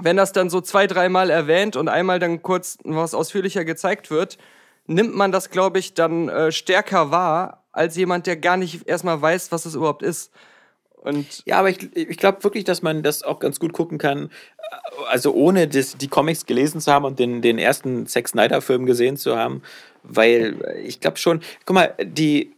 wenn 0.00 0.16
das 0.16 0.32
dann 0.32 0.50
so 0.50 0.60
zwei, 0.60 0.86
dreimal 0.86 1.30
erwähnt 1.30 1.76
und 1.76 1.88
einmal 1.88 2.18
dann 2.18 2.42
kurz 2.42 2.78
was 2.82 3.14
ausführlicher 3.14 3.64
gezeigt 3.64 4.10
wird, 4.10 4.38
nimmt 4.86 5.14
man 5.14 5.32
das, 5.32 5.50
glaube 5.50 5.78
ich, 5.78 5.94
dann 5.94 6.28
äh, 6.28 6.50
stärker 6.50 7.10
wahr, 7.10 7.64
als 7.72 7.96
jemand, 7.96 8.26
der 8.26 8.36
gar 8.36 8.56
nicht 8.56 8.86
erstmal 8.86 9.20
weiß, 9.20 9.52
was 9.52 9.64
es 9.64 9.74
überhaupt 9.74 10.02
ist. 10.02 10.32
Und 11.04 11.42
Ja, 11.46 11.58
aber 11.58 11.70
ich, 11.70 11.94
ich 11.96 12.16
glaube 12.16 12.44
wirklich, 12.44 12.64
dass 12.64 12.82
man 12.82 13.02
das 13.02 13.22
auch 13.22 13.38
ganz 13.40 13.58
gut 13.58 13.72
gucken 13.72 13.98
kann. 13.98 14.30
Also 15.10 15.32
ohne 15.34 15.66
das, 15.68 15.96
die 15.96 16.08
Comics 16.08 16.46
gelesen 16.46 16.80
zu 16.80 16.92
haben 16.92 17.04
und 17.04 17.18
den, 17.18 17.42
den 17.42 17.58
ersten 17.58 18.06
Zack 18.06 18.28
Snyder-Film 18.28 18.86
gesehen 18.86 19.16
zu 19.16 19.36
haben. 19.36 19.62
Weil 20.04 20.56
ich 20.84 21.00
glaube 21.00 21.18
schon, 21.18 21.40
guck 21.66 21.74
mal, 21.74 21.94
die. 22.00 22.52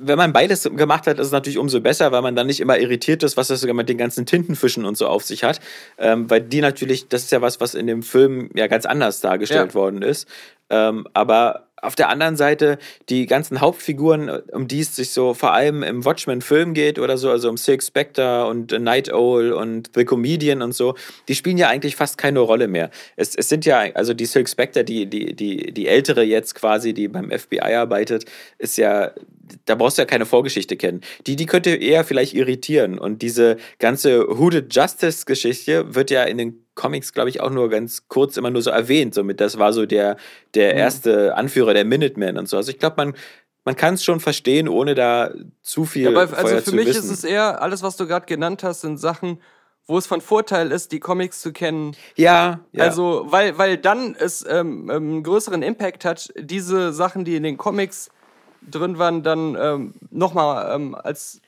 Wenn 0.00 0.16
man 0.16 0.32
beides 0.32 0.62
gemacht 0.62 1.06
hat, 1.06 1.18
ist 1.18 1.26
es 1.26 1.32
natürlich 1.32 1.58
umso 1.58 1.82
besser, 1.82 2.12
weil 2.12 2.22
man 2.22 2.34
dann 2.34 2.46
nicht 2.46 2.60
immer 2.60 2.78
irritiert 2.78 3.22
ist, 3.22 3.36
was 3.36 3.48
das 3.48 3.60
sogar 3.60 3.74
mit 3.74 3.90
den 3.90 3.98
ganzen 3.98 4.24
Tintenfischen 4.24 4.86
und 4.86 4.96
so 4.96 5.06
auf 5.06 5.22
sich 5.22 5.44
hat. 5.44 5.60
Ähm, 5.98 6.30
weil 6.30 6.40
die 6.40 6.62
natürlich, 6.62 7.08
das 7.08 7.24
ist 7.24 7.30
ja 7.32 7.42
was, 7.42 7.60
was 7.60 7.74
in 7.74 7.86
dem 7.86 8.02
Film 8.02 8.48
ja 8.54 8.68
ganz 8.68 8.86
anders 8.86 9.20
dargestellt 9.20 9.72
Ja. 9.72 9.74
worden 9.74 10.00
ist. 10.00 10.26
Ähm, 10.70 11.06
aber 11.12 11.66
auf 11.82 11.96
der 11.96 12.08
anderen 12.08 12.36
Seite 12.36 12.78
die 13.08 13.26
ganzen 13.26 13.60
Hauptfiguren, 13.60 14.30
um 14.52 14.68
die 14.68 14.80
es 14.80 14.96
sich 14.96 15.10
so 15.10 15.34
vor 15.34 15.52
allem 15.52 15.82
im 15.82 16.04
Watchmen-Film 16.04 16.74
geht 16.74 16.98
oder 16.98 17.18
so, 17.18 17.28
also 17.28 17.50
um 17.50 17.56
Silk 17.56 17.82
Spectre 17.82 18.46
und 18.46 18.72
Night 18.80 19.12
Owl 19.12 19.52
und 19.52 19.90
The 19.94 20.04
Comedian 20.04 20.62
und 20.62 20.72
so, 20.72 20.94
die 21.28 21.34
spielen 21.34 21.58
ja 21.58 21.68
eigentlich 21.68 21.96
fast 21.96 22.16
keine 22.18 22.38
Rolle 22.38 22.68
mehr. 22.68 22.90
Es, 23.16 23.34
es 23.34 23.48
sind 23.48 23.66
ja, 23.66 23.80
also 23.94 24.14
die 24.14 24.26
Silk 24.26 24.48
Spectre, 24.48 24.84
die, 24.84 25.06
die, 25.06 25.34
die, 25.34 25.72
die 25.72 25.88
ältere 25.88 26.22
jetzt 26.22 26.54
quasi, 26.54 26.94
die 26.94 27.08
beim 27.08 27.30
FBI 27.30 27.74
arbeitet, 27.74 28.26
ist 28.58 28.78
ja, 28.78 29.10
da 29.64 29.74
brauchst 29.74 29.98
du 29.98 30.02
ja 30.02 30.06
keine 30.06 30.24
Vorgeschichte 30.24 30.76
kennen. 30.76 31.00
Die, 31.26 31.34
die 31.34 31.46
könnte 31.46 31.70
eher 31.70 32.04
vielleicht 32.04 32.34
irritieren. 32.34 32.98
Und 32.98 33.22
diese 33.22 33.56
ganze 33.80 34.26
Hooded 34.38 34.74
Justice-Geschichte 34.74 35.94
wird 35.94 36.10
ja 36.10 36.22
in 36.22 36.38
den 36.38 36.61
Comics, 36.74 37.12
glaube 37.12 37.28
ich, 37.28 37.40
auch 37.40 37.50
nur 37.50 37.68
ganz 37.68 38.08
kurz 38.08 38.36
immer 38.36 38.50
nur 38.50 38.62
so 38.62 38.70
erwähnt. 38.70 39.14
Somit, 39.14 39.40
das 39.40 39.58
war 39.58 39.72
so 39.72 39.86
der, 39.86 40.16
der 40.54 40.74
erste 40.74 41.34
Anführer 41.36 41.74
der 41.74 41.84
Minutemen 41.84 42.38
und 42.38 42.48
so. 42.48 42.56
Also 42.56 42.70
ich 42.70 42.78
glaube, 42.78 42.96
man, 42.96 43.14
man 43.64 43.76
kann 43.76 43.94
es 43.94 44.04
schon 44.04 44.20
verstehen, 44.20 44.68
ohne 44.68 44.94
da 44.94 45.32
zu 45.62 45.84
viel 45.84 46.04
Ja, 46.04 46.10
aber 46.10 46.28
vorher 46.28 46.44
also 46.44 46.56
für 46.56 46.70
zu 46.70 46.74
mich 46.74 46.86
wissen. 46.86 47.04
ist 47.04 47.10
es 47.10 47.24
eher, 47.24 47.62
alles, 47.62 47.82
was 47.82 47.96
du 47.96 48.06
gerade 48.06 48.26
genannt 48.26 48.62
hast, 48.62 48.80
sind 48.80 48.98
Sachen, 48.98 49.40
wo 49.86 49.98
es 49.98 50.06
von 50.06 50.20
Vorteil 50.20 50.72
ist, 50.72 50.92
die 50.92 51.00
Comics 51.00 51.40
zu 51.40 51.52
kennen. 51.52 51.94
ja, 52.16 52.60
ja. 52.72 52.84
Also, 52.84 53.26
weil, 53.28 53.58
weil 53.58 53.76
dann 53.76 54.14
es 54.18 54.44
ähm, 54.48 54.88
ähm, 54.90 54.90
einen 54.90 55.22
größeren 55.22 55.62
Impact 55.62 56.04
hat, 56.04 56.32
diese 56.38 56.92
Sachen, 56.92 57.24
die 57.24 57.36
in 57.36 57.42
den 57.42 57.58
Comics 57.58 58.10
drin 58.62 58.98
waren, 58.98 59.22
dann 59.22 59.56
ähm, 59.60 59.94
nochmal 60.10 60.74
ähm, 60.74 60.94
als 60.94 61.41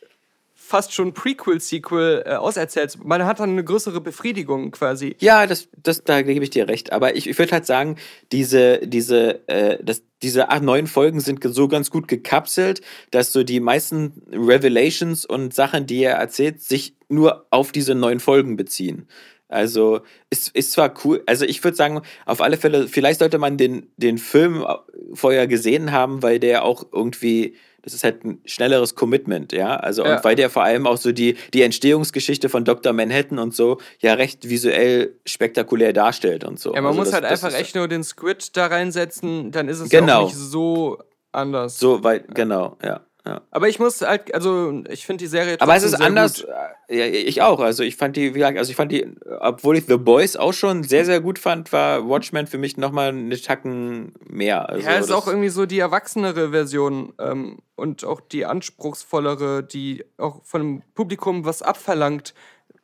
fast 0.66 0.94
schon 0.94 1.12
Prequel-Sequel 1.12 2.24
äh, 2.24 2.34
auserzählt. 2.34 3.04
Man 3.04 3.24
hat 3.24 3.38
dann 3.38 3.50
eine 3.50 3.64
größere 3.64 4.00
Befriedigung 4.00 4.70
quasi. 4.70 5.14
Ja, 5.20 5.46
das, 5.46 5.68
das, 5.76 6.02
da 6.04 6.22
gebe 6.22 6.42
ich 6.42 6.50
dir 6.50 6.68
recht. 6.68 6.92
Aber 6.92 7.16
ich, 7.16 7.28
ich 7.28 7.38
würde 7.38 7.52
halt 7.52 7.66
sagen, 7.66 7.96
diese, 8.32 8.78
diese, 8.78 9.46
äh, 9.48 9.78
das, 9.82 10.02
diese 10.22 10.48
acht, 10.48 10.62
neun 10.62 10.86
Folgen 10.86 11.20
sind 11.20 11.44
so 11.44 11.68
ganz 11.68 11.90
gut 11.90 12.08
gekapselt, 12.08 12.80
dass 13.10 13.32
so 13.32 13.44
die 13.44 13.60
meisten 13.60 14.22
Revelations 14.32 15.26
und 15.26 15.52
Sachen, 15.52 15.86
die 15.86 16.02
er 16.02 16.14
erzählt, 16.14 16.62
sich 16.62 16.96
nur 17.08 17.46
auf 17.50 17.70
diese 17.70 17.94
neun 17.94 18.18
Folgen 18.18 18.56
beziehen. 18.56 19.06
Also 19.48 20.00
ist, 20.30 20.48
ist 20.56 20.72
zwar 20.72 20.94
cool, 21.04 21.22
also 21.26 21.44
ich 21.44 21.62
würde 21.62 21.76
sagen, 21.76 22.00
auf 22.24 22.40
alle 22.40 22.56
Fälle, 22.56 22.88
vielleicht 22.88 23.20
sollte 23.20 23.38
man 23.38 23.58
den, 23.58 23.88
den 23.98 24.16
Film 24.16 24.64
vorher 25.12 25.46
gesehen 25.46 25.92
haben, 25.92 26.22
weil 26.22 26.40
der 26.40 26.64
auch 26.64 26.86
irgendwie, 26.90 27.54
das 27.84 27.92
ist 27.92 28.02
halt 28.02 28.24
ein 28.24 28.40
schnelleres 28.46 28.94
Commitment, 28.94 29.52
ja. 29.52 29.76
Also 29.76 30.04
Ja. 30.04 30.16
und 30.16 30.24
weil 30.24 30.34
der 30.36 30.48
vor 30.48 30.64
allem 30.64 30.86
auch 30.86 30.96
so 30.96 31.12
die, 31.12 31.36
die 31.52 31.62
Entstehungsgeschichte 31.62 32.48
von 32.48 32.64
Dr. 32.64 32.92
Manhattan 32.94 33.38
und 33.38 33.54
so 33.54 33.78
ja 34.00 34.14
recht 34.14 34.48
visuell 34.48 35.18
spektakulär 35.26 35.92
darstellt 35.92 36.44
und 36.44 36.58
so. 36.58 36.74
Ja, 36.74 36.80
man 36.80 36.88
also 36.88 37.00
muss 37.00 37.08
das, 37.10 37.14
halt 37.20 37.24
das 37.30 37.44
einfach 37.44 37.58
echt 37.58 37.74
nur 37.74 37.86
den 37.86 38.02
Squid 38.02 38.56
da 38.56 38.66
reinsetzen, 38.66 39.50
dann 39.52 39.68
ist 39.68 39.80
es 39.80 39.92
ja 39.92 40.00
Genau. 40.00 40.20
auch 40.22 40.26
nicht 40.28 40.36
so 40.36 40.98
anders. 41.30 41.78
So 41.78 42.02
weit, 42.02 42.34
genau, 42.34 42.78
ja. 42.82 43.04
Ja. 43.26 43.40
Aber 43.50 43.68
ich 43.68 43.78
muss 43.78 44.02
halt, 44.02 44.34
also 44.34 44.82
ich 44.90 45.06
finde 45.06 45.24
die 45.24 45.28
Serie 45.28 45.56
Aber 45.58 45.74
es 45.74 45.82
ist 45.82 45.94
anders. 45.94 46.42
Gut. 46.42 46.50
äh, 46.88 46.98
Ja, 46.98 47.06
ich 47.06 47.40
auch. 47.40 47.60
Also 47.60 47.82
ich 47.82 47.96
fand 47.96 48.16
die, 48.16 48.34
wie 48.34 48.38
gesagt, 48.38 48.58
also 48.58 48.70
ich 48.70 48.76
fand 48.76 48.92
die, 48.92 49.06
obwohl 49.40 49.78
ich 49.78 49.86
The 49.86 49.96
Boys 49.96 50.36
auch 50.36 50.52
schon 50.52 50.82
sehr, 50.82 51.06
sehr 51.06 51.20
gut 51.20 51.38
fand, 51.38 51.72
war 51.72 52.06
Watchmen 52.06 52.46
für 52.46 52.58
mich 52.58 52.76
nochmal 52.76 53.08
eine 53.08 53.40
Tacken 53.40 54.12
mehr. 54.28 54.68
Also 54.68 54.86
Ja, 54.86 54.96
es 54.96 55.06
ist 55.06 55.12
auch 55.12 55.26
irgendwie 55.26 55.48
so 55.48 55.64
die 55.64 55.78
erwachsenere 55.78 56.50
Version 56.50 57.14
ähm, 57.18 57.60
und 57.76 58.04
auch 58.04 58.20
die 58.20 58.44
anspruchsvollere, 58.44 59.62
die 59.62 60.04
auch 60.18 60.44
von 60.44 60.60
dem 60.60 60.82
Publikum 60.94 61.46
was 61.46 61.62
abverlangt, 61.62 62.34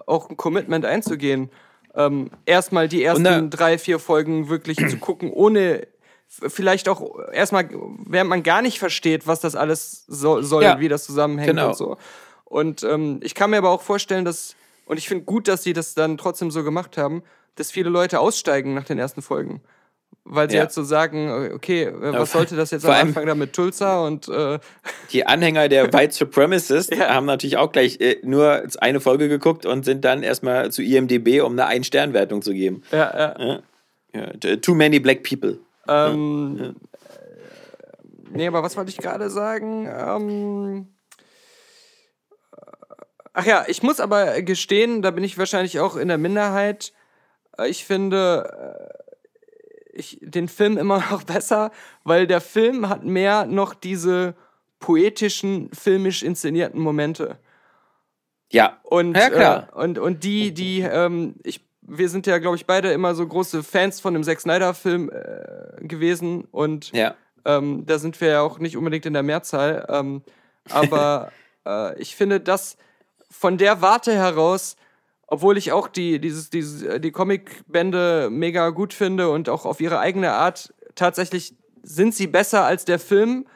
auch 0.06 0.30
ein 0.30 0.38
Commitment 0.38 0.86
einzugehen. 0.86 1.50
Ähm, 1.94 2.30
erstmal 2.46 2.88
die 2.88 3.02
ersten 3.04 3.50
drei, 3.50 3.76
vier 3.76 3.98
Folgen 3.98 4.48
wirklich 4.48 4.78
zu 4.88 4.96
gucken, 4.96 5.30
ohne 5.30 5.86
vielleicht 6.30 6.88
auch 6.88 7.18
erstmal, 7.32 7.68
während 8.06 8.30
man 8.30 8.42
gar 8.42 8.62
nicht 8.62 8.78
versteht, 8.78 9.26
was 9.26 9.40
das 9.40 9.56
alles 9.56 10.04
so, 10.06 10.40
soll, 10.42 10.62
Ja, 10.62 10.78
wie 10.80 10.88
das 10.88 11.04
zusammenhängt 11.04 11.48
genau. 11.50 11.68
und 11.68 11.76
so. 11.76 11.96
Und 12.44 12.82
ähm, 12.84 13.20
ich 13.22 13.34
kann 13.34 13.50
mir 13.50 13.58
aber 13.58 13.70
auch 13.70 13.82
vorstellen, 13.82 14.24
dass, 14.24 14.54
und 14.86 14.96
ich 14.98 15.08
finde 15.08 15.24
gut, 15.24 15.48
dass 15.48 15.62
sie 15.62 15.72
das 15.72 15.94
dann 15.94 16.18
trotzdem 16.18 16.50
so 16.50 16.62
gemacht 16.64 16.96
haben, 16.96 17.22
dass 17.56 17.70
viele 17.70 17.90
Leute 17.90 18.20
aussteigen 18.20 18.74
nach 18.74 18.84
den 18.84 18.98
ersten 18.98 19.22
Folgen. 19.22 19.60
Weil 20.24 20.50
sie 20.50 20.56
Ja. 20.56 20.62
halt 20.62 20.72
so 20.72 20.82
sagen, 20.84 21.50
okay, 21.54 21.84
äh, 21.84 22.12
was 22.12 22.32
sollte 22.32 22.54
das 22.54 22.70
jetzt 22.70 22.84
vor 22.84 22.94
am 22.94 23.08
Anfang 23.08 23.26
da 23.26 23.34
mit 23.34 23.52
Tulsa 23.52 24.04
und 24.06 24.28
äh, 24.28 24.58
Die 25.12 25.26
Anhänger 25.26 25.68
der 25.68 25.92
White 25.92 26.14
Supremacists 26.14 26.96
Ja. 26.96 27.14
haben 27.14 27.26
natürlich 27.26 27.56
auch 27.56 27.72
gleich 27.72 28.00
äh, 28.00 28.18
nur 28.22 28.62
eine 28.80 29.00
Folge 29.00 29.28
geguckt 29.28 29.66
und 29.66 29.84
sind 29.84 30.04
dann 30.04 30.22
erstmal 30.22 30.70
zu 30.70 30.82
IMDB, 30.82 31.40
um 31.40 31.52
eine 31.52 31.66
Ein-Stern-Wertung 31.66 32.42
zu 32.42 32.52
geben. 32.52 32.82
ja, 32.92 33.34
ja. 33.38 33.62
Ja, 34.12 34.56
too 34.56 34.74
many 34.74 34.98
black 34.98 35.22
people. 35.22 35.58
Ähm, 35.91 36.59
äh, 36.61 36.72
Nee, 38.32 38.47
aber 38.47 38.62
was 38.62 38.76
wollte 38.76 38.91
ich 38.91 38.97
gerade 38.99 39.28
sagen? 39.28 39.86
Ähm, 39.86 40.86
ach 43.32 43.45
ja, 43.45 43.64
ich 43.66 43.82
muss 43.82 43.99
aber 44.01 44.41
gestehen, 44.43 45.03
da 45.03 45.11
bin 45.11 45.24
ich 45.24 45.36
wahrscheinlich 45.36 45.80
auch 45.80 45.97
in 45.97 46.09
der 46.09 46.18
Minderheit. 46.18 46.93
Äh, 47.59 47.68
Ich 47.68 47.84
finde 47.84 49.01
äh, 49.95 49.99
ich, 49.99 50.18
den 50.22 50.49
Film 50.49 50.78
immer 50.78 50.99
noch 51.11 51.24
besser, 51.24 51.72
weil 52.05 52.26
der 52.26 52.41
Film 52.41 52.88
hat 52.88 53.05
mehr 53.05 53.47
noch 53.47 53.74
diese 53.74 54.34
poetischen, 54.78 55.70
filmisch 55.72 56.22
inszenierten 56.22 56.80
Momente. 56.80 57.38
Ja, 58.53 58.78
Und, 58.84 59.16
ja 59.16 59.30
klar. 59.30 59.68
Äh, 59.72 59.78
und, 59.82 59.99
und 59.99 60.24
die, 60.24 60.53
die, 60.55 60.80
ähm, 60.80 61.34
ich, 61.43 61.64
wir 61.91 62.09
sind 62.09 62.26
ja, 62.26 62.38
glaube 62.38 62.57
ich, 62.57 62.66
beide 62.66 62.93
immer 62.93 63.14
so 63.14 63.26
große 63.26 63.62
Fans 63.62 64.01
von 64.01 64.14
dem 64.14 64.22
Zack 64.22 64.41
Snyder-Film 64.41 65.11
äh, 65.11 65.84
gewesen. 65.86 66.45
Und 66.53 66.93
ja. 66.93 67.14
ähm, 67.45 67.84
da 67.86 67.99
sind 67.99 68.20
wir 68.20 68.28
ja 68.28 68.41
auch 68.43 68.59
nicht 68.59 68.76
unbedingt 68.76 69.07
in 69.07 69.12
der 69.12 69.22
Mehrzahl. 69.22 69.86
Ähm, 69.88 70.22
aber 70.70 71.32
äh, 71.66 71.99
ich 72.01 72.14
finde, 72.14 72.41
dass 72.41 72.76
von 73.30 73.59
der 73.59 73.82
Warte 73.82 74.12
heraus, 74.12 74.76
obwohl 75.26 75.59
ich 75.59 75.72
auch 75.72 75.88
die, 75.88 76.20
dieses, 76.20 76.51
dieses, 76.51 76.82
äh, 76.82 77.01
die 77.01 77.11
Comicbände 77.11 78.28
mega 78.30 78.70
gut 78.70 78.95
finde 78.95 79.30
und 79.30 79.49
auch 79.49 79.66
auf 79.66 79.80
ihre 79.80 79.99
eigene 79.99 80.32
Art, 80.32 80.72
tatsächlich 80.95 81.55
sind 81.82 82.14
sie 82.14 82.26
besser 82.26 82.64
als 82.64 82.84
der 82.84 82.99
Film. 82.99 83.47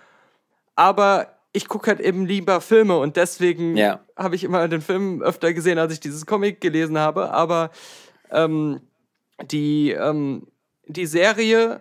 Aber 0.74 1.28
ich 1.52 1.68
gucke 1.68 1.88
halt 1.88 2.00
eben 2.00 2.26
lieber 2.26 2.60
Filme 2.60 2.98
und 2.98 3.16
deswegen 3.16 3.76
Ja. 3.76 4.00
habe 4.16 4.34
ich 4.34 4.42
immer 4.42 4.66
den 4.66 4.80
Film 4.80 5.22
öfter 5.22 5.52
gesehen, 5.52 5.78
als 5.78 5.92
ich 5.92 6.00
dieses 6.00 6.26
Comic 6.26 6.60
gelesen 6.60 6.98
habe. 6.98 7.30
Aber 7.30 7.70
ähm, 8.30 8.80
die, 9.50 9.90
ähm, 9.90 10.46
die 10.86 11.06
Serie 11.06 11.80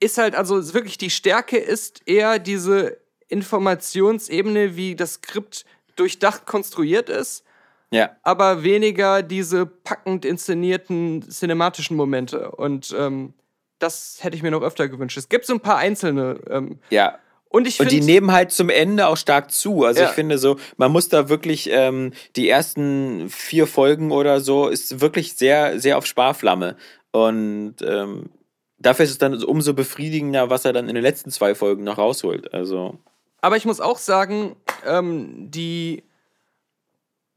ist 0.00 0.18
halt, 0.18 0.34
also 0.34 0.72
wirklich 0.74 0.98
die 0.98 1.10
Stärke 1.10 1.58
ist 1.58 2.02
eher 2.06 2.38
diese 2.38 2.98
Informationsebene, 3.28 4.76
wie 4.76 4.96
das 4.96 5.14
Skript 5.14 5.64
durchdacht 5.96 6.46
konstruiert 6.46 7.08
ist, 7.08 7.44
Ja. 7.90 8.16
aber 8.22 8.62
weniger 8.62 9.22
diese 9.22 9.66
packend 9.66 10.24
inszenierten 10.24 11.22
cinematischen 11.30 11.96
Momente. 11.96 12.50
Und 12.52 12.94
ähm, 12.98 13.34
das 13.78 14.18
hätte 14.22 14.36
ich 14.36 14.42
mir 14.42 14.50
noch 14.50 14.62
öfter 14.62 14.88
gewünscht. 14.88 15.16
Es 15.18 15.28
gibt 15.28 15.44
so 15.46 15.52
ein 15.54 15.60
paar 15.60 15.76
einzelne. 15.76 16.40
Ähm, 16.48 16.78
Ja. 16.90 17.18
Und 17.52 17.66
ich 17.66 17.80
Und 17.80 17.90
die 17.90 18.00
nehmen 18.00 18.30
halt 18.30 18.52
zum 18.52 18.70
Ende 18.70 19.08
auch 19.08 19.16
stark 19.16 19.50
zu. 19.50 19.84
Also 19.84 20.02
Ja. 20.02 20.08
ich 20.08 20.12
finde 20.14 20.38
so, 20.38 20.56
man 20.76 20.92
muss 20.92 21.08
da 21.08 21.28
wirklich 21.28 21.68
ähm, 21.70 22.12
die 22.36 22.48
ersten 22.48 23.28
vier 23.28 23.66
Folgen 23.66 24.12
oder 24.12 24.40
so 24.40 24.68
ist 24.68 25.00
wirklich 25.00 25.34
sehr, 25.34 25.80
sehr 25.80 25.98
auf 25.98 26.06
Sparflamme. 26.06 26.76
Und 27.10 27.74
ähm, 27.82 28.30
dafür 28.78 29.04
ist 29.04 29.10
es 29.10 29.18
dann 29.18 29.42
umso 29.42 29.74
befriedigender, 29.74 30.48
was 30.48 30.64
er 30.64 30.72
dann 30.72 30.88
in 30.88 30.94
den 30.94 31.02
letzten 31.02 31.32
zwei 31.32 31.56
Folgen 31.56 31.82
noch 31.82 31.98
rausholt. 31.98 32.54
Also 32.54 32.98
Aber 33.40 33.56
ich 33.56 33.64
muss 33.64 33.80
auch 33.80 33.98
sagen, 33.98 34.54
ähm, 34.86 35.50
die, 35.50 36.04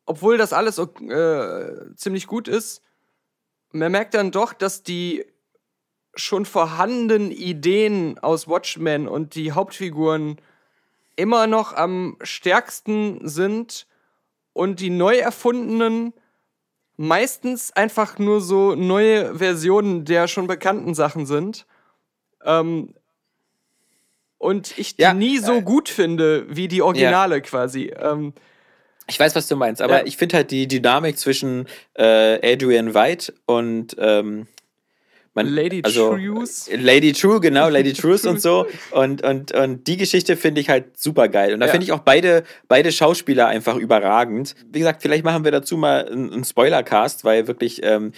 obwohl 0.05 0.37
das 0.37 0.53
alles 0.53 0.77
äh, 0.77 1.95
ziemlich 1.95 2.27
gut 2.27 2.47
ist, 2.47 2.83
man 3.71 3.91
merkt 3.91 4.13
dann 4.13 4.29
doch, 4.29 4.53
dass 4.53 4.83
die 4.83 5.25
schon 6.15 6.45
vorhandenen 6.45 7.31
Ideen 7.31 8.19
aus 8.19 8.47
Watchmen 8.47 9.07
und 9.07 9.35
die 9.35 9.51
Hauptfiguren 9.51 10.37
immer 11.15 11.47
noch 11.47 11.73
am 11.73 12.17
stärksten 12.21 13.27
sind 13.27 13.87
und 14.53 14.79
die 14.79 14.89
neu 14.89 15.17
erfundenen 15.17 16.13
meistens 16.97 17.71
einfach 17.71 18.19
nur 18.19 18.41
so 18.41 18.75
neue 18.75 19.35
Versionen 19.37 20.05
der 20.05 20.27
schon 20.27 20.47
bekannten 20.47 20.93
Sachen 20.93 21.25
sind. 21.25 21.65
Ähm, 22.43 22.93
und 24.37 24.77
ich 24.77 24.97
die 24.97 25.03
Ja, 25.03 25.13
nie 25.13 25.37
so 25.39 25.55
äh, 25.57 25.61
gut 25.61 25.89
finde 25.89 26.45
wie 26.49 26.67
die 26.67 26.81
Originale 26.81 27.41
quasi. 27.41 27.93
Ähm, 27.97 28.33
ich 29.07 29.19
weiß, 29.19 29.35
was 29.35 29.47
du 29.47 29.55
meinst, 29.55 29.81
aber 29.81 29.99
Ja. 30.01 30.05
ich 30.05 30.17
finde 30.17 30.37
halt 30.37 30.51
die 30.51 30.67
Dynamik 30.67 31.17
zwischen 31.17 31.67
äh, 31.95 32.53
Adrian 32.53 32.93
White 32.93 33.33
und 33.45 33.95
ähm, 33.97 34.47
man, 35.35 35.47
Lady 35.47 35.81
also, 35.83 36.15
Trues. 36.15 36.69
Lady 36.75 37.11
True, 37.13 37.39
genau, 37.39 37.69
Lady 37.69 37.93
Trues 37.93 38.25
und 38.25 38.39
so. 38.41 38.67
Und, 38.91 39.23
und, 39.23 39.51
und 39.51 39.87
die 39.87 39.97
Geschichte 39.97 40.37
finde 40.37 40.61
ich 40.61 40.69
halt 40.69 40.99
super 40.99 41.27
geil. 41.27 41.53
Und 41.53 41.59
da 41.59 41.65
Ja. 41.65 41.71
finde 41.71 41.85
ich 41.85 41.91
auch 41.91 41.99
beide, 42.01 42.43
beide 42.67 42.91
Schauspieler 42.91 43.47
einfach 43.47 43.75
überragend. 43.75 44.55
Wie 44.71 44.79
gesagt, 44.79 45.01
vielleicht 45.01 45.23
machen 45.23 45.43
wir 45.43 45.51
dazu 45.51 45.77
mal 45.77 46.07
einen, 46.07 46.31
einen 46.31 46.43
Spoilercast, 46.43 47.23
weil 47.23 47.47
wirklich 47.47 47.81
ähm, 47.83 48.11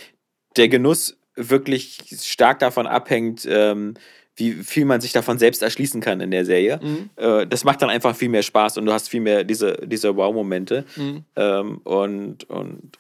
der 0.58 0.68
Genuss 0.68 1.18
wirklich 1.36 2.00
stark 2.22 2.60
davon 2.60 2.88
abhängt, 2.88 3.46
ähm, 3.50 3.96
wie 4.38 4.52
viel 4.52 4.84
man 4.84 5.00
sich 5.00 5.14
davon 5.14 5.38
selbst 5.40 5.62
erschließen 5.62 6.02
kann 6.02 6.20
in 6.20 6.32
der 6.32 6.44
Serie. 6.46 6.80
Mhm. 6.84 7.10
Äh, 7.16 7.48
das 7.48 7.64
macht 7.64 7.82
dann 7.82 7.90
einfach 7.90 8.16
viel 8.16 8.28
mehr 8.30 8.44
Spaß 8.44 8.78
und 8.78 8.86
du 8.86 8.92
hast 8.92 9.08
viel 9.10 9.22
mehr 9.22 9.44
diese, 9.46 9.78
diese 9.86 10.16
Wow-Momente. 10.18 10.84
Mhm. 10.98 11.24
Ähm, 11.38 11.78
und, 11.86 12.44
und 12.50 12.98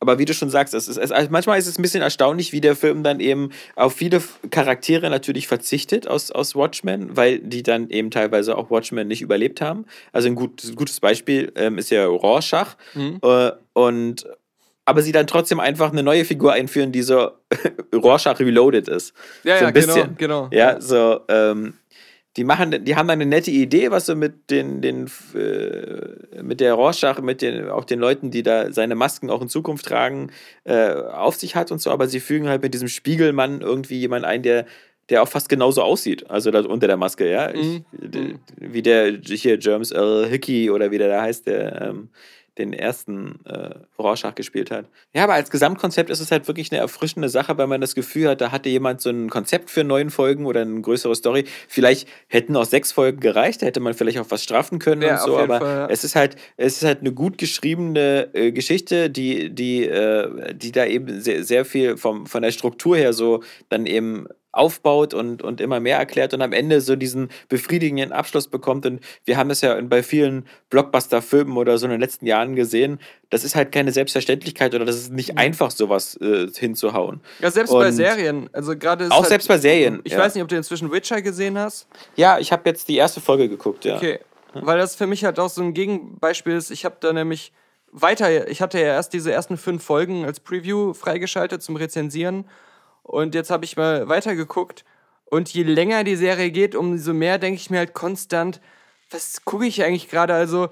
aber 0.00 0.18
wie 0.18 0.24
du 0.24 0.34
schon 0.34 0.50
sagst, 0.50 0.74
es 0.74 0.88
ist, 0.88 0.98
es, 0.98 1.10
also 1.10 1.28
manchmal 1.30 1.58
ist 1.58 1.66
es 1.66 1.78
ein 1.78 1.82
bisschen 1.82 2.02
erstaunlich, 2.02 2.52
wie 2.52 2.60
der 2.60 2.76
Film 2.76 3.02
dann 3.02 3.20
eben 3.20 3.50
auf 3.76 3.94
viele 3.94 4.22
Charaktere 4.50 5.08
natürlich 5.08 5.48
verzichtet 5.48 6.06
aus, 6.06 6.30
aus 6.30 6.54
Watchmen, 6.54 7.16
weil 7.16 7.38
die 7.38 7.62
dann 7.62 7.88
eben 7.88 8.10
teilweise 8.10 8.58
auch 8.58 8.70
Watchmen 8.70 9.08
nicht 9.08 9.22
überlebt 9.22 9.60
haben. 9.60 9.86
Also 10.12 10.28
ein 10.28 10.34
gut, 10.34 10.62
ein 10.64 10.76
gutes 10.76 11.00
Beispiel 11.00 11.52
ähm, 11.56 11.78
ist 11.78 11.90
ja 11.90 12.06
Rorschach. 12.06 12.76
Mhm. 12.94 13.20
Äh, 13.22 13.52
und 13.72 14.26
aber 14.88 15.02
sie 15.02 15.12
dann 15.12 15.26
trotzdem 15.26 15.58
einfach 15.58 15.90
eine 15.90 16.04
neue 16.04 16.24
Figur 16.24 16.52
einführen, 16.52 16.92
die 16.92 17.02
so 17.02 17.32
Rorschach 17.94 18.38
Reloaded 18.38 18.88
ist. 18.88 19.14
Ja, 19.42 19.56
so 19.56 19.62
ja, 19.62 19.68
ein 19.68 19.74
bisschen. 19.74 20.16
genau, 20.16 20.48
genau. 20.48 20.48
Ja, 20.52 20.80
so, 20.80 21.20
ähm, 21.28 21.74
die 22.36 22.44
machen, 22.44 22.84
die 22.84 22.96
haben 22.96 23.08
eine 23.08 23.26
nette 23.26 23.50
Idee, 23.50 23.90
was 23.90 24.06
so 24.06 24.14
mit 24.14 24.50
den, 24.50 24.82
den 24.82 25.10
äh, 25.34 26.42
mit 26.42 26.60
der 26.60 26.74
Rorschach, 26.74 27.20
mit 27.20 27.40
den, 27.42 27.68
auch 27.70 27.84
den 27.84 27.98
Leuten, 27.98 28.30
die 28.30 28.42
da 28.42 28.72
seine 28.72 28.94
Masken 28.94 29.30
auch 29.30 29.40
in 29.40 29.48
Zukunft 29.48 29.86
tragen, 29.86 30.30
äh, 30.64 30.92
auf 30.92 31.36
sich 31.36 31.56
hat 31.56 31.72
und 31.72 31.80
so, 31.80 31.90
aber 31.90 32.08
sie 32.08 32.20
fügen 32.20 32.48
halt 32.48 32.62
mit 32.62 32.74
diesem 32.74 32.88
Spiegelmann 32.88 33.62
irgendwie 33.62 33.98
jemand 33.98 34.24
ein, 34.24 34.42
der 34.42 34.66
der 35.08 35.22
auch 35.22 35.28
fast 35.28 35.48
genauso 35.48 35.82
aussieht, 35.82 36.28
also 36.28 36.50
da 36.50 36.62
unter 36.62 36.88
der 36.88 36.96
Maske, 36.96 37.30
ja. 37.30 37.54
Ich, 37.54 37.82
Mhm. 37.92 38.40
Wie 38.56 38.82
der 38.82 39.12
hier 39.22 39.56
James 39.60 39.92
L. 39.92 40.26
Hickey 40.28 40.68
oder 40.70 40.90
wie 40.90 40.98
der 40.98 41.08
da 41.08 41.22
heißt, 41.22 41.46
der 41.46 41.80
ähm, 41.80 42.08
den 42.58 42.72
ersten 42.72 43.44
äh, 43.44 43.74
Rorschach 43.98 44.34
gespielt 44.34 44.70
hat. 44.70 44.86
Ja, 45.14 45.24
aber 45.24 45.34
als 45.34 45.50
Gesamtkonzept 45.50 46.10
ist 46.10 46.20
es 46.20 46.30
halt 46.30 46.48
wirklich 46.48 46.72
eine 46.72 46.80
erfrischende 46.80 47.28
Sache, 47.28 47.56
weil 47.58 47.66
man 47.66 47.80
das 47.80 47.94
Gefühl 47.94 48.28
hat, 48.28 48.40
da 48.40 48.50
hatte 48.50 48.68
jemand 48.68 49.00
so 49.00 49.10
ein 49.10 49.28
Konzept 49.28 49.70
für 49.70 49.84
neun 49.84 50.10
Folgen 50.10 50.46
oder 50.46 50.62
eine 50.62 50.80
größere 50.80 51.14
Story. 51.14 51.44
Vielleicht 51.68 52.08
hätten 52.28 52.56
auch 52.56 52.64
sechs 52.64 52.92
Folgen 52.92 53.20
gereicht, 53.20 53.62
da 53.62 53.66
hätte 53.66 53.80
man 53.80 53.94
vielleicht 53.94 54.18
auch 54.18 54.30
was 54.30 54.42
straffen 54.42 54.78
können 54.78 55.02
Ja, 55.02 55.22
und 55.22 55.30
so, 55.30 55.38
aber 55.38 55.58
Fall, 55.58 55.76
ja. 55.76 55.86
es 55.88 56.04
ist 56.04 56.16
halt, 56.16 56.36
es 56.56 56.78
ist 56.78 56.84
halt 56.84 57.00
eine 57.00 57.12
gut 57.12 57.38
geschriebene 57.38 58.30
äh, 58.32 58.52
Geschichte, 58.52 59.10
die, 59.10 59.54
die, 59.54 59.84
äh, 59.84 60.54
die 60.54 60.72
da 60.72 60.86
eben 60.86 61.20
sehr, 61.20 61.44
sehr 61.44 61.64
viel 61.64 61.96
vom, 61.96 62.26
von 62.26 62.42
der 62.42 62.52
Struktur 62.52 62.96
her 62.96 63.12
so 63.12 63.42
dann 63.68 63.86
eben 63.86 64.28
aufbaut 64.56 65.14
und, 65.14 65.42
und 65.42 65.60
immer 65.60 65.80
mehr 65.80 65.98
erklärt 65.98 66.34
und 66.34 66.42
am 66.42 66.52
Ende 66.52 66.80
so 66.80 66.96
diesen 66.96 67.28
befriedigenden 67.48 68.12
Abschluss 68.12 68.48
bekommt. 68.48 68.86
Und 68.86 69.00
wir 69.24 69.36
haben 69.36 69.50
es 69.50 69.60
ja 69.60 69.80
bei 69.82 70.02
vielen 70.02 70.46
Blockbuster-Filmen 70.70 71.56
oder 71.56 71.78
so 71.78 71.86
in 71.86 71.92
den 71.92 72.00
letzten 72.00 72.26
Jahren 72.26 72.56
gesehen. 72.56 72.98
Das 73.30 73.44
ist 73.44 73.54
halt 73.54 73.72
keine 73.72 73.92
Selbstverständlichkeit 73.92 74.74
oder 74.74 74.84
das 74.84 74.96
ist 74.96 75.12
nicht 75.12 75.38
einfach, 75.38 75.70
sowas 75.70 76.16
äh, 76.20 76.48
hinzuhauen. 76.48 77.20
Ja, 77.40 77.50
selbst 77.50 77.72
bei 77.72 77.88
Und- 77.88 77.92
Serien. 77.92 78.48
Also 78.52 78.76
gerade 78.76 79.06
Auch 79.10 79.18
halt, 79.18 79.28
selbst 79.28 79.48
bei 79.48 79.58
Serien. 79.58 80.00
Ich 80.04 80.12
ja. 80.12 80.18
weiß 80.18 80.34
nicht, 80.34 80.42
ob 80.42 80.48
du 80.48 80.56
inzwischen 80.56 80.90
Witcher 80.92 81.22
gesehen 81.22 81.58
hast. 81.58 81.86
Ja, 82.16 82.38
ich 82.38 82.52
habe 82.52 82.62
jetzt 82.68 82.88
die 82.88 82.96
erste 82.96 83.20
Folge 83.20 83.48
geguckt, 83.48 83.84
ja. 83.84 83.96
Okay. 83.96 84.20
Weil 84.54 84.78
das 84.78 84.94
für 84.96 85.06
mich 85.06 85.24
halt 85.24 85.38
auch 85.38 85.50
so 85.50 85.62
ein 85.62 85.74
Gegenbeispiel 85.74 86.54
ist. 86.54 86.70
Ich 86.70 86.84
habe 86.84 86.96
da 87.00 87.12
nämlich 87.12 87.52
weiter, 87.92 88.48
ich 88.48 88.60
hatte 88.62 88.78
ja 88.78 88.86
erst 88.86 89.12
diese 89.12 89.32
ersten 89.32 89.56
fünf 89.56 89.82
Folgen 89.82 90.24
als 90.24 90.40
Preview 90.40 90.94
freigeschaltet 90.94 91.62
zum 91.62 91.76
Rezensieren. 91.76 92.44
Und 93.06 93.36
jetzt 93.36 93.50
habe 93.50 93.64
ich 93.64 93.76
mal 93.76 94.08
weitergeguckt. 94.08 94.84
Und 95.26 95.52
je 95.52 95.62
länger 95.62 96.02
die 96.02 96.16
Serie 96.16 96.50
geht, 96.50 96.74
umso 96.74 97.12
mehr 97.12 97.38
denke 97.38 97.60
ich 97.60 97.70
mir 97.70 97.78
halt 97.78 97.94
konstant, 97.94 98.60
was 99.10 99.44
gucke 99.44 99.66
ich 99.66 99.84
eigentlich 99.84 100.08
gerade? 100.08 100.34
Also, 100.34 100.68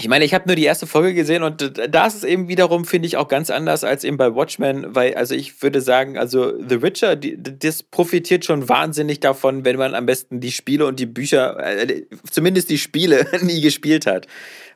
Ich 0.00 0.08
meine, 0.08 0.24
ich 0.24 0.32
habe 0.32 0.44
nur 0.46 0.56
die 0.56 0.64
erste 0.64 0.86
Folge 0.86 1.12
gesehen 1.12 1.42
und 1.42 1.78
da 1.90 2.06
ist 2.06 2.14
es 2.14 2.24
eben 2.24 2.48
wiederum, 2.48 2.86
finde 2.86 3.06
ich, 3.06 3.18
auch 3.18 3.28
ganz 3.28 3.50
anders 3.50 3.84
als 3.84 4.02
eben 4.02 4.16
bei 4.16 4.34
Watchmen, 4.34 4.86
weil, 4.94 5.14
also 5.14 5.34
ich 5.34 5.62
würde 5.62 5.82
sagen, 5.82 6.16
also 6.16 6.54
The 6.58 6.80
Witcher, 6.80 7.16
die, 7.16 7.36
das 7.36 7.82
profitiert 7.82 8.46
schon 8.46 8.66
wahnsinnig 8.70 9.20
davon, 9.20 9.66
wenn 9.66 9.76
man 9.76 9.94
am 9.94 10.06
besten 10.06 10.40
die 10.40 10.52
Spiele 10.52 10.86
und 10.86 10.98
die 10.98 11.04
Bücher, 11.04 11.58
äh, 11.60 12.04
zumindest 12.30 12.70
die 12.70 12.78
Spiele, 12.78 13.26
nie 13.42 13.60
gespielt 13.60 14.06
hat. 14.06 14.26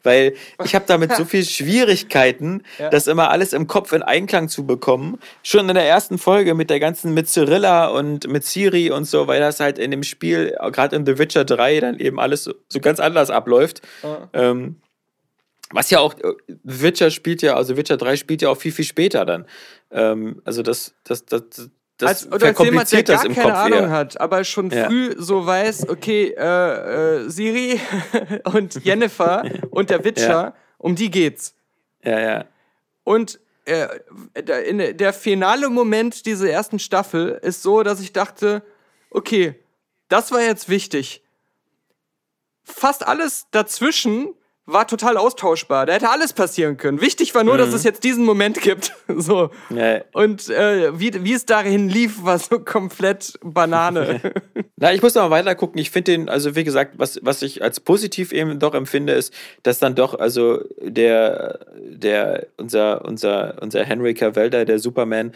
Weil 0.02 0.34
ich 0.62 0.74
habe 0.74 0.84
damit 0.86 1.14
so 1.14 1.24
viel 1.24 1.42
Schwierigkeiten, 1.46 2.62
Ja. 2.78 2.90
das 2.90 3.06
immer 3.06 3.30
alles 3.30 3.54
im 3.54 3.66
Kopf 3.66 3.92
in 3.94 4.02
Einklang 4.02 4.50
zu 4.50 4.66
bekommen. 4.66 5.18
Schon 5.42 5.66
in 5.70 5.74
der 5.74 5.88
ersten 5.88 6.18
Folge 6.18 6.52
mit 6.52 6.68
der 6.68 6.80
ganzen, 6.80 7.14
mit 7.14 7.28
Cyrilla 7.30 7.86
und 7.86 8.28
mit 8.28 8.44
Siri 8.44 8.90
und 8.90 9.06
so, 9.06 9.26
weil 9.26 9.40
das 9.40 9.58
halt 9.60 9.78
in 9.78 9.90
dem 9.90 10.02
Spiel, 10.02 10.54
gerade 10.70 10.96
in 10.96 11.06
The 11.06 11.18
Witcher 11.18 11.46
3, 11.46 11.80
dann 11.80 11.98
eben 11.98 12.20
alles 12.20 12.44
so, 12.44 12.52
so 12.68 12.80
ganz 12.80 13.00
anders 13.00 13.30
abläuft. 13.30 13.80
Ja. 14.02 14.28
Ähm, 14.34 14.76
was 15.74 15.90
ja 15.90 16.00
auch, 16.00 16.14
äh, 16.18 16.32
Witcher 16.62 17.10
spielt 17.10 17.42
ja, 17.42 17.54
also 17.56 17.76
Witcher 17.76 17.96
3 17.96 18.16
spielt 18.16 18.42
ja 18.42 18.48
auch 18.48 18.56
viel, 18.56 18.72
viel 18.72 18.84
später 18.84 19.24
dann. 19.24 19.46
Ähm, 19.90 20.40
also 20.44 20.62
das, 20.62 20.94
das, 21.04 21.24
das, 21.26 21.42
das 21.98 22.08
als, 22.08 22.32
oder 22.32 22.48
als 22.48 22.58
jemand, 22.60 22.90
der 22.92 23.02
gar 23.02 23.24
im 23.24 23.34
keine 23.34 23.48
Kopf 23.50 23.58
Ahnung 23.58 23.78
eher. 23.80 23.90
hat, 23.90 24.20
aber 24.20 24.44
schon 24.44 24.70
Ja. 24.70 24.86
früh 24.88 25.14
so 25.18 25.44
weiß, 25.46 25.88
okay, 25.88 26.34
äh, 26.36 27.24
äh, 27.24 27.28
Siri 27.28 27.80
und 28.44 28.84
Jennifer 28.84 29.44
und 29.70 29.90
der 29.90 30.04
Witcher, 30.04 30.28
Ja. 30.28 30.54
um 30.78 30.94
die 30.96 31.10
geht's. 31.10 31.54
Ja, 32.02 32.20
ja. 32.20 32.44
Und 33.04 33.38
äh, 33.66 33.88
in 34.68 34.96
der 34.96 35.12
finale 35.12 35.70
Moment 35.70 36.26
dieser 36.26 36.50
ersten 36.50 36.78
Staffel 36.78 37.38
ist 37.42 37.62
so, 37.62 37.82
dass 37.82 38.00
ich 38.00 38.12
dachte, 38.12 38.62
okay, 39.10 39.54
das 40.08 40.32
war 40.32 40.42
jetzt 40.42 40.68
wichtig. 40.68 41.22
Fast 42.62 43.06
alles 43.06 43.46
dazwischen 43.50 44.34
war 44.66 44.86
total 44.86 45.16
austauschbar. 45.18 45.84
Da 45.86 45.92
hätte 45.92 46.08
alles 46.08 46.32
passieren 46.32 46.76
können. 46.76 47.00
Wichtig 47.00 47.34
war 47.34 47.44
nur, 47.44 47.58
dass 47.58 47.74
es 47.74 47.84
jetzt 47.84 48.02
diesen 48.02 48.24
Moment 48.24 48.60
gibt. 48.62 48.92
so. 49.08 49.50
Ja. 49.68 50.00
Und 50.12 50.48
äh, 50.48 50.98
wie, 50.98 51.12
wie 51.22 51.34
es 51.34 51.44
dahin 51.44 51.88
lief, 51.88 52.24
war 52.24 52.38
so 52.38 52.58
komplett 52.60 53.38
Banane. 53.42 54.20
Na, 54.76 54.92
ich 54.94 55.02
muss 55.02 55.14
noch 55.14 55.22
mal 55.28 55.30
weiter 55.30 55.54
gucken. 55.54 55.78
Ich 55.78 55.90
finde 55.90 56.12
den, 56.12 56.28
also 56.28 56.56
wie 56.56 56.64
gesagt, 56.64 56.94
was, 56.96 57.18
was 57.22 57.42
ich 57.42 57.62
als 57.62 57.80
positiv 57.80 58.32
eben 58.32 58.58
doch 58.58 58.74
empfinde, 58.74 59.12
ist, 59.12 59.34
dass 59.62 59.78
dann 59.78 59.94
doch, 59.94 60.18
also 60.18 60.60
der, 60.80 61.60
der, 61.76 62.46
unser, 62.56 63.04
unser, 63.04 63.60
unser 63.60 63.84
Henry 63.84 64.14
Cavill, 64.14 64.48
der 64.50 64.78
Superman, 64.78 65.32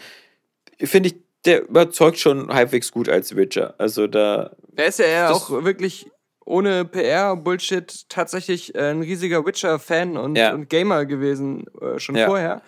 finde 0.81 1.09
ich, 1.09 1.15
der 1.45 1.69
überzeugt 1.69 2.19
schon 2.19 2.53
halbwegs 2.53 2.91
gut 2.91 3.07
als 3.09 3.35
Witcher. 3.35 3.75
Also 3.77 4.07
da, 4.07 4.55
Er 4.75 4.87
ist 4.87 4.99
ja 4.99 5.29
Das- 5.29 5.37
auch 5.37 5.63
wirklich 5.63 6.07
ohne 6.49 6.83
PR-Bullshit 6.85 8.09
tatsächlich 8.09 8.75
äh, 8.75 8.91
ein 8.91 9.01
riesiger 9.01 9.45
Witcher-Fan 9.45 10.17
und, 10.17 10.35
Ja. 10.35 10.53
und 10.53 10.69
Gamer 10.69 11.05
gewesen, 11.05 11.65
äh, 11.81 11.99
schon 11.99 12.15
Ja. 12.15 12.25
vorher. 12.27 12.61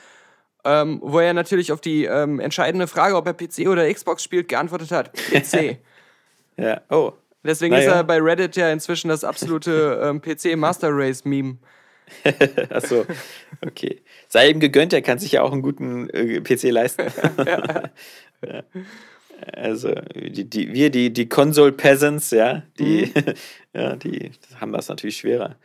Ähm, 0.63 0.99
wo 1.03 1.19
er 1.19 1.33
natürlich 1.33 1.71
auf 1.71 1.81
die 1.81 2.05
ähm, 2.05 2.39
entscheidende 2.39 2.85
Frage, 2.87 3.15
ob 3.15 3.25
er 3.25 3.33
PC 3.33 3.67
oder 3.67 3.91
Xbox 3.91 4.23
spielt, 4.23 4.47
geantwortet 4.47 4.91
hat: 4.91 5.11
PC. 5.31 5.77
ja, 6.57 6.81
oh. 6.89 7.13
Deswegen 7.43 7.73
Naja. 7.73 7.89
ist 7.89 7.95
er 7.95 8.03
bei 8.03 8.19
Reddit 8.21 8.55
ja 8.55 8.71
inzwischen 8.71 9.09
das 9.09 9.23
absolute 9.23 9.99
ähm, 10.03 10.21
PC-Master 10.21 10.89
Race-Meme. 10.91 11.57
Achso, 12.69 13.05
okay. 13.65 14.01
Sei 14.27 14.49
ihm 14.49 14.59
gegönnt, 14.59 14.93
er 14.93 15.01
kann 15.01 15.17
sich 15.17 15.31
ja 15.31 15.41
auch 15.41 15.51
einen 15.51 15.63
guten 15.63 16.07
äh, 16.11 16.39
PC 16.41 16.65
leisten. 16.69 17.05
ja. 17.43 17.89
Also, 19.53 19.93
die, 20.15 20.49
die, 20.49 20.73
wir, 20.73 20.89
die, 20.89 21.11
die 21.11 21.29
Console 21.29 21.71
Peasants, 21.71 22.31
ja, 22.31 22.63
die, 22.79 23.11
ja, 23.73 23.95
die 23.95 24.31
haben 24.59 24.71
das 24.71 24.89
natürlich 24.89 25.17
schwerer. 25.17 25.57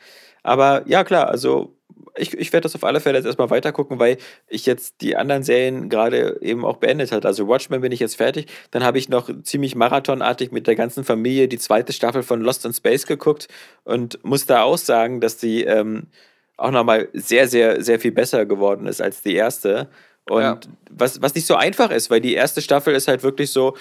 Aber 0.42 0.84
ja, 0.86 1.04
klar, 1.04 1.28
also 1.28 1.76
ich, 2.16 2.34
ich 2.34 2.52
werde 2.52 2.62
das 2.62 2.74
auf 2.74 2.84
alle 2.84 3.00
Fälle 3.00 3.18
jetzt 3.18 3.26
erstmal 3.26 3.50
weitergucken, 3.50 3.98
weil 3.98 4.16
ich 4.48 4.66
jetzt 4.66 5.00
die 5.00 5.16
anderen 5.16 5.42
Serien 5.42 5.88
gerade 5.88 6.38
eben 6.40 6.64
auch 6.64 6.76
beendet 6.78 7.12
hat. 7.12 7.26
Also 7.26 7.48
Watchmen 7.48 7.80
bin 7.80 7.92
ich 7.92 8.00
jetzt 8.00 8.16
fertig. 8.16 8.46
Dann 8.70 8.84
habe 8.84 8.98
ich 8.98 9.08
noch 9.08 9.30
ziemlich 9.42 9.74
marathonartig 9.74 10.52
mit 10.52 10.66
der 10.66 10.76
ganzen 10.76 11.04
Familie 11.04 11.48
die 11.48 11.58
zweite 11.58 11.92
Staffel 11.92 12.22
von 12.22 12.40
Lost 12.40 12.64
in 12.64 12.72
Space 12.72 13.06
geguckt 13.06 13.48
und 13.84 14.22
muss 14.24 14.46
da 14.46 14.62
auch 14.62 14.78
sagen, 14.78 15.20
dass 15.20 15.36
die 15.36 15.64
ähm, 15.64 16.04
auch 16.56 16.70
nochmal 16.70 17.08
sehr, 17.12 17.48
sehr, 17.48 17.82
sehr 17.82 18.00
viel 18.00 18.12
besser 18.12 18.46
geworden 18.46 18.86
ist 18.86 19.02
als 19.02 19.22
die 19.22 19.34
erste. 19.34 19.88
Und 20.28 20.42
Ja. 20.42 20.60
was, 20.90 21.22
was 21.22 21.34
nicht 21.34 21.46
so 21.46 21.54
einfach 21.54 21.90
ist, 21.90 22.10
weil 22.10 22.20
die 22.20 22.34
erste 22.34 22.60
Staffel 22.62 22.94
ist 22.94 23.08
halt 23.08 23.22
wirklich 23.22 23.50
so, 23.50 23.76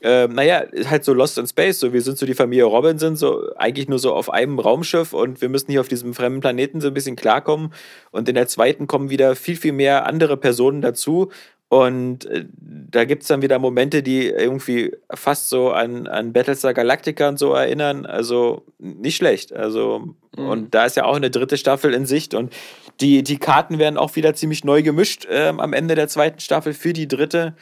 ähm, 0.00 0.34
naja, 0.34 0.58
ist 0.60 0.90
halt 0.90 1.04
so 1.04 1.12
Lost 1.12 1.38
in 1.38 1.46
Space, 1.48 1.80
so 1.80 1.92
wir 1.92 2.02
sind 2.02 2.18
so 2.18 2.24
die 2.26 2.34
Familie 2.34 2.64
Robinson, 2.64 3.16
so 3.16 3.52
eigentlich 3.56 3.88
nur 3.88 3.98
so 3.98 4.14
auf 4.14 4.30
einem 4.30 4.60
Raumschiff 4.60 5.12
und 5.12 5.40
wir 5.40 5.48
müssen 5.48 5.72
hier 5.72 5.80
auf 5.80 5.88
diesem 5.88 6.14
fremden 6.14 6.40
Planeten 6.40 6.80
so 6.80 6.86
ein 6.88 6.94
bisschen 6.94 7.16
klarkommen. 7.16 7.72
Und 8.12 8.28
in 8.28 8.36
der 8.36 8.46
zweiten 8.46 8.86
kommen 8.86 9.10
wieder 9.10 9.34
viel, 9.34 9.56
viel 9.56 9.72
mehr 9.72 10.06
andere 10.06 10.36
Personen 10.36 10.82
dazu. 10.82 11.30
Und 11.68 12.24
äh, 12.26 12.46
da 12.56 13.04
gibt 13.04 13.22
es 13.22 13.28
dann 13.28 13.42
wieder 13.42 13.58
Momente, 13.58 14.02
die 14.02 14.28
irgendwie 14.28 14.96
fast 15.12 15.50
so 15.50 15.70
an, 15.70 16.06
an 16.06 16.32
Battlestar 16.32 16.72
Galactica 16.72 17.28
und 17.28 17.38
so 17.38 17.52
erinnern. 17.52 18.06
Also 18.06 18.64
nicht 18.78 19.16
schlecht. 19.16 19.52
Also, 19.52 20.14
und 20.36 20.74
da 20.74 20.86
ist 20.86 20.96
ja 20.96 21.04
auch 21.04 21.16
eine 21.16 21.30
dritte 21.30 21.58
Staffel 21.58 21.92
in 21.92 22.06
Sicht 22.06 22.32
und 22.32 22.54
die, 23.00 23.22
die 23.22 23.38
Karten 23.38 23.78
werden 23.78 23.98
auch 23.98 24.16
wieder 24.16 24.34
ziemlich 24.34 24.64
neu 24.64 24.82
gemischt 24.82 25.26
ähm, 25.30 25.60
am 25.60 25.72
Ende 25.72 25.94
der 25.94 26.08
zweiten 26.08 26.40
Staffel 26.40 26.72
für 26.72 26.92
die 26.92 27.06
dritte. 27.06 27.54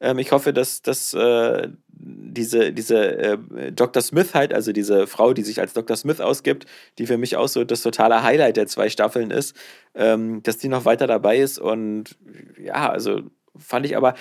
Ähm, 0.00 0.18
ich 0.18 0.32
hoffe, 0.32 0.52
dass, 0.52 0.80
dass 0.82 1.12
äh, 1.12 1.68
diese, 1.88 2.72
diese 2.72 3.18
äh, 3.18 3.38
Dr. 3.72 4.02
Smith 4.02 4.34
halt, 4.34 4.54
also 4.54 4.72
diese 4.72 5.06
Frau, 5.06 5.34
die 5.34 5.42
sich 5.42 5.60
als 5.60 5.74
Dr. 5.74 5.96
Smith 5.96 6.20
ausgibt, 6.20 6.64
die 6.98 7.06
für 7.06 7.18
mich 7.18 7.36
auch 7.36 7.48
so 7.48 7.64
das 7.64 7.82
totale 7.82 8.22
Highlight 8.22 8.56
der 8.56 8.66
zwei 8.66 8.88
Staffeln 8.88 9.30
ist, 9.30 9.54
ähm, 9.94 10.42
dass 10.42 10.58
die 10.58 10.68
noch 10.68 10.86
weiter 10.86 11.06
dabei 11.06 11.38
ist. 11.38 11.58
Und 11.58 12.16
ja, 12.58 12.90
also 12.90 13.20
fand 13.58 13.86
ich 13.86 13.96
aber 13.96 14.14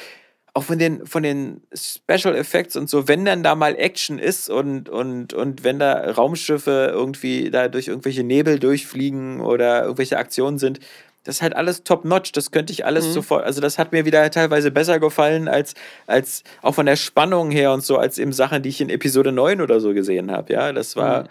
auch 0.53 0.63
von 0.63 0.79
den, 0.79 1.05
von 1.05 1.23
den 1.23 1.61
Special 1.73 2.35
Effects 2.35 2.75
und 2.75 2.89
so, 2.89 3.07
wenn 3.07 3.25
dann 3.25 3.43
da 3.43 3.55
mal 3.55 3.75
Action 3.75 4.19
ist 4.19 4.49
und, 4.49 4.89
und, 4.89 5.33
und 5.33 5.63
wenn 5.63 5.79
da 5.79 6.11
Raumschiffe 6.11 6.89
irgendwie 6.91 7.51
da 7.51 7.67
durch 7.67 7.87
irgendwelche 7.87 8.23
Nebel 8.23 8.59
durchfliegen 8.59 9.41
oder 9.41 9.83
irgendwelche 9.83 10.17
Aktionen 10.17 10.57
sind, 10.57 10.79
das 11.23 11.35
ist 11.35 11.41
halt 11.41 11.55
alles 11.55 11.83
top-notch. 11.83 12.31
Das 12.31 12.51
könnte 12.51 12.73
ich 12.73 12.85
alles 12.85 13.13
sofort, 13.13 13.43
also 13.43 13.61
das 13.61 13.77
hat 13.77 13.91
mir 13.91 14.05
wieder 14.05 14.29
teilweise 14.31 14.71
besser 14.71 14.99
gefallen 14.99 15.47
als, 15.47 15.75
als 16.07 16.43
auch 16.61 16.73
von 16.73 16.85
der 16.85 16.95
Spannung 16.95 17.51
her 17.51 17.71
und 17.71 17.83
so, 17.83 17.97
als 17.97 18.17
eben 18.17 18.33
Sachen, 18.33 18.63
die 18.63 18.69
ich 18.69 18.81
in 18.81 18.89
Episode 18.89 19.31
9 19.31 19.61
oder 19.61 19.79
so 19.79 19.93
gesehen 19.93 20.31
habe. 20.31 20.53
Ja, 20.53 20.73
das 20.73 20.95
war 20.95 21.27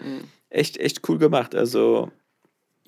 echt, 0.49 0.77
echt 0.77 1.07
cool 1.09 1.17
gemacht. 1.17 1.55
Also, 1.55 2.11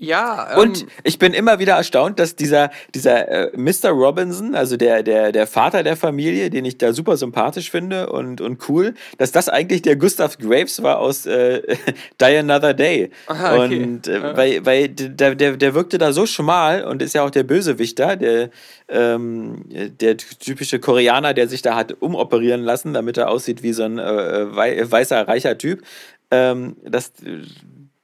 Ja, 0.03 0.53
ähm, 0.53 0.59
und 0.59 0.85
ich 1.03 1.19
bin 1.19 1.33
immer 1.33 1.59
wieder 1.59 1.75
erstaunt, 1.75 2.17
dass 2.17 2.35
dieser, 2.35 2.71
dieser 2.95 3.27
äh, 3.29 3.51
Mr. 3.55 3.89
Robinson, 3.91 4.55
also 4.55 4.75
der, 4.75 5.03
der, 5.03 5.31
der 5.31 5.45
Vater 5.45 5.83
der 5.83 5.95
Familie, 5.95 6.49
den 6.49 6.65
ich 6.65 6.79
da 6.79 6.91
super 6.91 7.17
sympathisch 7.17 7.69
finde 7.69 8.09
und, 8.09 8.41
und 8.41 8.67
cool, 8.67 8.95
dass 9.19 9.31
das 9.31 9.47
eigentlich 9.47 9.83
der 9.83 9.95
Gustav 9.97 10.39
Graves 10.39 10.81
war 10.81 10.97
aus 10.97 11.27
äh, 11.27 11.61
Die 12.19 12.25
Another 12.37 12.73
Day. 12.73 13.11
Aha, 13.27 13.63
okay. 13.63 13.83
Und 13.83 14.07
äh, 14.07 14.35
weil, 14.35 14.65
weil 14.65 14.89
der, 14.89 15.35
der, 15.35 15.55
der 15.55 15.73
wirkte 15.75 15.99
da 15.99 16.13
so 16.13 16.25
schmal 16.25 16.83
und 16.83 17.03
ist 17.03 17.13
ja 17.13 17.23
auch 17.23 17.29
der 17.29 17.43
Bösewicht 17.43 17.99
da, 17.99 18.15
der, 18.15 18.49
ähm, 18.89 19.65
der 19.69 20.17
typische 20.17 20.79
Koreaner, 20.79 21.35
der 21.35 21.47
sich 21.47 21.61
da 21.61 21.75
hat 21.75 21.95
umoperieren 22.01 22.61
lassen, 22.63 22.93
damit 22.93 23.17
er 23.17 23.29
aussieht 23.29 23.61
wie 23.61 23.73
so 23.73 23.83
ein 23.83 23.99
äh, 23.99 24.55
wei- 24.55 24.91
weißer, 24.91 25.27
reicher 25.27 25.59
Typ. 25.59 25.83
Ähm, 26.31 26.77
dass, 26.83 27.11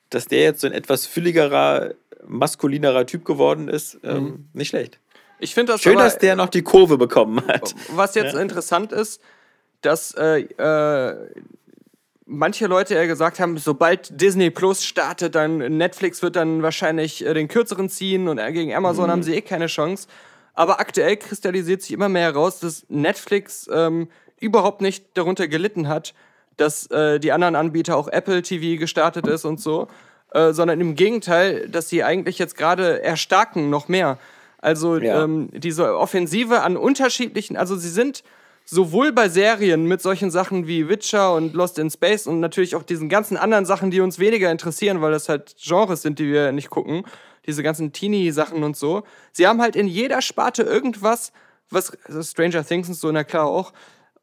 dass 0.10 0.28
der 0.28 0.43
jetzt 0.43 0.62
so 0.62 0.68
ein 0.68 0.74
etwas 0.74 1.05
fülligerer, 1.05 1.93
maskulinerer 2.26 3.05
Typ 3.05 3.26
geworden 3.26 3.68
ist, 3.68 3.99
ähm, 4.03 4.49
nicht 4.53 4.70
schlecht. 4.70 4.99
ich 5.39 5.53
finde 5.53 5.74
das 5.74 5.82
Schön, 5.82 5.95
aber, 5.95 6.03
dass 6.03 6.18
der 6.18 6.36
noch 6.36 6.49
die 6.49 6.62
Kurve 6.62 6.97
bekommen 6.97 7.45
hat. 7.47 7.76
Was 7.95 8.16
jetzt 8.16 8.36
interessant 8.36 8.91
ist, 8.91 9.22
dass 9.82 10.14
äh, 10.16 10.41
äh, 10.41 11.16
manche 12.26 12.68
Leute 12.68 12.95
ja 12.95 13.05
gesagt 13.05 13.39
haben, 13.39 13.58
sobald 13.58 14.20
Disney 14.20 14.49
Plus 14.49 14.84
startet, 14.84 15.36
dann 15.36 15.58
Netflix 15.78 16.22
wird 16.22 16.36
dann 16.36 16.62
wahrscheinlich 16.62 17.26
äh, 17.26 17.34
den 17.34 17.47
kürzeren 17.47 17.89
ziehen 17.89 18.28
und 18.28 18.38
äh, 18.38 18.51
gegen 18.51 18.74
Amazon 18.74 19.10
haben 19.10 19.24
sie 19.24 19.36
eh 19.36 19.41
keine 19.41 19.68
Chance. 19.68 20.08
Aber 20.53 20.80
aktuell 20.80 21.18
kristallisiert 21.18 21.84
sich 21.84 21.91
immer 21.91 22.10
mehr 22.10 22.24
heraus, 22.24 22.60
dass 22.60 22.86
Netflix 22.89 23.70
ähm, 23.72 24.10
überhaupt 24.39 24.82
nicht 24.82 25.05
darunter 25.14 25.47
gelitten 25.47 25.88
hat, 25.88 26.14
dass 26.58 26.88
äh, 26.91 27.20
die 27.20 27.32
anderen 27.32 27.55
Anbieter 27.55 27.95
auch 27.95 28.08
Apple 28.08 28.41
TV 28.41 28.80
gestartet 28.80 29.28
ist 29.28 29.45
und 29.45 29.60
so, 29.62 29.88
äh, 30.32 30.51
sondern 30.53 30.82
im 30.82 30.95
Gegenteil, 30.95 31.70
dass 31.70 31.89
sie 31.89 32.03
eigentlich 32.03 32.38
jetzt 32.39 32.58
gerade 32.58 33.01
erstarken 33.01 33.70
noch 33.70 33.88
mehr. 33.88 34.18
Also 34.60 34.97
Ja. 34.97 35.24
ähm, 35.24 35.49
diese 35.53 35.97
Offensive 35.97 36.62
an 36.62 36.78
unterschiedlichen, 36.78 37.55
also 37.58 37.76
sie 37.76 37.89
sind 37.89 38.24
sowohl 38.66 39.14
bei 39.14 39.30
Serien 39.30 39.86
mit 39.86 40.01
solchen 40.01 40.30
Sachen 40.30 40.68
wie 40.68 40.89
Witcher 40.89 41.34
und 41.36 41.53
Lost 41.53 41.80
in 41.80 41.89
Space 41.89 42.28
und 42.28 42.41
natürlich 42.41 42.76
auch 42.76 42.84
diesen 42.84 43.08
ganzen 43.08 43.38
anderen 43.38 43.66
Sachen, 43.66 43.91
die 43.91 44.01
uns 44.01 44.20
weniger 44.20 44.51
interessieren, 44.51 45.01
weil 45.01 45.12
das 45.12 45.30
halt 45.30 45.55
Genres 45.64 46.01
sind, 46.01 46.20
die 46.20 46.34
wir 46.34 46.51
nicht 46.51 46.70
gucken, 46.70 47.03
diese 47.45 47.64
ganzen 47.64 47.93
Teenie-Sachen 47.93 48.64
und 48.64 48.76
so. 48.76 49.03
Sie 49.32 49.47
haben 49.47 49.62
halt 49.62 49.78
in 49.78 49.88
jeder 49.88 50.22
Sparte 50.22 50.64
irgendwas, 50.64 51.32
was 51.70 51.97
also 52.05 52.22
Stranger 52.24 52.66
Things 52.66 52.89
und 52.89 52.95
so, 52.95 53.10
na 53.10 53.24
klar 53.24 53.45
auch, 53.45 53.72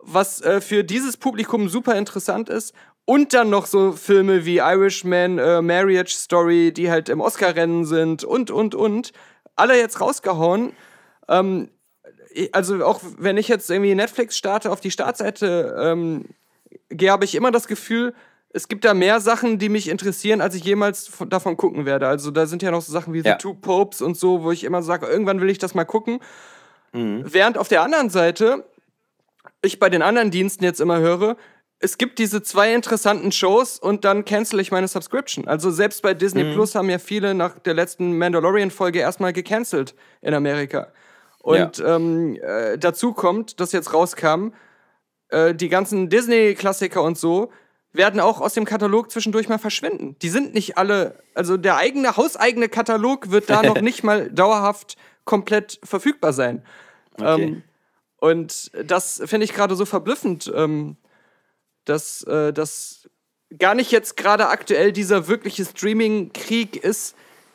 was 0.07 0.41
äh, 0.41 0.61
für 0.61 0.85
dieses 0.85 1.17
Publikum 1.17 1.69
super 1.69 1.97
interessant 1.97 2.49
ist 2.49 2.75
Und 3.07 3.35
dann 3.35 3.51
noch 3.51 3.67
so 3.67 3.93
Filme 3.93 4.47
wie 4.47 4.59
Irishman, 4.59 5.39
äh, 5.39 5.61
Marriage 5.61 6.15
Story, 6.15 6.73
die 6.73 6.91
halt 6.91 7.09
im 7.09 7.21
Oscar-Rennen 7.21 7.85
sind 7.85 8.25
und, 8.25 8.51
und, 8.51 8.75
und. 8.75 9.13
Alle 9.57 9.79
jetzt 9.79 10.01
rausgehauen. 10.01 10.73
Ähm, 11.29 11.69
also 12.53 12.85
auch 12.85 13.01
wenn 13.19 13.37
ich 13.37 13.49
jetzt 13.49 13.71
irgendwie 13.71 13.95
Netflix 13.95 14.37
starte, 14.39 14.71
auf 14.71 14.81
die 14.81 14.91
Startseite 14.91 15.77
ähm, 15.79 16.25
gehe, 16.89 17.11
habe 17.11 17.25
ich 17.25 17.35
immer 17.35 17.51
das 17.51 17.67
Gefühl, 17.69 18.15
es 18.51 18.69
gibt 18.69 18.85
da 18.85 18.95
mehr 18.95 19.21
Sachen, 19.21 19.59
die 19.59 19.69
mich 19.69 19.89
interessieren, 19.89 20.41
als 20.41 20.55
ich 20.55 20.65
jemals 20.65 21.11
davon 21.29 21.57
gucken 21.57 21.87
werde. 21.87 22.09
Also 22.09 22.31
da 22.31 22.47
sind 22.47 22.63
ja 22.63 22.71
noch 22.71 22.83
so 22.83 22.93
Sachen 22.93 23.13
wie 23.13 23.21
ja. 23.21 23.33
The 23.33 23.39
Two 23.39 23.55
Popes 23.55 24.01
und 24.01 24.17
so, 24.17 24.43
wo 24.43 24.51
ich 24.51 24.65
immer 24.65 24.83
sage, 24.83 25.07
irgendwann 25.07 25.41
will 25.41 25.51
ich 25.51 25.59
das 25.59 25.75
mal 25.75 25.85
gucken. 25.85 26.21
Mhm. 26.93 27.25
Während 27.25 27.59
auf 27.59 27.69
der 27.69 27.83
anderen 27.83 28.11
Seite 28.11 28.65
ich 29.65 29.79
bei 29.79 29.91
den 29.91 30.03
anderen 30.03 30.31
Diensten 30.31 30.65
jetzt 30.65 30.81
immer 30.81 30.99
höre, 30.99 31.37
es 31.81 31.99
gibt 31.99 32.19
diese 32.19 32.43
zwei 32.43 32.73
interessanten 32.73 33.33
Shows 33.33 33.79
und 33.79 34.05
dann 34.05 34.25
cancel 34.25 34.61
ich 34.61 34.71
meine 34.71 34.89
Subscription. 34.89 35.47
Also 35.47 35.71
selbst 35.71 36.03
bei 36.03 36.15
Disney 36.15 36.45
mhm. 36.45 36.55
Plus 36.55 36.75
haben 36.75 36.89
ja 36.89 36.99
viele 36.99 37.35
nach 37.35 37.59
der 37.59 37.75
letzten 37.75 38.17
Mandalorian-Folge 38.17 39.01
erstmal 39.01 39.33
gecancelt 39.33 39.95
in 40.23 40.35
Amerika. 40.35 40.93
Und 41.41 41.79
ja. 41.79 41.97
ähm, 41.97 42.39
äh, 42.41 42.79
dazu 42.79 43.13
kommt, 43.13 43.61
dass 43.61 43.73
jetzt 43.73 43.93
rauskam, 43.93 44.53
äh, 45.29 45.55
die 45.55 45.69
ganzen 45.69 46.09
Disney-Klassiker 46.09 47.03
und 47.03 47.19
so 47.19 47.51
werden 47.93 48.19
auch 48.19 48.41
aus 48.41 48.55
dem 48.55 48.65
Katalog 48.65 49.11
zwischendurch 49.11 49.49
mal 49.49 49.59
verschwinden. 49.59 50.17
Die 50.23 50.29
sind 50.29 50.55
nicht 50.55 50.79
alle, 50.79 51.23
also 51.35 51.57
der 51.57 51.77
eigene, 51.77 52.17
hauseigene 52.17 52.69
Katalog 52.69 53.31
wird 53.31 53.51
da 53.51 53.63
noch 53.65 53.81
nicht 53.81 54.03
mal 54.03 54.31
dauerhaft 54.31 54.97
komplett 55.25 55.81
verfügbar 55.85 56.33
sein. 56.33 56.65
Okay. 57.19 57.43
Ähm, 57.43 57.63
und 58.25 58.71
das 58.89 59.23
finde 59.27 59.45
ich 59.45 59.55
gerade 59.55 59.77
so 59.77 59.85
verblüffend, 59.85 60.53
ähm, 60.55 60.97
dass 61.85 62.25
das 62.27 63.11
gar 63.59 63.75
nicht 63.75 63.93
jetzt 63.93 64.17
gerade 64.17 64.49
aktuell 64.49 64.91
dieser 64.91 65.29
wirkliche 65.29 65.65
Streaming-Krieg 65.65 66.77
ist, 66.77 67.15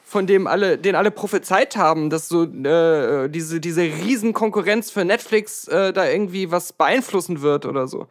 von 0.10 0.26
dem 0.26 0.48
alle, 0.48 0.78
den 0.80 0.96
alle 0.96 1.12
prophezeit 1.12 1.78
haben, 1.78 2.10
dass 2.10 2.28
so 2.28 2.44
äh, 2.44 3.30
diese, 3.30 3.60
diese 3.60 3.84
Riesenkonkurrenz 3.84 4.90
für 4.90 5.06
Netflix 5.06 5.68
äh, 5.68 5.94
da 5.94 6.10
irgendwie 6.10 6.50
was 6.50 6.74
beeinflussen 6.74 7.42
wird 7.42 7.66
oder 7.66 7.88
so. 7.88 8.08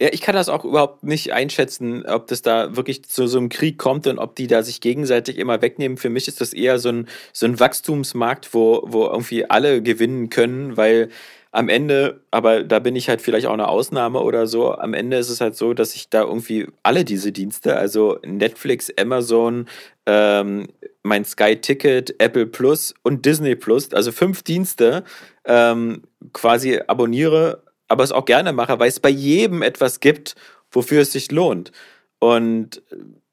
Ja, 0.00 0.08
ich 0.12 0.22
kann 0.22 0.34
das 0.34 0.48
auch 0.48 0.64
überhaupt 0.64 1.04
nicht 1.04 1.34
einschätzen, 1.34 2.06
ob 2.06 2.26
das 2.26 2.40
da 2.40 2.74
wirklich 2.74 3.04
zu 3.04 3.26
so 3.26 3.36
einem 3.36 3.50
Krieg 3.50 3.76
kommt 3.76 4.06
und 4.06 4.18
ob 4.18 4.34
die 4.34 4.46
da 4.46 4.62
sich 4.62 4.80
gegenseitig 4.80 5.36
immer 5.36 5.60
wegnehmen. 5.60 5.98
Für 5.98 6.08
mich 6.08 6.26
ist 6.26 6.40
das 6.40 6.54
eher 6.54 6.78
so 6.78 6.88
ein, 6.88 7.08
so 7.34 7.44
ein 7.44 7.60
Wachstumsmarkt, 7.60 8.54
wo, 8.54 8.82
wo 8.86 9.04
irgendwie 9.04 9.50
alle 9.50 9.82
gewinnen 9.82 10.30
können, 10.30 10.78
weil 10.78 11.10
am 11.52 11.68
Ende, 11.68 12.20
aber 12.30 12.64
da 12.64 12.78
bin 12.78 12.96
ich 12.96 13.10
halt 13.10 13.20
vielleicht 13.20 13.46
auch 13.46 13.52
eine 13.52 13.68
Ausnahme 13.68 14.20
oder 14.20 14.46
so, 14.46 14.72
am 14.72 14.94
Ende 14.94 15.18
ist 15.18 15.28
es 15.28 15.42
halt 15.42 15.56
so, 15.56 15.74
dass 15.74 15.94
ich 15.94 16.08
da 16.08 16.22
irgendwie 16.22 16.68
alle 16.82 17.04
diese 17.04 17.32
Dienste, 17.32 17.76
also 17.76 18.18
Netflix, 18.24 18.90
Amazon, 18.98 19.66
ähm, 20.06 20.68
mein 21.02 21.26
Sky 21.26 21.56
Ticket, 21.56 22.14
Apple 22.22 22.46
Plus 22.46 22.94
und 23.02 23.26
Disney 23.26 23.56
Plus, 23.56 23.92
also 23.92 24.12
fünf 24.12 24.44
Dienste, 24.44 25.04
ähm, 25.44 26.04
quasi 26.32 26.80
abonniere, 26.86 27.64
aber 27.90 28.04
es 28.04 28.12
auch 28.12 28.24
gerne 28.24 28.52
mache, 28.52 28.78
weil 28.78 28.88
es 28.88 29.00
bei 29.00 29.10
jedem 29.10 29.62
etwas 29.62 30.00
gibt, 30.00 30.36
wofür 30.70 31.02
es 31.02 31.12
sich 31.12 31.30
lohnt. 31.32 31.72
Und 32.20 32.82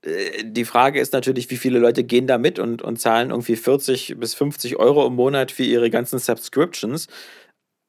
äh, 0.01 0.43
die 0.43 0.65
Frage 0.65 0.99
ist 0.99 1.13
natürlich, 1.13 1.49
wie 1.51 1.57
viele 1.57 1.79
Leute 1.79 2.03
gehen 2.03 2.27
da 2.27 2.37
mit 2.37 2.59
und, 2.59 2.81
und 2.81 2.99
zahlen 2.99 3.29
irgendwie 3.29 3.55
40 3.55 4.15
bis 4.19 4.33
50 4.33 4.77
Euro 4.77 5.05
im 5.05 5.13
Monat 5.13 5.51
für 5.51 5.63
ihre 5.63 5.89
ganzen 5.89 6.19
Subscriptions. 6.19 7.07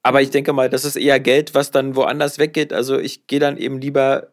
Aber 0.03 0.23
ich 0.23 0.31
denke 0.31 0.53
mal, 0.53 0.69
das 0.69 0.85
ist 0.85 0.97
eher 0.97 1.21
Geld, 1.21 1.55
was 1.55 1.71
dann 1.71 1.97
woanders 1.97 2.39
weggeht. 2.39 2.73
Also 2.73 2.99
ich 2.99 3.27
gehe 3.27 3.41
dann 3.41 3.57
eben 3.57 3.81
lieber 3.81 4.29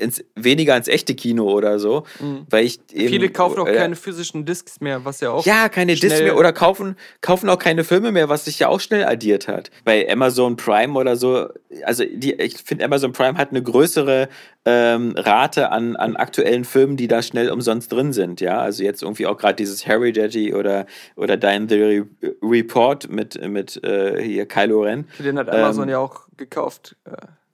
ins, 0.00 0.24
weniger 0.34 0.76
ins 0.76 0.88
echte 0.88 1.14
Kino 1.14 1.50
oder 1.50 1.78
so, 1.78 2.04
mhm. 2.20 2.46
weil 2.48 2.64
ich 2.64 2.80
eben, 2.92 3.08
Viele 3.08 3.30
kaufen 3.30 3.58
auch 3.58 3.68
äh, 3.68 3.74
keine 3.74 3.96
physischen 3.96 4.44
Discs 4.44 4.80
mehr, 4.80 5.04
was 5.04 5.20
ja 5.20 5.30
auch 5.30 5.44
Ja, 5.44 5.68
keine 5.68 5.94
Discs 5.94 6.20
mehr 6.20 6.36
oder 6.36 6.52
kaufen, 6.52 6.96
kaufen 7.20 7.48
auch 7.48 7.58
keine 7.58 7.84
Filme 7.84 8.12
mehr, 8.12 8.28
was 8.28 8.44
sich 8.46 8.58
ja 8.58 8.68
auch 8.68 8.80
schnell 8.80 9.04
addiert 9.04 9.48
hat. 9.48 9.70
Bei 9.84 10.10
Amazon 10.10 10.56
Prime 10.56 10.98
oder 10.98 11.16
so, 11.16 11.48
also 11.84 12.04
die, 12.04 12.34
ich 12.34 12.58
finde 12.58 12.84
Amazon 12.84 13.12
Prime 13.12 13.36
hat 13.38 13.50
eine 13.50 13.62
größere 13.62 14.28
ähm, 14.64 15.14
Rate 15.16 15.70
an, 15.70 15.96
an 15.96 16.16
aktuellen 16.16 16.64
Filmen, 16.64 16.96
die 16.96 17.08
da 17.08 17.22
schnell 17.22 17.50
umsonst 17.50 17.92
drin 17.92 18.12
sind, 18.12 18.40
ja, 18.40 18.60
also 18.60 18.82
jetzt 18.82 19.02
irgendwie 19.02 19.26
auch 19.26 19.36
gerade 19.36 19.54
dieses 19.54 19.86
Harry 19.86 20.12
Daddy 20.12 20.54
oder, 20.54 20.86
oder 21.16 21.36
Dine 21.36 21.66
the 21.68 21.80
Re 21.80 22.06
Report 22.42 23.10
mit, 23.10 23.40
mit 23.46 23.82
äh, 23.84 24.22
hier 24.22 24.46
Kylo 24.46 24.82
Ren. 24.82 25.06
Für 25.08 25.22
den 25.22 25.38
hat 25.38 25.48
Amazon 25.48 25.84
ähm, 25.84 25.90
ja 25.90 25.98
auch 25.98 26.26
gekauft. 26.36 26.96
Äh 27.04 27.12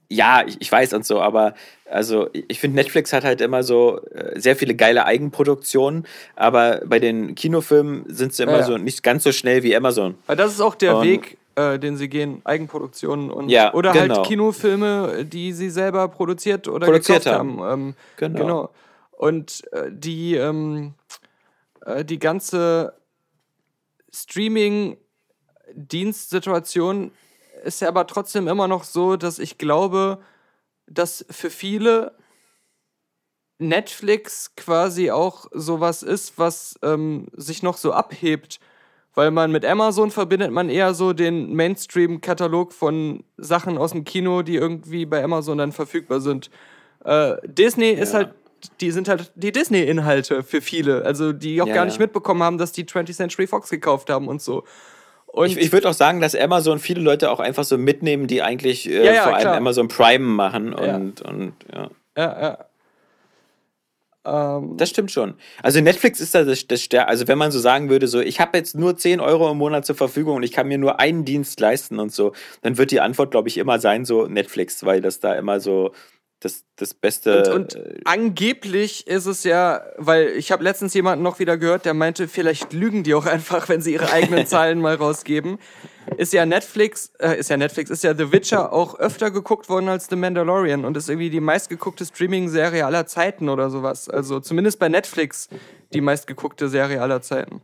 ja, 0.09 0.45
ich, 0.47 0.61
ich 0.61 0.71
weiß 0.71 0.93
und 0.95 1.05
so, 1.05 1.21
aber 1.21 1.55
also 1.91 2.29
ich 2.33 2.61
finde, 2.61 2.77
Netflix 2.77 3.13
hat 3.13 3.25
halt 3.25 3.41
immer 3.41 3.63
so 3.63 4.01
äh, 4.11 4.39
sehr 4.41 4.57
viele 4.57 4.75
geile 4.75 5.05
Eigenproduktionen, 5.05 6.07
aber 6.35 6.81
bei 6.85 6.99
den 6.99 7.35
Kinofilmen 7.35 8.05
sind 8.09 8.33
sie 8.35 8.45
immer 8.45 8.53
ja, 8.53 8.61
ja. 8.61 8.67
so 8.67 8.79
nicht 8.79 9.03
ganz 9.03 9.25
so 9.25 9.33
schnell 9.33 9.63
wie 9.63 9.77
Amazon. 9.77 10.17
Weil 10.27 10.37
das 10.37 10.53
ist 10.53 10.61
auch 10.61 10.75
der 10.75 10.97
und, 10.97 11.05
Weg, 11.05 11.39
äh, 11.55 11.79
den 11.79 11.97
sie 11.97 12.09
gehen, 12.09 12.41
Eigenproduktionen 12.45 13.31
und 13.31 13.49
ja, 13.49 13.73
oder 13.75 13.93
halt 13.93 14.03
genau. 14.03 14.17
halt 14.17 14.27
Kinofilme, 14.27 15.25
die 15.25 15.53
sie 15.53 15.71
selber 15.71 16.09
produziert 16.09 16.67
oder 16.69 16.87
produziert 16.87 17.23
gekauft 17.25 17.39
haben. 17.39 17.61
haben. 17.61 17.81
Ähm, 17.81 17.95
genau. 18.17 18.41
genau. 18.41 18.71
Und 19.13 19.63
äh, 19.73 19.91
die, 19.91 20.35
ähm, 20.35 20.95
äh, 21.85 22.05
die 22.05 22.19
ganze 22.19 22.95
Streaming-Dienstsituation 24.13 27.13
ist 27.67 27.81
ja 27.81 27.89
aber 27.89 28.07
trotzdem 28.07 28.49
immer 28.49 28.69
noch 28.69 28.85
so, 28.85 29.17
dass 29.17 29.39
ich 29.39 29.59
glaube, 29.59 30.19
dass 30.87 31.27
für 31.31 31.51
viele 31.51 32.13
Netflix 33.59 34.55
quasi 34.57 35.11
auch 35.11 35.47
sowas 35.53 36.03
ist, 36.03 36.39
was 36.39 36.79
ähm, 36.83 37.27
sich 37.33 37.63
noch 37.63 37.77
so 37.77 37.93
abhebt. 37.93 38.61
Weil 39.15 39.31
man 39.31 39.51
mit 39.51 39.65
Amazon 39.65 40.11
verbindet 40.11 40.53
man 40.53 40.69
eher 40.69 40.93
so 40.93 41.15
den 41.15 41.55
Mainstream-Katalog 41.55 42.75
von 42.75 43.25
Sachen 43.39 43.79
aus 43.79 43.93
dem 43.93 44.05
Kino, 44.05 44.43
die 44.43 44.57
irgendwie 44.57 45.07
bei 45.07 45.25
Amazon 45.25 45.57
dann 45.57 45.73
verfügbar 45.73 46.21
sind. 46.21 46.51
Äh, 47.03 47.37
Disney 47.45 47.93
ja. 47.93 48.03
ist 48.03 48.13
halt, 48.13 48.35
die 48.83 48.91
sind 48.91 49.09
halt 49.09 49.33
die 49.35 49.53
Disney-Inhalte 49.53 50.43
für 50.43 50.61
viele. 50.61 51.03
Also 51.07 51.33
die 51.33 51.63
auch 51.63 51.67
ja, 51.67 51.75
gar 51.75 51.87
nicht 51.87 51.99
mitbekommen 51.99 52.43
haben, 52.43 52.59
dass 52.59 52.73
die 52.73 52.85
20th 52.85 53.15
Century 53.15 53.47
Fox 53.47 53.71
gekauft 53.71 54.11
haben 54.11 54.29
und 54.29 54.43
so. 54.43 54.65
Und 55.37 55.49
ich, 55.49 55.59
ich 55.59 55.71
würde 55.71 55.91
auch 55.91 55.95
sagen, 55.95 56.23
dass 56.23 56.35
Amazon 56.35 56.79
viele 56.79 57.03
Leute 57.03 57.31
auch 57.31 57.41
einfach 57.41 57.65
so 57.65 57.77
mitnehmen, 57.77 58.27
die 58.27 58.41
eigentlich 58.41 58.89
äh, 58.89 59.05
ja, 59.05 59.13
ja, 59.13 59.23
vor 59.23 59.35
allem 59.35 59.43
klar. 59.43 59.57
Amazon 59.57 59.87
Prime 59.87 60.25
machen 60.25 60.73
und 60.73 61.21
ja, 61.21 61.29
und, 61.29 61.53
ja. 61.71 61.91
ja. 62.17 62.59
ja. 64.25 64.59
Ähm, 64.59 64.79
das 64.79 64.89
stimmt 64.89 65.13
schon. 65.13 65.35
Also 65.63 65.83
Netflix 65.83 66.21
ist 66.21 66.35
da 66.35 66.43
das, 66.43 66.67
das 66.67 66.81
Stär 66.81 67.11
also 67.11 67.29
wenn 67.29 67.37
man 67.37 67.53
so 67.53 67.59
sagen 67.59 67.91
würde, 67.91 68.09
so 68.09 68.19
ich 68.19 68.41
habe 68.41 68.57
jetzt 68.57 68.77
nur 68.77 68.97
10 68.97 69.21
Euro 69.21 69.51
im 69.51 69.59
Monat 69.59 69.85
zur 69.85 69.95
Verfügung 69.95 70.37
und 70.37 70.43
ich 70.43 70.53
kann 70.53 70.69
mir 70.69 70.79
nur 70.79 71.01
einen 71.01 71.27
Dienst 71.27 71.61
leisten 71.61 71.99
und 71.99 72.15
so, 72.15 72.33
dann 72.63 72.79
wird 72.79 72.91
die 72.91 73.01
Antwort, 73.01 73.31
glaube 73.31 73.49
ich, 73.51 73.59
immer 73.59 73.79
sein, 73.79 74.07
so 74.07 74.27
Netflix, 74.29 74.87
weil 74.87 75.03
das 75.03 75.21
da 75.21 75.35
immer 75.35 75.61
so 75.61 75.93
das, 76.41 76.65
das 76.77 76.93
Beste. 76.93 77.55
Und, 77.55 77.75
und 77.75 77.77
äh, 77.77 78.01
angeblich 78.05 79.07
ist 79.07 79.27
es 79.27 79.45
ja, 79.45 79.83
weil 79.97 80.29
ich 80.29 80.53
habe 80.53 80.63
letztens 80.63 80.93
jemanden 80.93 81.23
noch 81.23 81.39
wieder 81.39 81.57
gehört, 81.57 81.85
der 81.87 81.95
meinte, 81.95 82.29
vielleicht 82.29 82.73
lügen 82.73 83.03
die 83.03 83.15
auch 83.15 83.27
einfach, 83.37 83.69
wenn 83.69 83.81
sie 83.81 83.95
ihre 83.95 84.13
eigenen 84.13 84.47
Zahlen 84.47 84.81
mal 84.81 84.95
rausgeben. 84.95 85.59
Ist 86.19 86.33
ja 86.33 86.47
Netflix, 86.47 87.13
äh, 87.19 87.39
ist 87.39 87.51
ja 87.51 87.57
Netflix, 87.57 87.91
ist 87.91 88.05
ja 88.05 88.15
The 88.15 88.31
Witcher 88.33 88.73
auch 88.73 88.99
öfter 88.99 89.31
geguckt 89.31 89.69
worden 89.69 89.89
als 89.89 90.07
The 90.09 90.17
Mandalorian 90.17 90.85
und 90.85 90.97
ist 90.97 91.09
irgendwie 91.09 91.31
die 91.31 91.41
meistgeguckte 91.41 92.05
Streaming-Serie 92.05 92.87
aller 92.87 93.07
Zeiten 93.07 93.49
oder 93.49 93.71
sowas. 93.71 94.09
Also 94.09 94.39
zumindest 94.41 94.79
bei 94.79 94.89
Netflix 94.89 95.49
die 95.93 96.01
meistgeguckte 96.01 96.69
Serie 96.69 97.01
aller 97.03 97.23
Zeiten. 97.23 97.63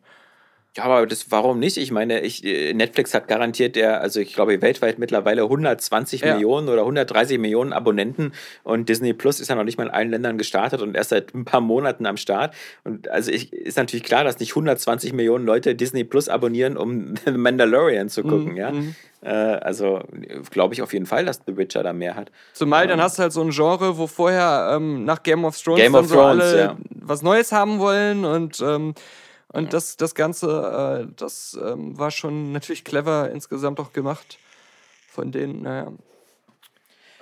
Ja, 0.74 0.84
aber 0.84 1.06
das, 1.06 1.30
warum 1.30 1.58
nicht? 1.58 1.76
Ich 1.76 1.90
meine, 1.90 2.20
ich, 2.20 2.44
äh, 2.44 2.72
Netflix 2.72 3.12
hat 3.12 3.28
garantiert 3.28 3.76
der, 3.76 4.00
also 4.00 4.20
ich 4.20 4.32
glaube 4.32 4.62
weltweit 4.62 4.98
mittlerweile 4.98 5.42
120 5.42 6.22
ja. 6.22 6.32
Millionen 6.32 6.70
oder 6.70 6.80
130 6.80 7.38
Millionen 7.38 7.74
Abonnenten 7.74 8.32
und 8.62 8.88
Disney 8.88 9.12
Plus 9.12 9.38
ist 9.38 9.48
ja 9.48 9.54
noch 9.54 9.64
nicht 9.64 9.76
mal 9.76 9.84
in 9.84 9.90
allen 9.90 10.10
Ländern 10.10 10.38
gestartet 10.38 10.80
und 10.80 10.96
erst 10.96 11.10
seit 11.10 11.34
ein 11.34 11.44
paar 11.44 11.60
Monaten 11.60 12.06
am 12.06 12.16
Start. 12.16 12.54
Und 12.84 13.08
also 13.08 13.30
ich, 13.30 13.52
ist 13.52 13.76
natürlich 13.76 14.02
klar, 14.02 14.24
dass 14.24 14.38
nicht 14.38 14.52
120 14.52 15.12
Millionen 15.12 15.44
Leute 15.44 15.74
Disney 15.74 16.04
Plus 16.04 16.30
abonnieren, 16.30 16.78
um 16.78 17.16
The 17.26 17.32
Mandalorian 17.36 18.08
zu 18.08 18.22
gucken, 18.22 18.52
mhm. 18.52 18.56
ja. 18.56 18.72
Mhm. 18.72 18.94
Äh, 19.20 19.28
also 19.28 20.00
glaube 20.50 20.72
ich 20.72 20.80
auf 20.80 20.94
jeden 20.94 21.06
Fall, 21.06 21.26
dass 21.26 21.42
The 21.46 21.54
Witcher 21.58 21.82
da 21.82 21.92
mehr 21.92 22.16
hat. 22.16 22.32
Zumal 22.54 22.86
dann 22.86 23.02
hast 23.02 23.18
du 23.18 23.22
halt 23.24 23.32
so 23.34 23.42
ein 23.42 23.50
Genre, 23.50 23.98
wo 23.98 24.06
vorher 24.06 24.72
ähm, 24.74 25.04
nach 25.04 25.22
Game 25.22 25.44
of 25.44 25.60
Thrones 25.60 25.82
Game 25.82 25.94
of 25.94 26.06
so 26.06 26.14
Thrones, 26.14 26.42
alle 26.42 26.58
ja. 26.58 26.76
was 26.88 27.20
Neues 27.20 27.52
haben 27.52 27.78
wollen 27.78 28.24
und 28.24 28.58
ähm, 28.62 28.94
und 29.52 29.72
das, 29.72 29.96
das 29.96 30.14
Ganze, 30.14 31.06
äh, 31.08 31.12
das 31.16 31.58
ähm, 31.62 31.98
war 31.98 32.10
schon 32.10 32.52
natürlich 32.52 32.84
clever 32.84 33.30
insgesamt 33.30 33.80
auch 33.80 33.92
gemacht 33.92 34.38
von 35.08 35.30
denen, 35.30 35.62
naja. 35.62 35.92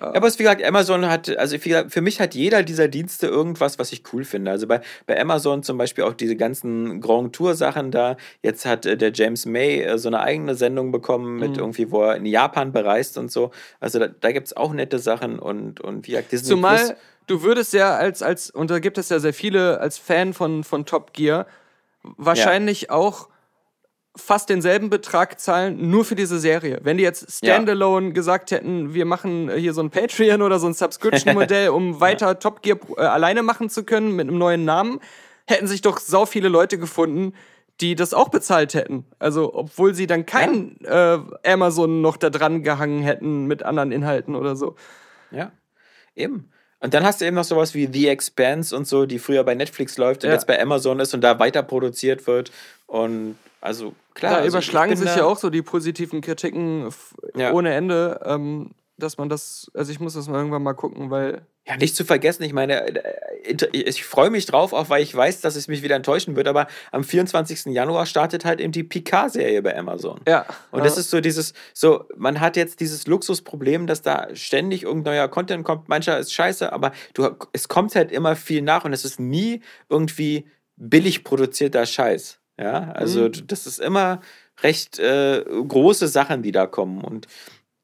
Ja, 0.01 0.15
aber 0.15 0.29
es 0.29 0.39
wie 0.39 0.45
gesagt, 0.45 0.65
Amazon 0.65 1.07
hat, 1.07 1.37
also 1.37 1.59
für 1.59 2.01
mich 2.01 2.21
hat 2.21 2.35
jeder 2.35 2.63
dieser 2.63 2.89
Dienste 2.89 3.27
irgendwas, 3.27 3.79
was 3.79 3.93
ich 3.93 4.03
cool 4.13 4.25
finde. 4.25 4.51
Also 4.51 4.67
bei, 4.67 4.81
bei 5.07 5.21
Amazon 5.21 5.63
zum 5.63 5.77
Beispiel 5.77 6.05
auch 6.05 6.15
diese 6.15 6.37
ganzen 6.37 7.03
Grand 7.03 7.35
Tour 7.35 7.55
Sachen 7.55 7.91
da. 7.91 8.17
Jetzt 8.43 8.65
hat 8.65 8.87
äh, 8.87 8.97
der 8.97 9.13
James 9.13 9.45
May 9.45 9.83
äh, 9.83 9.99
so 9.99 10.09
eine 10.09 10.21
eigene 10.21 10.55
Sendung 10.55 10.91
bekommen 10.91 11.39
mit 11.39 11.53
mhm. 11.53 11.59
irgendwie, 11.59 11.91
wo 11.91 12.03
er 12.03 12.17
in 12.17 12.25
Japan 12.25 12.73
bereist 12.73 13.19
und 13.19 13.31
so. 13.31 13.51
Also 13.79 13.99
da, 13.99 14.09
da 14.09 14.33
gibt 14.33 14.47
es 14.47 14.57
auch 14.57 14.73
nette 14.73 14.99
Sachen 14.99 15.39
und, 15.39 15.81
und 15.81 16.07
wie 16.07 16.13
gesagt, 16.13 16.33
Disney 16.33 16.49
Zumal 16.49 16.79
Plus, 16.79 16.95
du 17.27 17.43
würdest 17.43 17.75
ja 17.75 17.97
als, 17.97 18.23
als, 18.23 18.51
und 18.51 18.71
da 18.71 18.79
gibt 18.79 18.97
es 18.97 19.11
ja 19.11 19.19
sehr 19.19 19.35
viele 19.35 19.81
als 19.81 19.99
Fan 19.99 20.33
von, 20.33 20.65
von 20.65 20.87
Top 20.87 21.13
Gear, 21.13 21.47
wahrscheinlich 22.03 22.83
ja. 22.83 22.91
auch 22.91 23.29
fast 24.17 24.49
denselben 24.49 24.91
Betrag 24.91 25.39
zahlen, 25.39 25.91
nur 25.91 26.05
für 26.05 26.17
diese 26.17 26.39
Serie. 26.39 26.81
Wenn 26.83 26.97
die 26.97 27.05
jetzt 27.05 27.39
standalone 27.39 28.09
ja. 28.09 28.13
gesagt 28.13 28.51
hätten, 28.51 28.93
wir 28.93 29.05
machen 29.07 29.51
hier 29.57 29.73
so 29.73 29.83
ein 29.83 29.91
Patreon 29.91 30.43
oder 30.43 30.59
so 30.59 30.67
ein 30.67 30.75
Subscription-Modell, 30.75 31.69
um 31.71 32.01
weiter. 32.01 32.39
Top 32.39 32.63
Gear 32.63 32.79
äh, 32.97 33.03
alleine 33.03 33.43
machen 33.43 33.71
zu 33.71 33.85
können 33.85 34.17
mit 34.17 34.29
einem 34.29 34.39
neuen 34.39 34.65
Namen, 34.65 35.01
hätten 35.47 35.67
sich 35.67 35.81
doch 35.81 35.99
sau 35.99 36.27
viele 36.27 36.49
Leute 36.49 36.79
gefunden, 36.79 37.35
die 37.81 37.95
das 37.95 38.13
auch 38.13 38.29
bezahlt 38.29 38.75
hätten. 38.75 39.07
Also, 39.19 39.55
obwohl 39.55 39.95
sie 39.95 40.07
dann 40.07 40.27
kein 40.27 40.77
ja. 40.83 41.15
äh, 41.15 41.53
Amazon 41.53 42.03
noch 42.03 42.17
da 42.17 42.31
dran 42.31 42.63
gehangen 42.63 43.03
hätten 43.03 43.47
mit 43.47 43.63
anderen 43.63 43.93
Inhalten 43.93 44.35
oder 44.35 44.57
so. 44.57 44.75
Ja, 45.31 45.53
eben. 46.15 46.51
Und 46.81 46.95
dann 46.95 47.05
hast 47.05 47.21
du 47.21 47.27
eben 47.27 47.37
noch 47.37 47.45
sowas 47.45 47.75
wie 47.75 47.89
The 47.93 48.09
Expanse 48.09 48.75
und 48.75 48.87
so, 48.87 49.05
die 49.05 49.19
früher 49.19 49.45
bei 49.45 49.55
Netflix 49.55 49.99
läuft 49.99 50.25
und 50.25 50.29
ja. 50.29 50.35
jetzt 50.35 50.47
bei 50.47 50.61
Amazon 50.61 50.99
ist 50.99 51.13
und 51.13 51.21
da 51.21 51.39
weiter 51.39 51.63
produziert 51.63 52.27
wird. 52.27 52.51
Und 52.87 53.37
also 53.61 53.95
klar. 54.15 54.33
Da 54.33 54.39
also 54.39 54.49
überschlagen 54.49 54.97
sich 54.97 55.15
ja 55.15 55.25
auch 55.25 55.37
so 55.37 55.51
die 55.51 55.63
positiven 55.63 56.23
Kritiken 56.23 56.89
ja. 57.35 57.53
ohne 57.53 57.75
Ende, 57.75 58.21
ähm, 58.25 58.71
dass 58.97 59.19
man 59.19 59.29
das, 59.29 59.71
also 59.75 59.93
ich 59.93 60.01
muss 60.01 60.15
das 60.15 60.29
mal 60.29 60.39
irgendwann 60.39 60.63
mal 60.63 60.73
gucken, 60.73 61.11
weil. 61.11 61.43
Ja, 61.71 61.77
nicht 61.77 61.95
zu 61.95 62.05
vergessen, 62.05 62.43
ich 62.43 62.53
meine, 62.53 62.83
äh, 62.83 63.69
ich 63.73 64.05
freue 64.05 64.29
mich 64.29 64.45
drauf, 64.47 64.73
auch 64.73 64.91
weil 64.91 65.05
ich 65.05 65.15
weiß, 65.15 65.41
dass 65.41 65.55
es 65.55 65.69
mich 65.69 65.83
wieder 65.83 65.95
enttäuschen 65.95 66.35
wird, 66.35 66.49
aber 66.49 66.67
am 66.91 67.05
24. 67.05 67.67
Januar 67.67 68.07
startet 68.07 68.45
halt 68.45 68.61
eben 68.61 68.73
die 68.73 68.83
Picard-Serie 68.83 69.63
bei 69.63 69.79
Amazon. 69.79 70.21
Ja. 70.27 70.47
Und 70.73 70.85
das 70.85 70.99
ist 70.99 71.11
so 71.11 71.21
dieses, 71.21 71.55
so, 71.73 72.07
man 72.17 72.41
hat 72.41 72.57
jetzt 72.57 72.81
dieses 72.81 73.07
Luxusproblem, 73.07 73.87
dass 73.87 74.03
da 74.03 74.35
ständig 74.35 74.83
irgendein 74.83 75.15
neuer 75.15 75.29
Content 75.29 75.65
kommt, 75.65 75.89
mancher 75.89 76.19
ist 76.19 76.33
scheiße, 76.33 76.73
aber 76.73 76.91
du, 77.15 77.37
es 77.53 77.69
kommt 77.69 77.95
halt 77.95 78.11
immer 78.11 78.35
viel 78.35 78.63
nach 78.63 78.85
und 78.85 78.93
es 78.93 79.05
ist 79.05 79.21
nie 79.21 79.61
irgendwie 79.89 80.47
billig 80.75 81.23
produzierter 81.23 81.87
Scheiß. 81.87 82.41
Ja, 82.59 82.91
also 82.93 83.27
mhm. 83.29 83.47
das 83.47 83.69
ist 83.69 83.79
immer 83.79 84.21
recht 84.63 84.99
äh, 84.99 85.45
große 85.45 86.09
Sachen, 86.09 86.43
die 86.43 86.53
da 86.53 86.67
kommen. 86.67 87.05
Und 87.05 87.29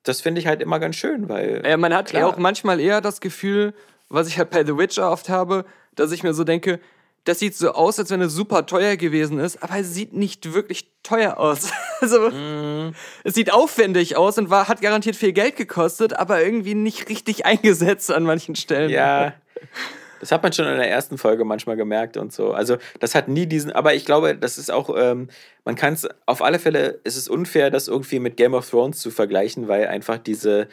das 0.07 0.21
finde 0.21 0.41
ich 0.41 0.47
halt 0.47 0.63
immer 0.63 0.79
ganz 0.79 0.97
schön, 0.97 1.29
weil. 1.29 1.63
Ja, 1.67 1.77
man 1.77 1.93
hat 1.95 2.13
ja 2.13 2.27
auch 2.27 2.37
manchmal 2.37 2.81
eher 2.81 3.01
das 3.01 3.21
Gefühl, 3.21 3.75
was 4.09 4.29
ich 4.29 4.39
halt 4.39 4.51
bei 4.51 4.65
The 4.65 4.77
Witcher 4.79 5.11
oft 5.11 5.29
habe, 5.29 5.65
dass 5.95 6.13
ich 6.13 6.23
mir 6.23 6.33
so 6.33 6.45
denke, 6.45 6.81
das 7.25 7.41
sieht 7.41 7.57
so 7.57 7.73
aus, 7.73 7.99
als 7.99 8.11
wenn 8.11 8.21
es 8.21 8.33
super 8.33 8.67
teuer 8.67 8.97
gewesen 8.97 9.41
ist, 9.41 9.61
aber 9.63 9.79
es 9.79 9.93
sieht 9.93 10.13
nicht 10.13 10.55
wirklich 10.55 10.89
teuer 11.03 11.39
aus. 11.39 11.71
also, 12.01 12.31
mm. 12.31 12.95
es 13.25 13.35
sieht 13.35 13.53
aufwendig 13.53 14.17
aus 14.17 14.39
und 14.39 14.49
war, 14.49 14.69
hat 14.69 14.81
garantiert 14.81 15.17
viel 15.17 15.33
Geld 15.33 15.57
gekostet, 15.57 16.15
aber 16.15 16.43
irgendwie 16.43 16.75
nicht 16.75 17.09
richtig 17.09 17.45
eingesetzt 17.47 18.13
an 18.13 18.23
manchen 18.23 18.55
Stellen. 18.55 18.91
Ja. 18.91 19.35
Das 20.27 20.33
hat 20.33 20.43
man 20.43 20.53
schon 20.53 20.67
in 20.67 20.77
der 20.77 20.91
ersten 20.91 21.19
Folge 21.19 21.45
manchmal 21.45 21.77
gemerkt 21.77 22.17
und 22.17 22.33
so. 22.33 22.51
Also 22.51 22.79
das 22.99 23.15
hat 23.15 23.29
nie 23.29 23.47
diesen, 23.47 23.71
aber 23.71 23.95
ich 23.95 24.05
glaube, 24.05 24.35
das 24.35 24.59
ist 24.59 24.73
auch, 24.73 24.91
ähm, 24.99 25.29
man 25.65 25.77
kann 25.77 25.95
es, 25.95 26.09
auf 26.27 26.43
alle 26.43 26.59
Fälle 26.59 26.99
ist 27.05 27.17
es 27.17 27.29
unfair, 27.29 27.71
das 27.71 27.87
irgendwie 27.87 28.19
mit 28.19 28.37
Game 28.37 28.53
of 28.53 28.69
Thrones 28.69 28.99
zu 28.99 29.13
vergleichen, 29.13 29.69
weil 29.69 29.87
einfach 29.87 30.19
diese, 30.19 30.67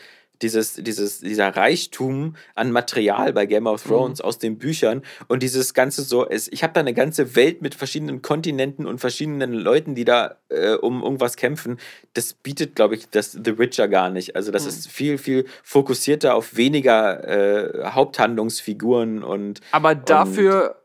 dieses, 0.43 0.75
dieses, 0.75 1.19
dieser 1.19 1.55
Reichtum 1.55 2.35
an 2.53 2.71
Material 2.71 3.33
bei 3.33 3.45
Game 3.45 3.65
of 3.65 3.83
Thrones 3.83 4.19
mhm. 4.19 4.25
aus 4.25 4.37
den 4.37 4.57
Büchern 4.57 5.01
und 5.27 5.41
dieses 5.41 5.73
ganze 5.73 6.03
so, 6.03 6.27
es, 6.27 6.51
ich 6.51 6.63
habe 6.63 6.73
da 6.73 6.81
eine 6.81 6.93
ganze 6.93 7.35
Welt 7.35 7.61
mit 7.61 7.73
verschiedenen 7.73 8.21
Kontinenten 8.21 8.85
und 8.85 8.99
verschiedenen 8.99 9.53
Leuten, 9.53 9.95
die 9.95 10.05
da 10.05 10.35
äh, 10.49 10.73
um 10.73 11.01
irgendwas 11.01 11.37
kämpfen. 11.37 11.79
Das 12.13 12.33
bietet, 12.33 12.75
glaube 12.75 12.95
ich, 12.95 13.09
das 13.09 13.31
The 13.31 13.57
Witcher 13.57 13.87
gar 13.87 14.09
nicht. 14.09 14.35
Also 14.35 14.51
das 14.51 14.63
mhm. 14.63 14.69
ist 14.69 14.87
viel, 14.89 15.17
viel 15.17 15.45
fokussierter 15.63 16.35
auf 16.35 16.55
weniger 16.55 17.27
äh, 17.27 17.85
Haupthandlungsfiguren 17.89 19.23
und. 19.23 19.61
Aber 19.71 19.95
dafür 19.95 20.75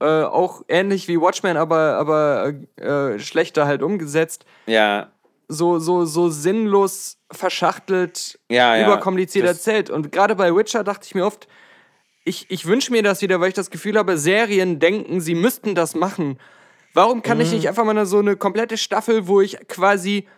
und, 0.00 0.06
äh, 0.06 0.22
auch 0.22 0.62
ähnlich 0.68 1.08
wie 1.08 1.20
Watchmen, 1.20 1.56
aber, 1.56 1.96
aber 1.96 2.54
äh, 2.76 3.18
schlechter 3.18 3.66
halt 3.66 3.82
umgesetzt. 3.82 4.44
Ja 4.66 5.08
so, 5.48 5.78
so, 5.78 6.04
so 6.04 6.28
sinnlos 6.28 7.16
verschachtelt, 7.30 8.38
ja, 8.48 8.76
ja, 8.76 8.86
überkompliziert 8.86 9.46
erzählt. 9.46 9.90
Und 9.90 10.12
gerade 10.12 10.36
bei 10.36 10.54
Witcher 10.54 10.84
dachte 10.84 11.06
ich 11.06 11.14
mir 11.14 11.26
oft, 11.26 11.48
ich, 12.24 12.50
ich 12.50 12.66
wünsche 12.66 12.92
mir 12.92 13.02
das 13.02 13.22
wieder, 13.22 13.40
weil 13.40 13.48
ich 13.48 13.54
das 13.54 13.70
Gefühl 13.70 13.96
habe, 13.98 14.18
Serien 14.18 14.78
denken, 14.78 15.20
sie 15.20 15.34
müssten 15.34 15.74
das 15.74 15.94
machen. 15.94 16.38
Warum 16.92 17.22
kann 17.22 17.38
mhm. 17.38 17.44
ich 17.44 17.52
nicht 17.52 17.68
einfach 17.68 17.84
mal 17.84 18.06
so 18.06 18.18
eine 18.18 18.36
komplette 18.36 18.76
Staffel, 18.76 19.26
wo 19.26 19.40
ich 19.40 19.58
quasi 19.68 20.28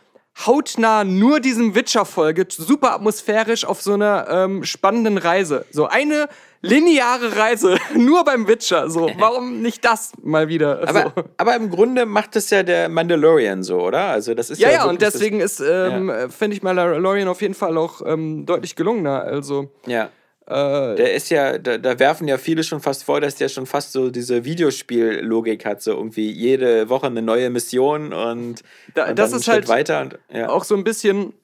hautnah 0.46 1.04
nur 1.04 1.40
diesem 1.40 1.74
Witcher 1.74 2.04
folge, 2.04 2.46
super 2.48 2.94
atmosphärisch 2.94 3.64
auf 3.64 3.82
so 3.82 3.94
einer 3.94 4.26
ähm, 4.30 4.64
spannenden 4.64 5.18
Reise. 5.18 5.66
So 5.70 5.86
eine 5.86 6.28
lineare 6.62 7.36
Reise, 7.36 7.76
nur 7.94 8.24
beim 8.24 8.46
Witcher. 8.46 8.90
So, 8.90 9.10
warum 9.18 9.62
nicht 9.62 9.84
das 9.84 10.12
mal 10.22 10.48
wieder? 10.48 10.88
Aber, 10.88 11.12
so. 11.14 11.24
aber 11.36 11.56
im 11.56 11.70
Grunde 11.70 12.06
macht 12.06 12.36
es 12.36 12.50
ja 12.50 12.62
der 12.62 12.88
Mandalorian 12.88 13.62
so, 13.62 13.80
oder? 13.80 14.06
Also 14.06 14.34
das 14.34 14.50
ist 14.50 14.60
ja. 14.60 14.68
Ja, 14.68 14.74
ja 14.76 14.84
und 14.84 15.02
deswegen 15.02 15.40
ist, 15.40 15.60
ähm, 15.60 16.08
ja. 16.08 16.28
finde 16.28 16.56
ich 16.56 16.62
Mandalorian 16.62 17.28
auf 17.28 17.42
jeden 17.42 17.54
Fall 17.54 17.76
auch 17.76 18.02
ähm, 18.04 18.46
deutlich 18.46 18.76
gelungener. 18.76 19.22
Also. 19.22 19.70
Ja. 19.86 20.10
Äh, 20.50 20.96
der 20.96 21.14
ist 21.14 21.30
ja, 21.30 21.58
da, 21.58 21.78
da, 21.78 22.00
werfen 22.00 22.26
ja 22.26 22.36
viele 22.36 22.64
schon 22.64 22.80
fast 22.80 23.04
vor, 23.04 23.20
dass 23.20 23.36
der 23.36 23.48
schon 23.48 23.66
fast 23.66 23.92
so 23.92 24.10
diese 24.10 24.44
Videospiellogik 24.44 25.64
hat, 25.64 25.80
so 25.80 25.92
irgendwie 25.92 26.28
jede 26.28 26.88
Woche 26.88 27.06
eine 27.06 27.22
neue 27.22 27.50
Mission 27.50 28.12
und, 28.12 28.64
da, 28.94 29.10
und 29.10 29.18
das 29.18 29.32
ist 29.32 29.46
halt 29.46 29.68
weiter 29.68 30.00
und, 30.00 30.18
ja. 30.28 30.48
auch 30.48 30.64
so 30.64 30.74
ein 30.74 30.82
bisschen 30.82 31.34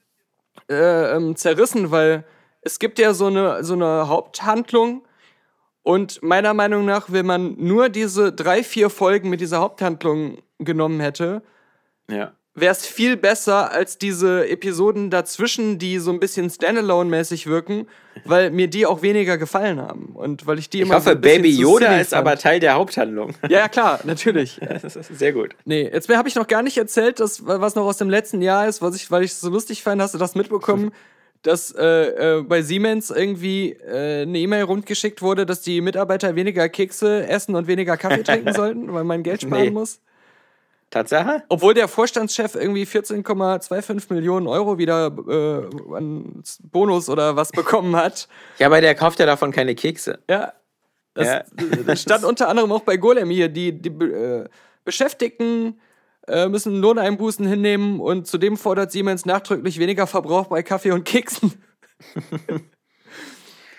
äh, 0.68 1.14
ähm, 1.14 1.36
zerrissen, 1.36 1.92
weil 1.92 2.24
es 2.62 2.80
gibt 2.80 2.98
ja 2.98 3.14
so 3.14 3.26
eine, 3.26 3.62
so 3.62 3.74
eine 3.74 4.08
Haupthandlung 4.08 5.06
und 5.84 6.20
meiner 6.24 6.52
Meinung 6.52 6.84
nach, 6.84 7.12
wenn 7.12 7.26
man 7.26 7.54
nur 7.58 7.90
diese 7.90 8.32
drei, 8.32 8.64
vier 8.64 8.90
Folgen 8.90 9.30
mit 9.30 9.40
dieser 9.40 9.60
Haupthandlung 9.60 10.38
genommen 10.58 10.98
hätte, 10.98 11.44
ja. 12.10 12.32
Wäre 12.56 12.72
es 12.72 12.86
viel 12.86 13.16
besser 13.16 13.70
als 13.70 13.98
diese 13.98 14.48
Episoden 14.48 15.10
dazwischen, 15.10 15.78
die 15.78 15.98
so 15.98 16.10
ein 16.10 16.18
bisschen 16.18 16.48
Standalone-mäßig 16.48 17.46
wirken, 17.46 17.86
weil 18.24 18.50
mir 18.50 18.66
die 18.68 18.86
auch 18.86 19.02
weniger 19.02 19.36
gefallen 19.36 19.80
haben. 19.80 20.12
Und 20.14 20.46
weil 20.46 20.58
ich 20.58 20.70
die 20.70 20.80
immer. 20.80 20.94
Ich 20.94 20.96
hoffe, 20.96 21.10
so 21.10 21.20
Baby 21.20 21.50
Yoda 21.50 22.00
ist 22.00 22.14
aber 22.14 22.36
Teil 22.36 22.58
der 22.58 22.74
Haupthandlung. 22.74 23.34
Ja, 23.48 23.60
ja 23.60 23.68
klar, 23.68 24.00
natürlich. 24.04 24.58
sehr 25.12 25.32
gut. 25.32 25.54
Nee, 25.64 25.82
jetzt 25.92 26.08
habe 26.08 26.28
ich 26.28 26.34
noch 26.34 26.48
gar 26.48 26.62
nicht 26.62 26.76
erzählt, 26.76 27.20
dass, 27.20 27.46
was 27.46 27.74
noch 27.74 27.84
aus 27.84 27.98
dem 27.98 28.10
letzten 28.10 28.42
Jahr 28.42 28.66
ist, 28.66 28.82
was 28.82 28.96
ich, 28.96 29.10
weil 29.10 29.22
ich 29.22 29.32
es 29.32 29.40
so 29.40 29.50
lustig 29.50 29.82
fand, 29.82 30.00
hast 30.00 30.14
du 30.14 30.18
das 30.18 30.34
mitbekommen? 30.34 30.90
dass 31.42 31.72
äh, 31.72 32.38
äh, 32.38 32.42
bei 32.42 32.62
Siemens 32.62 33.10
irgendwie 33.10 33.72
äh, 33.72 34.22
eine 34.22 34.38
E-Mail 34.38 34.64
rundgeschickt 34.64 35.22
wurde, 35.22 35.46
dass 35.46 35.60
die 35.60 35.80
Mitarbeiter 35.80 36.34
weniger 36.34 36.68
Kekse 36.68 37.26
essen 37.28 37.54
und 37.54 37.68
weniger 37.68 37.96
Kaffee 37.96 38.24
trinken 38.24 38.52
sollten, 38.52 38.92
weil 38.92 39.04
man 39.04 39.22
Geld 39.22 39.42
sparen 39.42 39.64
nee. 39.64 39.70
muss. 39.70 40.00
Tatsache? 40.90 41.42
Obwohl 41.48 41.74
der 41.74 41.88
Vorstandschef 41.88 42.54
irgendwie 42.54 42.84
14,25 42.84 44.12
Millionen 44.12 44.46
Euro 44.46 44.78
wieder 44.78 45.06
äh, 45.28 45.94
an 45.94 46.42
Bonus 46.62 47.08
oder 47.08 47.36
was 47.36 47.50
bekommen 47.52 47.96
hat. 47.96 48.28
Ja, 48.58 48.68
aber 48.68 48.80
der 48.80 48.94
kauft 48.94 49.18
ja 49.18 49.26
davon 49.26 49.52
keine 49.52 49.74
Kekse. 49.74 50.20
Ja. 50.30 50.52
Das, 51.14 51.26
ja. 51.26 51.44
das 51.86 52.02
stand 52.02 52.24
unter 52.24 52.48
anderem 52.48 52.72
auch 52.72 52.82
bei 52.82 52.96
Golem 52.96 53.30
hier. 53.30 53.48
Die, 53.48 53.72
die 53.72 53.88
äh, 53.88 54.48
Beschäftigten 54.84 55.80
äh, 56.28 56.48
müssen 56.48 56.80
Lohneinbußen 56.80 57.46
hinnehmen 57.46 58.00
und 58.00 58.26
zudem 58.26 58.56
fordert 58.56 58.92
Siemens 58.92 59.26
nachdrücklich 59.26 59.78
weniger 59.78 60.06
Verbrauch 60.06 60.46
bei 60.46 60.62
Kaffee 60.62 60.92
und 60.92 61.04
Keksen. 61.04 61.52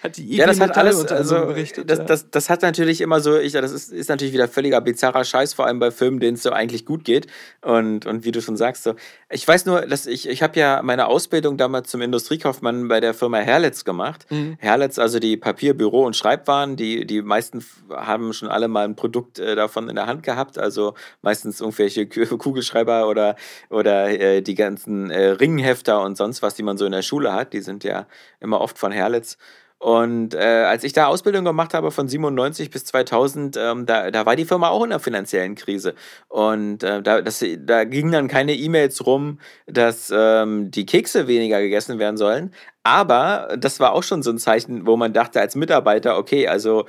Hat 0.03 0.17
die 0.17 0.23
IG 0.23 0.35
ja, 0.37 0.45
das 0.45 0.59
hat 0.59 0.77
alles, 0.77 1.05
also, 1.07 1.47
berichtet. 1.47 1.89
Das, 1.89 1.99
ja. 1.99 2.05
das, 2.05 2.29
das, 2.29 2.49
hat 2.49 2.61
natürlich 2.61 3.01
immer 3.01 3.19
so, 3.19 3.37
ich, 3.37 3.53
das 3.53 3.71
ist, 3.71 3.91
ist 3.91 4.09
natürlich 4.09 4.33
wieder 4.33 4.47
völliger 4.47 4.79
bizarrer 4.79 5.23
Scheiß, 5.23 5.53
vor 5.53 5.65
allem 5.65 5.79
bei 5.79 5.89
Filmen, 5.89 6.19
denen 6.19 6.35
es 6.35 6.43
so 6.43 6.51
eigentlich 6.51 6.85
gut 6.85 7.03
geht. 7.03 7.27
Und, 7.61 8.05
und 8.05 8.23
wie 8.23 8.31
du 8.31 8.41
schon 8.41 8.57
sagst, 8.57 8.83
so. 8.83 8.95
Ich 9.29 9.47
weiß 9.47 9.65
nur, 9.65 9.81
dass 9.81 10.05
ich, 10.05 10.29
ich 10.29 10.43
habe 10.43 10.59
ja 10.59 10.81
meine 10.83 11.07
Ausbildung 11.07 11.57
damals 11.57 11.89
zum 11.89 12.01
Industriekaufmann 12.01 12.87
bei 12.87 12.99
der 12.99 13.13
Firma 13.13 13.39
Herlitz 13.39 13.83
gemacht. 13.83 14.25
Mhm. 14.29 14.57
Herlitz, 14.59 14.99
also 14.99 15.19
die 15.19 15.35
Papier, 15.35 15.73
Büro 15.73 16.05
und 16.05 16.15
Schreibwaren, 16.15 16.75
die, 16.75 17.05
die 17.05 17.21
meisten 17.21 17.65
haben 17.89 18.33
schon 18.33 18.49
alle 18.49 18.67
mal 18.67 18.85
ein 18.85 18.95
Produkt 18.95 19.39
äh, 19.39 19.55
davon 19.55 19.89
in 19.89 19.95
der 19.95 20.05
Hand 20.05 20.23
gehabt. 20.23 20.57
Also 20.59 20.93
meistens 21.21 21.59
irgendwelche 21.59 22.07
Kugelschreiber 22.37 23.07
oder, 23.09 23.35
oder 23.69 24.09
äh, 24.09 24.41
die 24.41 24.55
ganzen 24.55 25.09
äh, 25.09 25.29
Ringhefter 25.29 26.01
und 26.01 26.17
sonst 26.17 26.41
was, 26.41 26.55
die 26.55 26.63
man 26.63 26.77
so 26.77 26.85
in 26.85 26.91
der 26.91 27.01
Schule 27.01 27.33
hat. 27.33 27.53
Die 27.53 27.61
sind 27.61 27.83
ja 27.83 28.05
immer 28.39 28.61
oft 28.61 28.77
von 28.77 28.91
Herlitz. 28.91 29.37
Und 29.79 30.33
äh, 30.33 30.37
als 30.39 30.83
ich 30.83 30.93
da 30.93 31.05
Ausbildung 31.05 31.45
gemacht 31.45 31.73
habe 31.75 31.91
von 31.91 32.07
97 32.07 32.71
bis 32.71 32.85
2000, 32.85 33.57
ähm, 33.57 33.85
da, 33.85 34.09
da 34.09 34.25
war 34.25 34.35
die 34.35 34.45
Firma 34.45 34.69
auch 34.69 34.83
in 34.83 34.91
einer 34.91 34.99
finanziellen 34.99 35.53
Krise. 35.53 35.93
Und 36.29 36.81
äh, 36.83 37.01
da, 37.03 37.21
das, 37.21 37.45
da 37.59 37.83
gingen 37.83 38.11
dann 38.11 38.27
keine 38.27 38.55
E-Mails 38.55 39.05
rum, 39.05 39.39
dass 39.67 40.11
ähm, 40.15 40.71
die 40.71 40.85
Kekse 40.87 41.27
weniger 41.27 41.61
gegessen 41.61 41.99
werden 41.99 42.17
sollen. 42.17 42.53
Aber 42.83 43.55
das 43.59 43.79
war 43.79 43.93
auch 43.93 44.03
schon 44.03 44.23
so 44.23 44.31
ein 44.31 44.39
Zeichen, 44.39 44.87
wo 44.87 44.97
man 44.97 45.13
dachte 45.13 45.39
als 45.41 45.55
Mitarbeiter, 45.55 46.17
okay, 46.17 46.47
also 46.47 46.85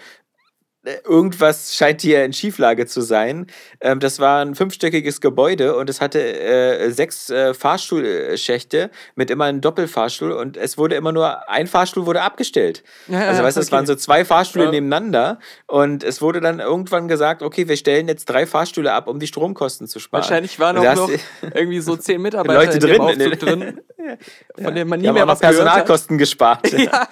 irgendwas 1.08 1.74
scheint 1.74 2.00
hier 2.02 2.24
in 2.24 2.32
Schieflage 2.32 2.86
zu 2.86 3.00
sein. 3.00 3.46
Ähm, 3.80 4.00
das 4.00 4.18
war 4.20 4.42
ein 4.42 4.54
fünfstöckiges 4.54 5.20
Gebäude 5.20 5.76
und 5.76 5.90
es 5.90 6.00
hatte 6.00 6.20
äh, 6.20 6.90
sechs 6.90 7.30
äh, 7.30 7.54
Fahrstuhlschächte 7.54 8.90
mit 9.14 9.30
immer 9.30 9.44
einem 9.44 9.60
Doppelfahrstuhl 9.60 10.32
und 10.32 10.56
es 10.56 10.78
wurde 10.78 10.94
immer 10.96 11.12
nur, 11.12 11.48
ein 11.48 11.66
Fahrstuhl 11.66 12.06
wurde 12.06 12.22
abgestellt. 12.22 12.82
Ja, 13.08 13.28
also 13.28 13.42
weißt 13.42 13.56
du, 13.56 13.60
es 13.60 13.68
okay. 13.68 13.76
waren 13.76 13.86
so 13.86 13.94
zwei 13.94 14.24
Fahrstühle 14.24 14.66
Ja. 14.66 14.70
nebeneinander 14.70 15.38
und 15.66 16.04
es 16.04 16.20
wurde 16.22 16.40
dann 16.40 16.60
irgendwann 16.60 17.08
gesagt, 17.08 17.42
okay, 17.42 17.68
wir 17.68 17.76
stellen 17.76 18.08
jetzt 18.08 18.26
drei 18.26 18.46
Fahrstühle 18.46 18.92
ab, 18.92 19.08
um 19.08 19.18
die 19.20 19.26
Stromkosten 19.26 19.86
zu 19.86 19.98
sparen. 20.00 20.22
Wahrscheinlich 20.22 20.58
waren 20.58 20.78
auch 20.78 20.94
noch 20.94 21.10
irgendwie 21.54 21.80
so 21.80 21.96
zehn 21.96 22.20
Mitarbeiter 22.28 22.64
Leute 22.64 22.78
drin, 22.78 23.00
Aufzug 23.00 23.38
drin, 23.38 23.80
von 24.62 24.74
denen 24.74 24.88
man 24.88 25.00
nie 25.00 25.08
haben 25.08 25.14
mehr 25.14 25.26
was. 25.26 25.40
Personalkosten 25.40 26.18
gespart. 26.18 26.68
Ja. 26.78 27.08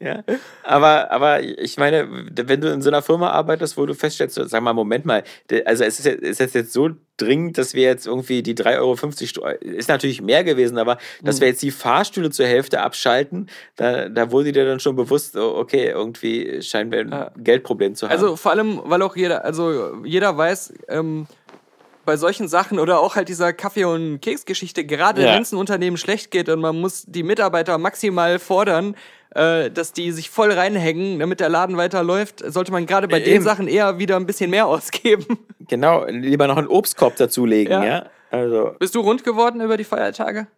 Ja, 0.00 0.22
aber, 0.64 1.10
aber 1.12 1.40
ich 1.40 1.78
meine, 1.78 2.06
wenn 2.10 2.60
du 2.60 2.70
in 2.70 2.82
so 2.82 2.90
einer 2.90 3.00
Firma 3.00 3.13
arbeitest, 3.22 3.76
wo 3.76 3.86
du 3.86 3.94
feststellst, 3.94 4.34
sag 4.46 4.62
mal, 4.62 4.72
Moment 4.72 5.04
mal, 5.04 5.22
also 5.64 5.84
es 5.84 5.98
ist, 6.00 6.06
jetzt- 6.06 6.22
ist 6.40 6.54
jetzt, 6.54 6.72
so 6.72 6.90
dringend, 7.16 7.58
dass 7.58 7.74
wir 7.74 7.82
jetzt 7.84 8.06
irgendwie 8.08 8.42
die 8.42 8.54
3,50 8.56 9.40
Euro, 9.40 9.54
ist 9.60 9.88
natürlich 9.88 10.20
mehr 10.20 10.42
gewesen, 10.42 10.78
aber 10.78 10.98
dass 11.22 11.36
Mhm. 11.36 11.40
wir 11.42 11.48
jetzt 11.48 11.62
die 11.62 11.70
Fahrstühle 11.70 12.30
zur 12.30 12.46
Hälfte 12.46 12.80
abschalten, 12.80 13.48
da, 13.76 14.08
da 14.08 14.32
wurde 14.32 14.50
dir 14.52 14.64
dann 14.64 14.80
schon 14.80 14.96
bewusst, 14.96 15.36
oh, 15.36 15.54
okay, 15.56 15.90
irgendwie 15.90 16.60
scheinen 16.62 16.90
wir 16.90 17.00
ein 17.00 17.10
Ja. 17.12 17.30
Geldproblem 17.38 17.94
zu 17.94 18.06
haben. 18.06 18.12
Also 18.12 18.34
vor 18.36 18.50
allem, 18.52 18.80
weil 18.84 19.00
auch 19.02 19.14
jeder, 19.14 19.44
also 19.44 19.94
jeder 20.04 20.36
weiß, 20.36 20.74
ähm, 20.88 21.26
bei 22.04 22.16
solchen 22.18 22.48
Sachen 22.48 22.78
oder 22.78 23.00
auch 23.00 23.16
halt 23.16 23.28
dieser 23.30 23.52
Kaffee- 23.54 23.84
und 23.84 24.20
Keksgeschichte, 24.20 24.84
gerade 24.84 25.22
Ja. 25.22 25.34
wenn 25.34 25.42
es 25.42 25.52
einem 25.52 25.60
Unternehmen 25.60 25.96
schlecht 25.96 26.30
geht 26.30 26.48
und 26.50 26.60
man 26.60 26.78
muss 26.78 27.04
die 27.06 27.22
Mitarbeiter 27.22 27.78
maximal 27.78 28.38
fordern, 28.38 28.94
äh, 29.34 29.70
dass 29.70 29.92
die 29.92 30.10
sich 30.12 30.30
voll 30.30 30.52
reinhängen, 30.52 31.18
damit 31.18 31.40
der 31.40 31.48
Laden 31.48 31.76
weiterläuft, 31.76 32.42
sollte 32.46 32.72
man 32.72 32.86
gerade 32.86 33.08
bei 33.08 33.20
den 33.20 33.34
Eben. 33.36 33.44
Sachen 33.44 33.68
eher 33.68 33.98
wieder 33.98 34.16
ein 34.16 34.26
bisschen 34.26 34.50
mehr 34.50 34.66
ausgeben. 34.68 35.38
genau, 35.60 36.04
lieber 36.06 36.46
noch 36.46 36.56
einen 36.56 36.68
Obstkorb 36.68 37.16
dazulegen, 37.16 37.72
Ja. 37.72 37.84
ja. 37.84 38.10
Also, 38.30 38.74
Bist 38.80 38.94
du 38.96 39.00
rund 39.00 39.22
geworden 39.22 39.60
über 39.60 39.76
die 39.76 39.84
Feiertage? 39.84 40.48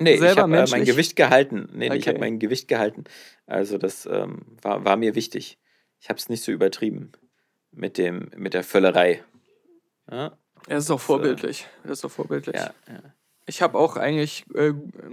nee, 0.00 0.14
ich 0.14 0.20
Selber 0.20 0.42
habe 0.42 0.56
äh, 0.56 0.66
mein? 0.68 0.84
Gewicht 0.84 1.14
gehalten. 1.14 1.68
Nee, 1.72 1.88
nee, 1.88 1.96
ich 1.96 2.02
Okay. 2.02 2.10
habe 2.10 2.18
mein 2.20 2.38
Gewicht 2.40 2.66
gehalten. 2.66 3.04
Also, 3.46 3.78
das 3.78 4.06
ähm, 4.06 4.42
war, 4.62 4.84
war 4.84 4.96
mir 4.96 5.14
wichtig. 5.14 5.58
Ich 6.00 6.08
habe 6.08 6.18
es 6.18 6.28
nicht 6.28 6.42
so 6.42 6.50
übertrieben 6.50 7.12
mit, 7.70 7.98
dem, 7.98 8.30
mit 8.36 8.54
der 8.54 8.64
Völlerei. 8.64 9.22
Ja, 10.10 10.32
Das 10.66 10.84
ist 10.84 10.90
doch 10.90 10.98
vorbildlich. 11.00 11.66
Das 11.84 11.92
ist 11.98 12.04
doch 12.04 12.10
vorbildlich. 12.10 12.56
ja, 12.56 12.72
ja. 12.88 13.00
Ich 13.46 13.62
habe 13.62 13.78
auch 13.78 13.96
eigentlich 13.96 14.44
äh, 14.54 14.72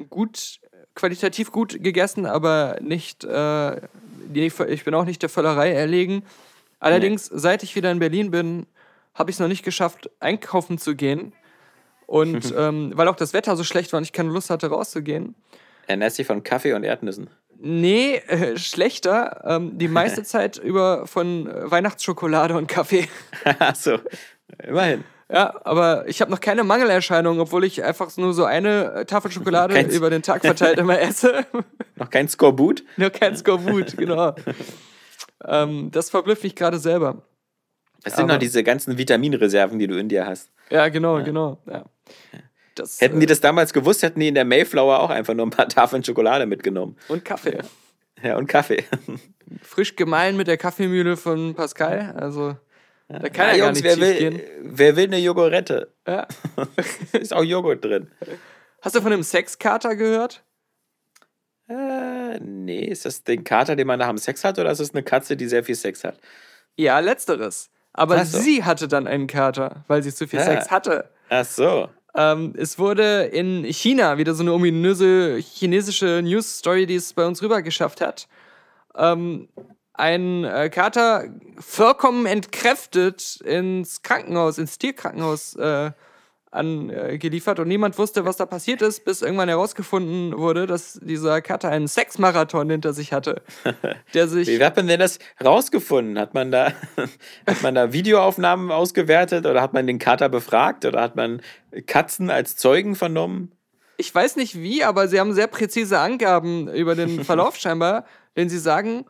gut, 0.09 0.59
qualitativ 0.97 1.51
gut 1.51 1.81
gegessen, 1.81 2.25
aber 2.25 2.77
nicht, 2.81 3.23
äh, 3.23 3.77
ich 4.33 4.83
bin 4.83 4.93
auch 4.93 5.05
nicht 5.05 5.21
der 5.21 5.29
Völlerei 5.29 5.71
erlegen. 5.71 6.23
Allerdings, 6.79 7.25
seit 7.25 7.63
ich 7.63 7.75
wieder 7.75 7.91
in 7.91 7.99
Berlin 7.99 8.31
bin, 8.31 8.65
habe 9.13 9.29
ich 9.29 9.35
es 9.35 9.39
noch 9.39 9.47
nicht 9.47 9.63
geschafft, 9.63 10.09
einkaufen 10.19 10.77
zu 10.77 10.95
gehen. 10.95 11.33
Und 12.07 12.53
ähm, 12.57 12.91
weil 12.95 13.07
auch 13.07 13.15
das 13.15 13.33
Wetter 13.33 13.55
so 13.55 13.63
schlecht 13.63 13.93
war 13.93 13.99
und 13.99 14.03
ich 14.03 14.11
keine 14.11 14.29
Lust 14.29 14.49
hatte, 14.49 14.67
rauszugehen. 14.67 15.35
Ernährst 15.85 16.17
dich 16.17 16.27
von 16.27 16.43
Kaffee 16.43 16.73
und 16.73 16.83
Erdnüssen. 16.83 17.29
Nee, 17.59 18.15
äh, 18.27 18.57
schlechter. 18.57 19.43
Ähm, 19.45 19.77
die 19.77 19.87
meiste 19.87 20.23
Zeit 20.25 20.57
über 20.57 21.07
von 21.07 21.47
Weihnachtsschokolade 21.47 22.55
und 22.55 22.67
Kaffee. 22.67 23.07
Achso, 23.59 23.99
immerhin. 24.63 25.03
Ja, 25.29 25.59
aber 25.65 26.07
ich 26.07 26.21
habe 26.21 26.31
noch 26.31 26.39
keine 26.39 26.63
Mangelerscheinung, 26.63 27.39
obwohl 27.41 27.65
ich 27.65 27.83
einfach 27.83 28.15
nur 28.15 28.33
so 28.33 28.45
eine 28.45 28.93
äh, 28.93 29.05
Tafel 29.05 29.29
Schokolade 29.29 29.73
Keins. 29.73 29.93
über 29.93 30.09
den 30.09 30.21
Tag 30.21 30.41
verteilt 30.41 30.77
immer 30.79 30.99
esse. 31.01 31.45
Noch 31.97 32.09
kein 32.09 32.29
Skorbut? 32.29 32.83
Nur 32.95 33.09
kein 33.09 33.35
Skorbut, 33.35 33.97
genau. 33.97 34.35
ähm, 35.45 35.91
das 35.91 36.09
verblüfft 36.09 36.43
mich 36.43 36.55
gerade 36.55 36.79
selber. 36.79 37.23
Es 38.03 38.13
sind 38.15 38.25
Aber- 38.25 38.33
noch 38.33 38.39
diese 38.39 38.63
ganzen 38.63 38.97
Vitaminreserven, 38.97 39.79
die 39.79 39.87
du 39.87 39.97
in 39.99 40.07
dir 40.07 40.25
hast. 40.25 40.49
Ja, 40.69 40.87
genau, 40.89 41.21
genau. 41.23 41.57
Ja. 41.65 41.83
Das, 42.75 43.01
Hätten 43.01 43.17
äh, 43.17 43.21
die 43.21 43.25
das 43.25 43.41
damals 43.41 43.73
gewusst, 43.73 44.03
hätten 44.03 44.19
die 44.19 44.27
in 44.29 44.35
der 44.35 44.45
Mayflower 44.45 44.99
auch 44.99 45.09
einfach 45.09 45.33
nur 45.33 45.45
ein 45.45 45.49
paar 45.49 45.67
Tafeln 45.67 46.03
Schokolade 46.03 46.45
mitgenommen. 46.45 46.95
Und 47.09 47.25
Kaffee. 47.25 47.57
Ja, 48.23 48.37
und 48.37 48.47
Kaffee. 48.47 48.85
Frisch 49.61 49.95
gemahlen 49.95 50.37
mit 50.37 50.47
der 50.47 50.57
Kaffeemühle 50.57 51.17
von 51.17 51.53
Pascal. 51.55 52.13
Also, 52.17 52.55
da 53.07 53.29
kann 53.29 53.49
ja, 53.49 53.55
Ja, 53.55 53.65
Jungs, 53.65 53.81
nicht 53.81 53.85
wer 53.85 53.99
will, 53.99 54.43
wer 54.61 54.95
will 54.95 55.05
eine 55.05 55.17
Jogurette? 55.17 55.93
Ja. 56.07 56.27
Ist 57.13 57.33
auch 57.33 57.43
Joghurt 57.43 57.83
drin. 57.83 58.11
Hast 58.81 58.95
du 58.95 59.01
von 59.01 59.13
einem 59.13 59.23
Sexkater 59.23 59.95
gehört? 59.95 60.43
Äh, 61.69 62.39
nee, 62.39 62.85
ist 62.85 63.05
das 63.05 63.23
den 63.23 63.43
Kater, 63.43 63.75
den 63.75 63.87
man 63.87 63.99
nach 63.99 64.07
dem 64.07 64.17
Sex 64.17 64.43
hat, 64.45 64.57
oder 64.57 64.71
ist 64.71 64.79
es 64.79 64.93
eine 64.93 65.03
Katze, 65.03 65.35
die 65.35 65.47
sehr 65.47 65.65
viel 65.65 65.75
Sex 65.75 66.03
hat? 66.05 66.17
Ja, 66.77 66.99
letzteres. 66.99 67.69
Aber 67.91 68.23
so. 68.23 68.39
sie 68.39 68.63
hatte 68.63 68.87
dann 68.87 69.05
einen 69.07 69.27
Kater, 69.27 69.83
weil 69.87 70.01
sie 70.03 70.13
zu 70.13 70.27
viel 70.27 70.39
Ja. 70.39 70.45
Sex 70.45 70.71
hatte. 70.71 71.09
Ach 71.29 71.43
so. 71.43 71.89
Ähm, 72.15 72.53
es 72.57 72.79
wurde 72.79 73.23
in 73.25 73.65
China 73.65 74.17
wieder 74.17 74.33
so 74.33 74.43
eine 74.43 74.53
ominöse 74.53 75.37
chinesische 75.37 76.21
News-Story, 76.23 76.85
die 76.85 76.95
es 76.95 77.13
bei 77.13 77.25
uns 77.25 77.41
rüber 77.41 77.61
geschafft 77.61 77.99
hat. 77.99 78.27
Ähm, 78.95 79.49
ein 79.97 80.43
äh, 80.43 80.69
Kater 80.69 81.25
vollkommen 81.59 82.25
entkräftet 82.25 83.41
ins 83.43 84.01
Krankenhaus, 84.01 84.57
ins 84.57 84.77
Tierkrankenhaus 84.77 85.55
äh, 85.55 85.91
angeliefert 86.49 87.59
und 87.59 87.67
niemand 87.67 87.97
wusste, 87.97 88.23
was 88.23 88.37
da 88.37 88.45
passiert 88.45 88.81
ist, 88.81 89.03
bis 89.03 89.21
irgendwann 89.21 89.49
herausgefunden 89.49 90.37
wurde, 90.37 90.65
dass 90.65 90.99
dieser 91.03 91.41
Kater 91.41 91.69
einen 91.69 91.87
Sexmarathon 91.87 92.69
hinter 92.69 92.93
sich 92.93 93.11
hatte, 93.11 93.41
der 94.13 94.27
sich 94.27 94.47
Wie 94.47 94.63
hat 94.63 94.77
man 94.77 94.87
denn 94.87 94.99
das 94.99 95.19
rausgefunden? 95.43 96.17
Hat 96.17 96.33
man 96.33 96.51
da, 96.51 96.71
hat 97.47 97.61
man 97.61 97.75
da 97.75 97.91
Videoaufnahmen 97.91 98.71
ausgewertet 98.71 99.45
oder 99.45 99.61
hat 99.61 99.73
man 99.73 99.87
den 99.87 99.99
Kater 99.99 100.29
befragt 100.29 100.85
oder 100.85 101.01
hat 101.01 101.15
man 101.15 101.41
Katzen 101.85 102.29
als 102.29 102.55
Zeugen 102.55 102.95
vernommen? 102.95 103.51
ich 103.97 104.13
weiß 104.13 104.35
nicht 104.35 104.59
wie, 104.61 104.83
aber 104.83 105.07
sie 105.07 105.19
haben 105.19 105.33
sehr 105.33 105.47
präzise 105.47 105.99
Angaben 105.99 106.67
über 106.69 106.95
den 106.95 107.23
Verlauf 107.25 107.57
scheinbar, 107.57 108.05
denn 108.35 108.47
sie 108.47 108.59
sagen, 108.59 109.05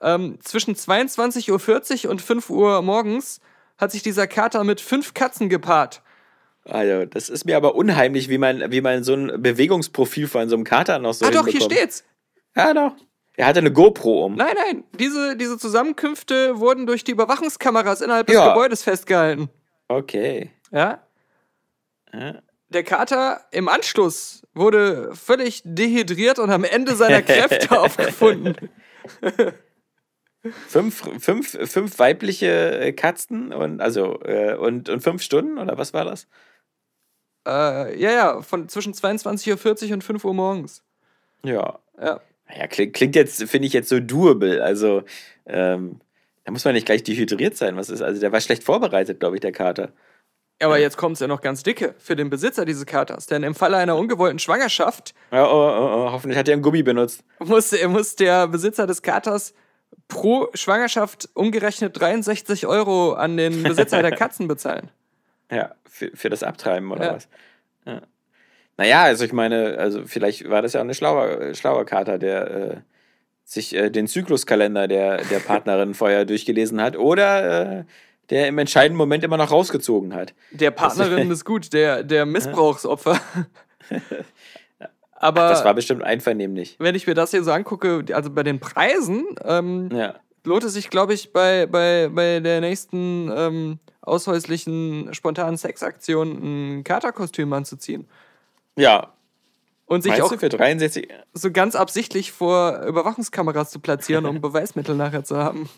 ähm, 0.00 0.38
zwischen 0.42 0.74
22.40 0.74 2.04
Uhr 2.04 2.10
und 2.10 2.22
5 2.22 2.50
Uhr 2.50 2.82
morgens 2.82 3.40
hat 3.78 3.92
sich 3.92 4.02
dieser 4.02 4.26
Kater 4.26 4.64
mit 4.64 4.80
fünf 4.80 5.14
Katzen 5.14 5.48
gepaart. 5.48 6.02
Also, 6.64 7.06
das 7.06 7.28
ist 7.30 7.46
mir 7.46 7.56
aber 7.56 7.74
unheimlich, 7.74 8.28
wie 8.28 8.38
man, 8.38 8.70
wie 8.70 8.80
man 8.82 9.02
so 9.02 9.14
ein 9.14 9.42
Bewegungsprofil 9.42 10.28
von 10.28 10.48
so 10.48 10.56
einem 10.56 10.64
Kater 10.64 10.98
noch 10.98 11.14
so 11.14 11.24
ah 11.24 11.30
doch, 11.30 11.46
hier 11.46 11.62
steht's. 11.62 12.04
Ja, 12.54 12.74
doch. 12.74 12.92
Er 13.36 13.46
hatte 13.46 13.60
eine 13.60 13.72
GoPro 13.72 14.26
um. 14.26 14.34
Nein, 14.34 14.54
nein, 14.54 14.84
diese, 14.98 15.36
diese 15.36 15.56
Zusammenkünfte 15.56 16.60
wurden 16.60 16.86
durch 16.86 17.04
die 17.04 17.12
Überwachungskameras 17.12 18.02
innerhalb 18.02 18.26
des 18.26 18.36
Ja. 18.36 18.52
Gebäudes 18.52 18.82
festgehalten. 18.82 19.48
Okay. 19.88 20.50
Ja? 20.70 21.02
Ja. 22.12 22.42
Der 22.68 22.84
Kater 22.84 23.40
im 23.50 23.68
Anschluss 23.68 24.42
wurde 24.52 25.14
völlig 25.14 25.62
dehydriert 25.64 26.38
und 26.38 26.50
am 26.50 26.64
Ende 26.64 26.94
seiner 26.94 27.22
Kräfte 27.22 27.80
aufgefunden. 27.80 28.56
Fünf, 30.68 31.02
fünf, 31.18 31.70
fünf 31.70 31.98
weibliche 31.98 32.80
äh, 32.80 32.92
Katzen 32.92 33.52
und 33.52 33.80
also 33.80 34.20
äh, 34.22 34.54
und, 34.54 34.88
und 34.88 35.02
fünf 35.02 35.22
Stunden 35.22 35.58
oder 35.58 35.76
was 35.76 35.92
war 35.92 36.04
das? 36.04 36.26
Äh, 37.46 38.00
ja, 38.00 38.10
ja, 38.10 38.42
von 38.42 38.68
zwischen 38.68 38.94
22.40 38.94 39.88
Uhr 39.88 39.94
und 39.94 40.04
5 40.04 40.24
Uhr 40.24 40.34
morgens. 40.34 40.82
Ja. 41.44 41.78
Ja. 42.00 42.20
Ja, 42.54 42.66
klingt, 42.66 42.94
klingt 42.94 43.14
jetzt, 43.14 43.42
finde 43.44 43.66
ich 43.66 43.72
jetzt 43.72 43.88
so 43.88 44.00
doable. 44.00 44.60
Also, 44.62 45.04
ähm, 45.46 46.00
da 46.44 46.52
muss 46.52 46.64
man 46.64 46.74
nicht 46.74 46.86
gleich 46.86 47.02
dehydriert 47.02 47.56
sein. 47.56 47.76
Was 47.76 47.90
ist, 47.90 48.02
also 48.02 48.20
der 48.20 48.32
war 48.32 48.40
schlecht 48.40 48.64
vorbereitet, 48.64 49.20
glaube 49.20 49.36
ich, 49.36 49.40
der 49.40 49.52
Kater. 49.52 49.92
Aber 50.62 50.78
jetzt 50.78 50.98
kommt 50.98 51.14
es 51.14 51.20
ja 51.20 51.26
noch 51.26 51.40
ganz 51.40 51.62
dicke 51.62 51.94
für 51.98 52.16
den 52.16 52.28
Besitzer 52.28 52.66
dieses 52.66 52.84
Katers. 52.84 53.26
Denn 53.26 53.42
im 53.44 53.54
Falle 53.54 53.78
einer 53.78 53.96
ungewollten 53.96 54.38
Schwangerschaft 54.38 55.14
Ja, 55.30 55.46
oh, 55.46 55.48
oh, 55.48 56.06
oh, 56.08 56.12
hoffentlich 56.12 56.38
hat 56.38 56.48
er 56.48 56.54
einen 56.54 56.62
Gummi 56.62 56.82
benutzt. 56.82 57.24
muss, 57.38 57.72
muss 57.86 58.16
der 58.16 58.46
Besitzer 58.48 58.86
des 58.86 59.00
Katers 59.00 59.54
pro 60.08 60.48
Schwangerschaft 60.54 61.28
umgerechnet 61.34 61.98
63 62.00 62.66
Euro 62.66 63.12
an 63.12 63.36
den 63.36 63.62
Besitzer 63.62 64.02
der 64.02 64.10
Katzen 64.16 64.48
bezahlen. 64.48 64.90
Ja, 65.50 65.74
für, 65.88 66.10
für 66.14 66.30
das 66.30 66.42
Abtreiben 66.42 66.90
oder 66.92 67.04
Ja. 67.04 67.14
was? 67.14 67.28
Ja. 67.86 68.02
Naja, 68.76 69.02
also 69.02 69.24
ich 69.24 69.32
meine, 69.32 69.76
also 69.78 70.06
vielleicht 70.06 70.48
war 70.48 70.62
das 70.62 70.72
ja 70.72 70.80
auch 70.80 70.84
eine 70.84 70.94
schlauer, 70.94 71.54
schlauer 71.54 71.84
Kater, 71.84 72.18
der 72.18 72.50
äh, 72.50 72.76
sich 73.44 73.74
äh, 73.74 73.90
den 73.90 74.06
Zykluskalender 74.06 74.88
der, 74.88 75.18
der 75.24 75.38
Partnerin 75.40 75.94
vorher 75.94 76.24
durchgelesen 76.24 76.80
hat 76.80 76.96
oder 76.96 77.80
äh, 77.80 77.84
der 78.30 78.46
im 78.48 78.58
entscheidenden 78.58 78.96
Moment 78.96 79.24
immer 79.24 79.36
noch 79.36 79.50
rausgezogen 79.50 80.14
hat. 80.14 80.34
Der 80.52 80.70
Partnerin 80.70 81.30
ist 81.32 81.44
gut, 81.44 81.72
der, 81.72 82.04
der 82.04 82.26
Missbrauchsopfer. 82.26 83.20
Aber 85.22 85.48
Das 85.50 85.64
war 85.66 85.74
bestimmt 85.74 86.02
einvernehmlich. 86.02 86.76
wenn 86.78 86.94
ich 86.94 87.06
mir 87.06 87.14
das 87.14 87.30
hier 87.30 87.44
so 87.44 87.52
angucke, 87.52 88.04
also 88.12 88.30
bei 88.30 88.42
den 88.42 88.58
Preisen, 88.58 89.26
ähm, 89.44 89.90
Ja. 89.92 90.14
lohnt 90.44 90.64
es 90.64 90.72
sich, 90.72 90.88
glaube 90.88 91.12
ich, 91.12 91.32
bei, 91.32 91.66
bei, 91.66 92.08
bei 92.12 92.40
der 92.40 92.60
nächsten 92.62 93.30
ähm, 93.36 93.78
aushäuslichen 94.00 95.12
spontanen 95.12 95.58
Sexaktion 95.58 96.78
ein 96.78 96.84
Katerkostüm 96.84 97.52
anzuziehen. 97.52 98.08
Ja. 98.76 99.12
Und 99.84 100.02
sich 100.02 100.12
Meinst 100.12 100.24
auch 100.32 100.38
für 100.38 100.48
63? 100.48 101.08
so 101.34 101.50
ganz 101.50 101.74
absichtlich 101.74 102.32
vor 102.32 102.80
Überwachungskameras 102.86 103.70
zu 103.70 103.80
platzieren, 103.80 104.24
um 104.24 104.40
Beweismittel 104.40 104.94
nachher 104.94 105.24
zu 105.24 105.36
haben. 105.36 105.68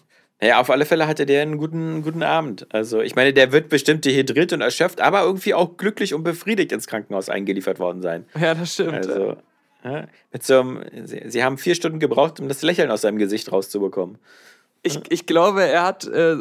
Ja, 0.42 0.60
auf 0.60 0.70
alle 0.70 0.84
Fälle 0.84 1.06
hatte 1.06 1.24
der 1.24 1.42
einen 1.42 1.56
guten, 1.56 2.02
guten 2.02 2.24
Abend. 2.24 2.66
Also, 2.70 3.00
ich 3.00 3.14
meine, 3.14 3.32
der 3.32 3.52
wird 3.52 3.68
bestimmt 3.68 4.04
dehydriert 4.04 4.52
und 4.52 4.60
erschöpft, 4.60 5.00
aber 5.00 5.22
irgendwie 5.22 5.54
auch 5.54 5.76
glücklich 5.76 6.14
und 6.14 6.24
befriedigt 6.24 6.72
ins 6.72 6.88
Krankenhaus 6.88 7.28
eingeliefert 7.28 7.78
worden 7.78 8.02
sein. 8.02 8.24
Ja, 8.38 8.54
das 8.54 8.74
stimmt. 8.74 8.94
Also, 8.94 9.36
ja, 9.84 10.06
mit 10.32 10.42
so 10.42 10.60
einem, 10.60 10.84
sie, 11.04 11.22
sie 11.26 11.44
haben 11.44 11.58
vier 11.58 11.76
Stunden 11.76 12.00
gebraucht, 12.00 12.40
um 12.40 12.48
das 12.48 12.62
Lächeln 12.62 12.90
aus 12.90 13.02
seinem 13.02 13.18
Gesicht 13.18 13.52
rauszubekommen. 13.52 14.18
Ich, 14.84 14.98
ich 15.10 15.26
glaube, 15.26 15.62
er 15.62 15.84
hat 15.84 16.08
äh, 16.08 16.34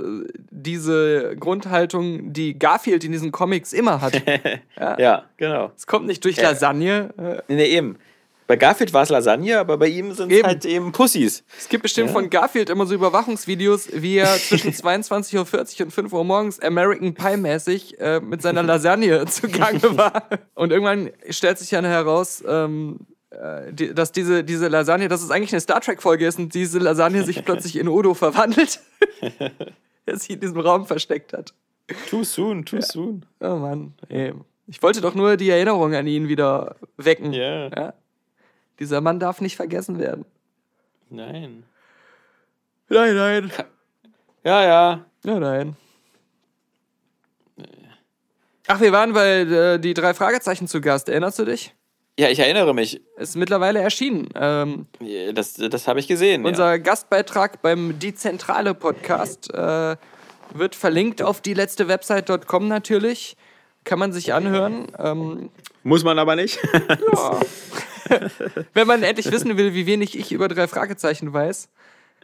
diese 0.50 1.36
Grundhaltung, 1.40 2.34
die 2.34 2.58
Garfield 2.58 3.04
in 3.04 3.12
diesen 3.12 3.32
Comics 3.32 3.72
immer 3.72 4.02
hat. 4.02 4.20
Ja, 4.80 5.26
genau. 5.38 5.72
Es 5.76 5.86
kommt 5.86 6.08
nicht 6.08 6.26
durch 6.26 6.42
Lasagne. 6.42 7.14
Äh, 7.48 7.54
nee, 7.54 7.66
eben. 7.66 7.98
Bei 8.52 8.58
Garfield 8.58 8.92
war 8.92 9.04
es 9.04 9.08
Lasagne, 9.08 9.58
aber 9.58 9.78
bei 9.78 9.88
ihm 9.88 10.12
sind 10.12 10.30
es 10.30 10.38
Eben. 10.40 10.46
halt 10.46 10.66
eben 10.66 10.92
Pussys. 10.92 11.46
es 11.58 11.70
gibt 11.70 11.84
bestimmt 11.84 12.10
von 12.10 12.30
Garfield 12.30 12.70
immer 12.70 12.86
so 12.86 12.94
Überwachungsvideos, 12.94 13.88
wie 13.94 14.18
er 14.18 14.26
zwischen 14.38 14.74
22.40 14.74 15.80
Uhr 15.80 15.86
und 15.86 15.92
5 15.92 16.12
Uhr 16.12 16.24
morgens 16.26 16.60
American 16.60 17.14
Pie-mäßig 17.14 17.98
äh, 18.02 18.20
mit 18.20 18.42
seiner 18.42 18.62
Lasagne 18.62 19.26
zugange 19.28 19.98
war. 19.98 20.28
Und 20.54 20.74
irgendwann 20.74 21.12
stellt 21.30 21.60
sich 21.60 21.70
dann 21.70 21.86
heraus, 21.86 22.44
ähm, 22.46 23.00
äh, 23.30 23.72
die, 23.72 23.94
dass 23.94 24.12
diese, 24.12 24.44
diese 24.44 24.68
Lasagne, 24.68 25.08
dass 25.08 25.24
es 25.24 25.32
eigentlich 25.32 25.54
eine 25.54 25.62
Star 25.62 25.80
Trek-Folge 25.80 26.28
ist 26.28 26.38
und 26.38 26.54
diese 26.54 26.80
Lasagne 26.80 27.24
sich 27.24 27.46
plötzlich 27.46 27.78
in 27.78 27.88
Odo 27.88 28.16
verwandelt. 28.16 28.82
der 30.08 30.18
sich 30.18 30.32
in 30.32 30.42
diesem 30.42 30.60
Raum 30.60 30.86
versteckt 30.86 31.32
hat. 31.32 31.54
Too 32.10 32.26
soon, 32.26 32.66
too 32.66 32.82
soon. 32.82 33.26
Oh 33.40 33.56
Mann, 33.56 33.94
ey. 34.10 34.34
Ich 34.68 34.84
wollte 34.84 35.00
doch 35.00 35.16
nur 35.16 35.38
die 35.38 35.50
Erinnerung 35.50 35.96
an 35.96 36.06
ihn 36.06 36.28
wieder 36.28 36.76
wecken. 36.98 37.32
Ja. 37.32 37.70
Ja. 37.70 37.94
Dieser 38.82 39.00
Mann 39.00 39.20
darf 39.20 39.42
nicht 39.42 39.56
vergessen 39.56 40.00
werden. 40.00 40.26
Nein. 41.12 41.64
Nein, 42.90 43.16
nein. 43.16 43.52
Ja, 44.44 44.64
ja. 44.64 45.06
Ja, 45.24 45.40
nein. 45.40 45.76
Ach, 48.66 48.82
wir 48.82 48.92
waren 48.92 49.14
bei 49.14 49.42
äh, 49.42 49.78
die 49.80 49.94
drei 49.94 50.16
Fragezeichen 50.16 50.68
zu 50.68 50.82
Gast. 50.82 51.10
Erinnerst 51.10 51.38
du 51.38 51.46
dich? 51.46 51.76
Ja, 52.18 52.30
ich 52.30 52.40
erinnere 52.40 52.74
mich. 52.74 53.02
Ist 53.18 53.36
mittlerweile 53.36 53.80
erschienen. 53.82 54.30
Ähm, 54.34 54.88
Das, 55.36 55.54
das 55.54 55.88
habe 55.88 56.00
ich 56.00 56.08
gesehen. 56.08 56.44
unser 56.44 56.80
Gastbeitrag 56.80 57.62
beim 57.62 58.00
Die 58.00 58.16
Zentrale 58.16 58.74
Podcast 58.74 59.54
äh, 59.54 59.96
wird 60.56 60.74
verlinkt 60.74 61.22
auf 61.22 61.40
die 61.42 61.54
letzte 61.54 61.88
Website.com 61.88 62.68
natürlich. 62.68 63.38
Kann 63.84 64.00
man 64.00 64.12
sich 64.12 64.34
anhören. 64.34 64.88
Ähm, 64.98 65.40
ja. 65.54 65.64
Muss 65.84 66.04
man 66.04 66.18
aber 66.18 66.36
nicht. 66.36 66.60
wenn 68.74 68.88
man 68.88 69.04
endlich 69.04 69.32
wissen 69.32 69.58
will, 69.58 69.74
wie 69.74 69.86
wenig 69.86 70.18
ich 70.18 70.32
über 70.32 70.48
drei 70.48 70.68
Fragezeichen 70.68 71.34
weiß. 71.34 71.70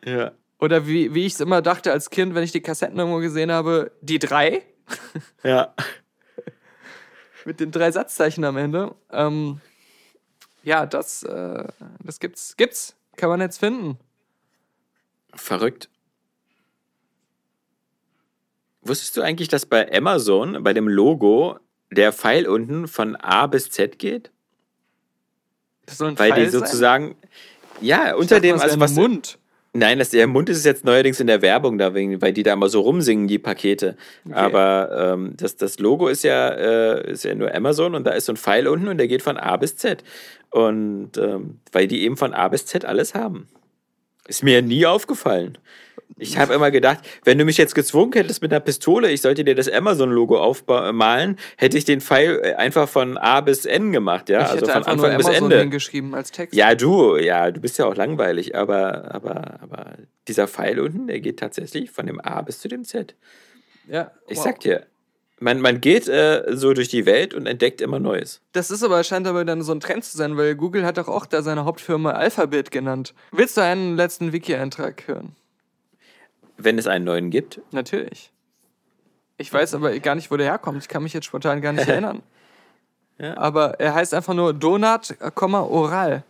ja. 0.05 0.31
Oder 0.59 0.87
wie, 0.87 1.13
wie 1.13 1.27
ich 1.27 1.33
es 1.33 1.39
immer 1.39 1.61
dachte 1.61 1.91
als 1.91 2.09
Kind, 2.09 2.33
wenn 2.33 2.43
ich 2.43 2.51
die 2.51 2.61
Kassetten 2.61 2.97
irgendwo 2.97 3.19
gesehen 3.19 3.51
habe, 3.51 3.91
die 4.01 4.17
drei 4.17 4.63
Ja. 5.43 5.75
mit 7.45 7.59
den 7.59 7.71
drei 7.71 7.91
Satzzeichen 7.91 8.43
am 8.43 8.57
Ende. 8.57 8.95
Ähm, 9.11 9.61
ja, 10.63 10.85
das, 10.85 11.23
äh, 11.23 11.67
das 12.03 12.19
gibt's. 12.19 12.57
Gibt's. 12.57 12.95
Kann 13.15 13.29
man 13.29 13.39
jetzt 13.39 13.59
finden. 13.59 13.97
Verrückt. 15.33 15.89
Wusstest 18.81 19.15
du 19.17 19.21
eigentlich, 19.21 19.47
dass 19.49 19.65
bei 19.65 19.91
Amazon, 19.95 20.63
bei 20.63 20.73
dem 20.73 20.87
Logo, 20.87 21.59
der 21.91 22.11
Pfeil 22.11 22.47
unten 22.47 22.87
von 22.87 23.15
A 23.15 23.47
bis 23.47 23.69
Z 23.69 23.99
geht? 23.99 24.31
Das 25.87 25.97
soll 25.97 26.09
ein 26.09 26.19
Weil 26.19 26.31
Pfeil 26.31 26.45
die 26.45 26.51
sein? 26.51 26.59
sozusagen. 26.59 27.15
Ja, 27.81 28.09
Ich 28.09 28.13
unter 28.15 28.35
dachte, 28.35 28.41
dem, 28.41 28.59
also 28.59 28.79
was. 28.79 28.93
Mund. 28.93 29.39
Nein, 29.73 29.99
das, 29.99 30.09
der 30.09 30.25
Mund 30.27 30.49
ist 30.49 30.65
jetzt 30.65 30.85
neuerdings 30.85 31.19
in 31.19 31.27
der 31.27 31.41
Werbung, 31.43 31.77
da 31.77 31.93
wegen, 31.93 32.19
weil 32.21 32.33
die 32.33 32.41
da 32.41 32.53
immer 32.53 32.67
so 32.69 32.81
rumsingen, 32.81 33.27
die 33.27 33.37
Pakete. 33.37 33.95
Aber 34.31 35.13
ähm, 35.13 35.33
das, 35.37 35.55
das 35.55 35.77
Logo 35.77 36.07
ist 36.07 36.23
ja, 36.23 36.49
äh, 36.49 37.11
ist 37.11 37.23
ja 37.25 37.35
nur 37.35 37.53
Amazon 37.53 37.93
und 37.93 38.03
da 38.05 38.11
ist 38.11 38.25
so 38.25 38.33
ein 38.33 38.37
Pfeil 38.37 38.67
unten 38.67 38.87
und 38.87 38.97
der 38.97 39.07
geht 39.07 39.21
von 39.21 39.37
A 39.37 39.55
bis 39.57 39.75
Z. 39.75 40.03
Und 40.49 41.17
ähm, 41.17 41.59
weil 41.71 41.87
die 41.87 42.03
eben 42.03 42.17
von 42.17 42.33
A 42.33 42.47
bis 42.47 42.65
Z 42.65 42.85
alles 42.85 43.13
haben. 43.13 43.47
Ist 44.27 44.43
mir 44.43 44.61
nie 44.61 44.85
aufgefallen. 44.85 45.57
Ich 46.19 46.37
habe 46.37 46.53
immer 46.55 46.71
gedacht, 46.71 46.99
wenn 47.25 47.37
du 47.37 47.45
mich 47.45 47.57
jetzt 47.57 47.75
gezwungen 47.75 48.13
hättest 48.13 48.41
mit 48.41 48.51
einer 48.51 48.59
Pistole, 48.59 49.11
ich 49.11 49.21
sollte 49.21 49.43
dir 49.43 49.53
das 49.53 49.69
Amazon-Logo 49.69 50.39
aufmalen, 50.39 51.37
hätte 51.57 51.77
ich 51.77 51.85
den 51.85 52.01
Pfeil 52.01 52.39
äh, 52.43 52.53
einfach 52.55 52.89
von 52.89 53.17
A 53.17 53.41
bis 53.41 53.65
N 53.65 53.91
gemacht, 53.91 54.29
ja, 54.29 54.39
Ich 54.41 54.47
also 54.47 54.55
hätte 54.57 54.65
von 54.65 54.75
einfach 54.77 54.91
Anfang 54.93 55.09
nur 55.09 55.17
bis 55.17 55.25
Amazon 55.27 55.43
Ende. 55.43 55.59
hingeschrieben 55.59 56.15
als 56.15 56.31
Text. 56.31 56.55
Ja, 56.55 56.73
du, 56.73 57.17
ja, 57.17 57.51
du 57.51 57.61
bist 57.61 57.77
ja 57.77 57.85
auch 57.85 57.95
langweilig, 57.95 58.55
aber, 58.55 59.13
aber, 59.13 59.59
aber 59.61 59.93
dieser 60.27 60.47
Pfeil 60.47 60.79
unten, 60.79 61.05
der 61.07 61.19
geht 61.19 61.37
tatsächlich 61.39 61.91
von 61.91 62.07
dem 62.07 62.19
A 62.19 62.41
bis 62.41 62.61
zu 62.61 62.67
dem 62.67 62.83
Z. 62.83 63.13
ja 63.87 64.11
Ich 64.27 64.37
wow. 64.37 64.43
sag 64.45 64.59
dir, 64.61 64.87
man, 65.39 65.61
man 65.61 65.81
geht 65.81 66.07
äh, 66.07 66.43
so 66.49 66.73
durch 66.73 66.87
die 66.89 67.05
Welt 67.05 67.33
und 67.33 67.45
entdeckt 67.45 67.81
immer 67.81 67.99
Neues. 67.99 68.41
Das 68.53 68.71
ist 68.71 68.83
aber, 68.83 69.03
scheint 69.03 69.27
aber 69.27 69.45
dann 69.45 69.61
so 69.61 69.71
ein 69.71 69.79
Trend 69.79 70.03
zu 70.03 70.17
sein, 70.17 70.37
weil 70.37 70.55
Google 70.55 70.85
hat 70.85 70.97
doch 70.97 71.07
auch 71.07 71.25
da 71.25 71.41
seine 71.41 71.65
Hauptfirma 71.65 72.11
Alphabet 72.11 72.71
genannt. 72.71 73.13
Willst 73.31 73.57
du 73.57 73.61
einen 73.61 73.95
letzten 73.95 74.33
Wiki-Eintrag 74.33 75.07
hören? 75.07 75.35
Wenn 76.57 76.79
es 76.79 76.87
einen 76.87 77.05
neuen 77.05 77.29
gibt. 77.29 77.61
Natürlich. 77.71 78.31
Ich 79.37 79.53
weiß 79.53 79.75
aber 79.75 79.97
gar 79.99 80.15
nicht, 80.15 80.31
wo 80.31 80.37
der 80.37 80.47
herkommt. 80.47 80.81
Ich 80.81 80.87
kann 80.87 81.03
mich 81.03 81.13
jetzt 81.13 81.25
spontan 81.25 81.61
gar 81.61 81.73
nicht 81.73 81.87
erinnern. 81.87 82.23
Ja. 83.19 83.37
Aber 83.37 83.79
er 83.79 83.93
heißt 83.93 84.13
einfach 84.13 84.33
nur 84.33 84.53
Donut, 84.53 85.15
Oral. 85.19 86.23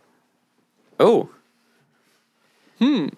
Oh. 0.98 1.28
Hm. 2.78 3.10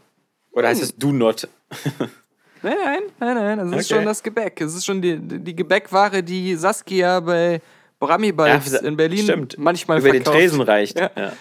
Oder 0.53 0.69
heißt 0.69 0.83
es 0.83 0.97
Do 0.97 1.13
Not? 1.13 1.49
Nein, 2.63 2.77
nein, 2.85 3.03
nein, 3.19 3.35
nein. 3.35 3.59
Das 3.59 3.67
ist 3.69 3.91
Okay. 3.91 3.99
schon 4.01 4.05
das 4.07 4.23
Gebäck. 4.23 4.61
Es 4.61 4.75
ist 4.75 4.85
schon 4.85 5.01
die, 5.01 5.19
die 5.19 5.57
Gebäckware, 5.57 6.23
die 6.23 6.55
Saskia 6.57 7.21
bei 7.21 7.61
Bramibals 7.99 8.73
in 8.75 8.97
Berlin 8.97 9.25
stimmt. 9.25 9.59
manchmal 9.59 9.99
Über 9.99 10.11
den 10.13 10.23
verkauft. 10.23 10.37
Tresen 10.39 10.61
reicht. 10.61 10.99
Ja. 10.99 11.11
Ja. 11.17 11.33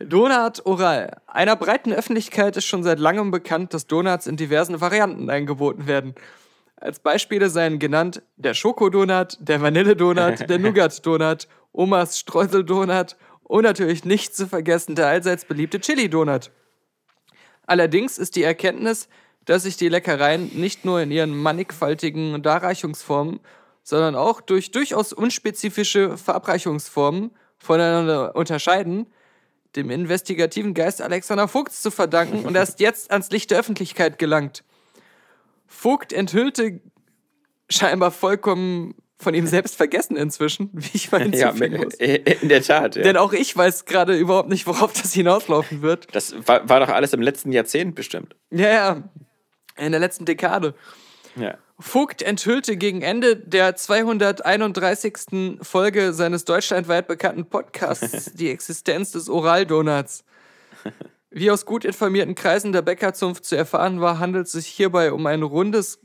Donut 0.00 0.64
Oral. 0.66 1.18
Einer 1.26 1.54
breiten 1.56 1.92
Öffentlichkeit 1.92 2.56
ist 2.56 2.64
schon 2.66 2.82
seit 2.82 2.98
langem 2.98 3.30
bekannt, 3.30 3.72
dass 3.74 3.86
Donuts 3.86 4.26
in 4.26 4.36
diversen 4.36 4.80
Varianten 4.80 5.30
angeboten 5.30 5.86
werden. 5.86 6.14
Als 6.76 6.98
Beispiele 6.98 7.48
seien 7.48 7.78
genannt 7.78 8.20
der 8.36 8.54
Schokodonut, 8.54 9.38
der 9.40 9.62
Vanilledonut, 9.62 10.48
der 10.50 10.58
Nougat-Donut, 10.58 11.46
Omas 11.72 12.18
Streuseldonut 12.18 13.16
und 13.44 13.62
natürlich 13.62 14.04
nicht 14.04 14.34
zu 14.36 14.48
vergessen 14.48 14.94
der 14.96 15.06
allseits 15.06 15.44
beliebte 15.44 15.78
Chili-Donut. 15.80 16.50
Allerdings 17.66 18.18
ist 18.18 18.36
die 18.36 18.42
Erkenntnis, 18.42 19.08
dass 19.44 19.64
sich 19.64 19.76
die 19.76 19.88
Leckereien 19.88 20.50
nicht 20.54 20.84
nur 20.84 21.00
in 21.00 21.10
ihren 21.10 21.36
mannigfaltigen 21.36 22.42
Darreichungsformen, 22.42 23.40
sondern 23.82 24.14
auch 24.14 24.40
durch 24.40 24.70
durchaus 24.70 25.12
unspezifische 25.12 26.16
Verabreichungsformen 26.16 27.30
voneinander 27.58 28.34
unterscheiden, 28.34 29.06
dem 29.76 29.90
investigativen 29.90 30.72
Geist 30.74 31.02
Alexander 31.02 31.48
Vogts 31.48 31.82
zu 31.82 31.90
verdanken 31.90 32.44
und 32.46 32.54
erst 32.54 32.80
jetzt 32.80 33.10
ans 33.10 33.30
Licht 33.30 33.50
der 33.50 33.58
Öffentlichkeit 33.58 34.18
gelangt. 34.18 34.64
Vogt 35.66 36.12
enthüllte 36.12 36.80
scheinbar 37.68 38.10
vollkommen 38.10 38.94
von 39.18 39.34
ihm 39.34 39.46
selbst 39.46 39.76
vergessen 39.76 40.16
inzwischen, 40.16 40.70
wie 40.72 40.90
ich 40.92 41.10
mal 41.10 41.34
Ja, 41.34 41.52
muss. 41.52 41.94
in 41.94 42.48
der 42.48 42.62
Tat. 42.62 42.96
Ja. 42.96 43.02
Denn 43.02 43.16
auch 43.16 43.32
ich 43.32 43.56
weiß 43.56 43.84
gerade 43.86 44.16
überhaupt 44.16 44.48
nicht, 44.48 44.66
worauf 44.66 44.92
das 44.92 45.12
hinauslaufen 45.12 45.82
wird. 45.82 46.14
Das 46.14 46.34
war, 46.46 46.68
war 46.68 46.80
doch 46.80 46.90
alles 46.90 47.12
im 47.12 47.22
letzten 47.22 47.50
Jahrzehnt 47.52 47.94
bestimmt. 47.94 48.36
Ja, 48.50 48.68
ja, 48.68 49.02
in 49.76 49.92
der 49.92 50.00
letzten 50.00 50.24
Dekade. 50.24 50.74
Ja. 51.36 51.58
Vogt 51.78 52.22
enthüllte 52.22 52.76
gegen 52.76 53.02
Ende 53.02 53.36
der 53.36 53.74
231. 53.74 55.58
Folge 55.60 56.12
seines 56.12 56.44
deutschlandweit 56.44 57.08
bekannten 57.08 57.46
Podcasts 57.46 58.32
die 58.34 58.50
Existenz 58.50 59.10
des 59.12 59.28
Oraldonuts. 59.28 60.24
Wie 61.30 61.50
aus 61.50 61.66
gut 61.66 61.84
informierten 61.84 62.36
Kreisen 62.36 62.72
der 62.72 62.82
Bäckerzunft 62.82 63.44
zu 63.44 63.56
erfahren 63.56 64.00
war, 64.00 64.20
handelt 64.20 64.46
es 64.46 64.52
sich 64.52 64.68
hierbei 64.68 65.12
um 65.12 65.26
ein 65.26 65.42
rundes, 65.42 65.98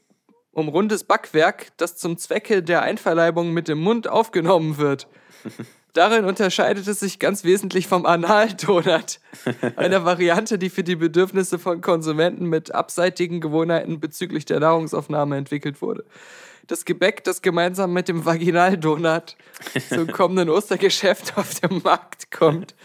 um 0.51 0.69
rundes 0.69 1.03
Backwerk, 1.03 1.67
das 1.77 1.97
zum 1.97 2.17
Zwecke 2.17 2.63
der 2.63 2.81
Einverleibung 2.81 3.53
mit 3.53 3.67
dem 3.67 3.79
Mund 3.79 4.07
aufgenommen 4.07 4.79
wird. 4.79 5.07
Darin 5.93 6.25
unterscheidet 6.25 6.87
es 6.87 6.99
sich 6.99 7.17
ganz 7.17 7.43
wesentlich 7.43 7.87
vom 7.87 8.05
Analdonut, 8.05 9.19
einer 9.75 10.05
Variante, 10.05 10.59
die 10.59 10.69
für 10.69 10.83
die 10.83 10.95
Bedürfnisse 10.95 11.57
von 11.57 11.81
Konsumenten 11.81 12.45
mit 12.45 12.73
abseitigen 12.73 13.41
Gewohnheiten 13.41 13.99
bezüglich 13.99 14.45
der 14.45 14.59
Nahrungsaufnahme 14.59 15.37
entwickelt 15.37 15.81
wurde. 15.81 16.05
Das 16.67 16.85
Gebäck, 16.85 17.23
das 17.23 17.41
gemeinsam 17.41 17.93
mit 17.93 18.07
dem 18.07 18.25
Vaginaldonut 18.25 19.35
zum 19.89 20.07
kommenden 20.07 20.49
Ostergeschäft 20.49 21.35
auf 21.37 21.59
den 21.59 21.81
Markt 21.81 22.29
kommt, 22.29 22.75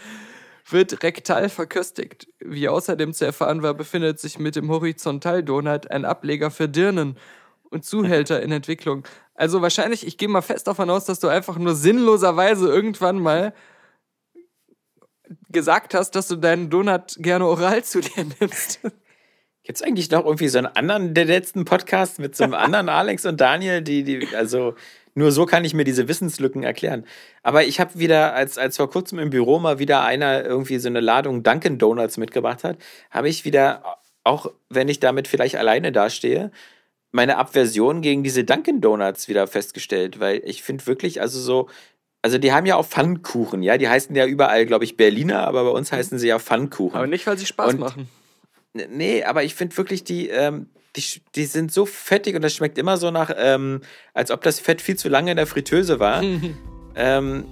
wird 0.67 1.03
rektal 1.03 1.49
verköstigt. 1.49 2.27
Wie 2.39 2.67
außerdem 2.67 3.13
zu 3.13 3.25
erfahren 3.25 3.61
war, 3.61 3.75
befindet 3.75 4.19
sich 4.19 4.39
mit 4.39 4.55
dem 4.55 4.69
Horizontaldonut 4.69 5.91
ein 5.91 6.05
Ableger 6.05 6.49
für 6.49 6.67
Dirnen 6.67 7.17
und 7.69 7.85
Zuhälter 7.85 8.41
in 8.41 8.51
Entwicklung. 8.51 9.03
Also 9.35 9.61
wahrscheinlich, 9.61 10.07
ich 10.07 10.17
gehe 10.17 10.29
mal 10.29 10.41
fest 10.41 10.67
davon 10.67 10.89
aus, 10.89 11.05
dass 11.05 11.19
du 11.19 11.27
einfach 11.27 11.57
nur 11.57 11.75
sinnloserweise 11.75 12.67
irgendwann 12.67 13.19
mal 13.19 13.53
gesagt 15.49 15.93
hast, 15.93 16.11
dass 16.11 16.27
du 16.27 16.35
deinen 16.35 16.69
Donut 16.69 17.15
gerne 17.17 17.45
oral 17.45 17.83
zu 17.83 18.01
dir 18.01 18.25
nimmst. 18.39 18.79
Gibt 19.63 19.77
es 19.77 19.81
eigentlich 19.81 20.11
noch 20.11 20.25
irgendwie 20.25 20.47
so 20.47 20.59
einen 20.59 20.67
anderen 20.67 21.13
der 21.13 21.25
letzten 21.25 21.65
Podcast 21.65 22.19
mit 22.19 22.35
so 22.35 22.43
einem 22.43 22.53
anderen 22.53 22.87
Alex 22.87 23.25
und 23.25 23.41
Daniel, 23.41 23.81
die, 23.81 24.03
die, 24.03 24.35
also 24.35 24.75
nur 25.15 25.31
so 25.31 25.45
kann 25.45 25.65
ich 25.65 25.73
mir 25.73 25.85
diese 25.85 26.07
Wissenslücken 26.07 26.63
erklären. 26.63 27.05
Aber 27.41 27.63
ich 27.63 27.79
habe 27.79 27.97
wieder, 27.97 28.35
als, 28.35 28.57
als 28.57 28.77
vor 28.77 28.89
kurzem 28.89 29.17
im 29.17 29.31
Büro 29.31 29.59
mal 29.59 29.79
wieder 29.79 30.03
einer 30.03 30.45
irgendwie 30.45 30.77
so 30.77 30.87
eine 30.87 30.99
Ladung 30.99 31.41
Dunkin' 31.41 31.79
Donuts 31.79 32.17
mitgebracht 32.17 32.63
hat, 32.63 32.77
habe 33.09 33.29
ich 33.29 33.45
wieder, 33.45 33.97
auch 34.23 34.51
wenn 34.69 34.87
ich 34.87 34.99
damit 34.99 35.27
vielleicht 35.27 35.55
alleine 35.55 35.91
dastehe, 35.91 36.51
meine 37.15 37.37
Abversion 37.37 38.01
gegen 38.01 38.23
diese 38.23 38.43
Dunkin' 38.43 38.81
Donuts 38.81 39.29
wieder 39.29 39.47
festgestellt, 39.47 40.19
weil 40.19 40.41
ich 40.43 40.61
finde 40.63 40.85
wirklich, 40.85 41.21
also 41.21 41.39
so, 41.39 41.69
also 42.21 42.37
die 42.37 42.51
haben 42.51 42.65
ja 42.65 42.75
auch 42.75 42.85
Pfannkuchen, 42.85 43.63
ja, 43.63 43.77
die 43.77 43.87
heißen 43.87 44.13
ja 44.15 44.25
überall, 44.25 44.65
glaube 44.65 44.83
ich, 44.83 44.97
Berliner, 44.97 45.47
aber 45.47 45.63
bei 45.63 45.69
uns 45.69 45.93
heißen 45.93 46.19
sie 46.19 46.27
ja 46.27 46.39
Pfannkuchen. 46.39 46.97
Aber 46.97 47.07
nicht, 47.07 47.25
weil 47.25 47.37
sie 47.37 47.45
Spaß 47.45 47.73
Und- 47.73 47.79
machen. 47.79 48.09
Nee, 48.73 49.23
aber 49.23 49.45
ich 49.45 49.55
finde 49.55 49.77
wirklich, 49.77 50.03
die, 50.03 50.27
ähm, 50.27 50.67
die, 50.97 51.21
die 51.35 51.45
sind 51.45 51.71
so 51.71 51.85
fettig 51.85 52.35
und 52.35 52.41
das 52.41 52.53
schmeckt 52.53 52.77
immer 52.77 52.97
so 52.97 53.09
nach, 53.09 53.31
ähm, 53.37 53.79
als 54.13 54.29
ob 54.29 54.41
das 54.41 54.59
Fett 54.59 54.81
viel 54.81 54.97
zu 54.97 55.07
lange 55.07 55.31
in 55.31 55.37
der 55.37 55.47
Fritteuse 55.47 56.01
war. 56.01 56.21
ähm, 56.95 57.45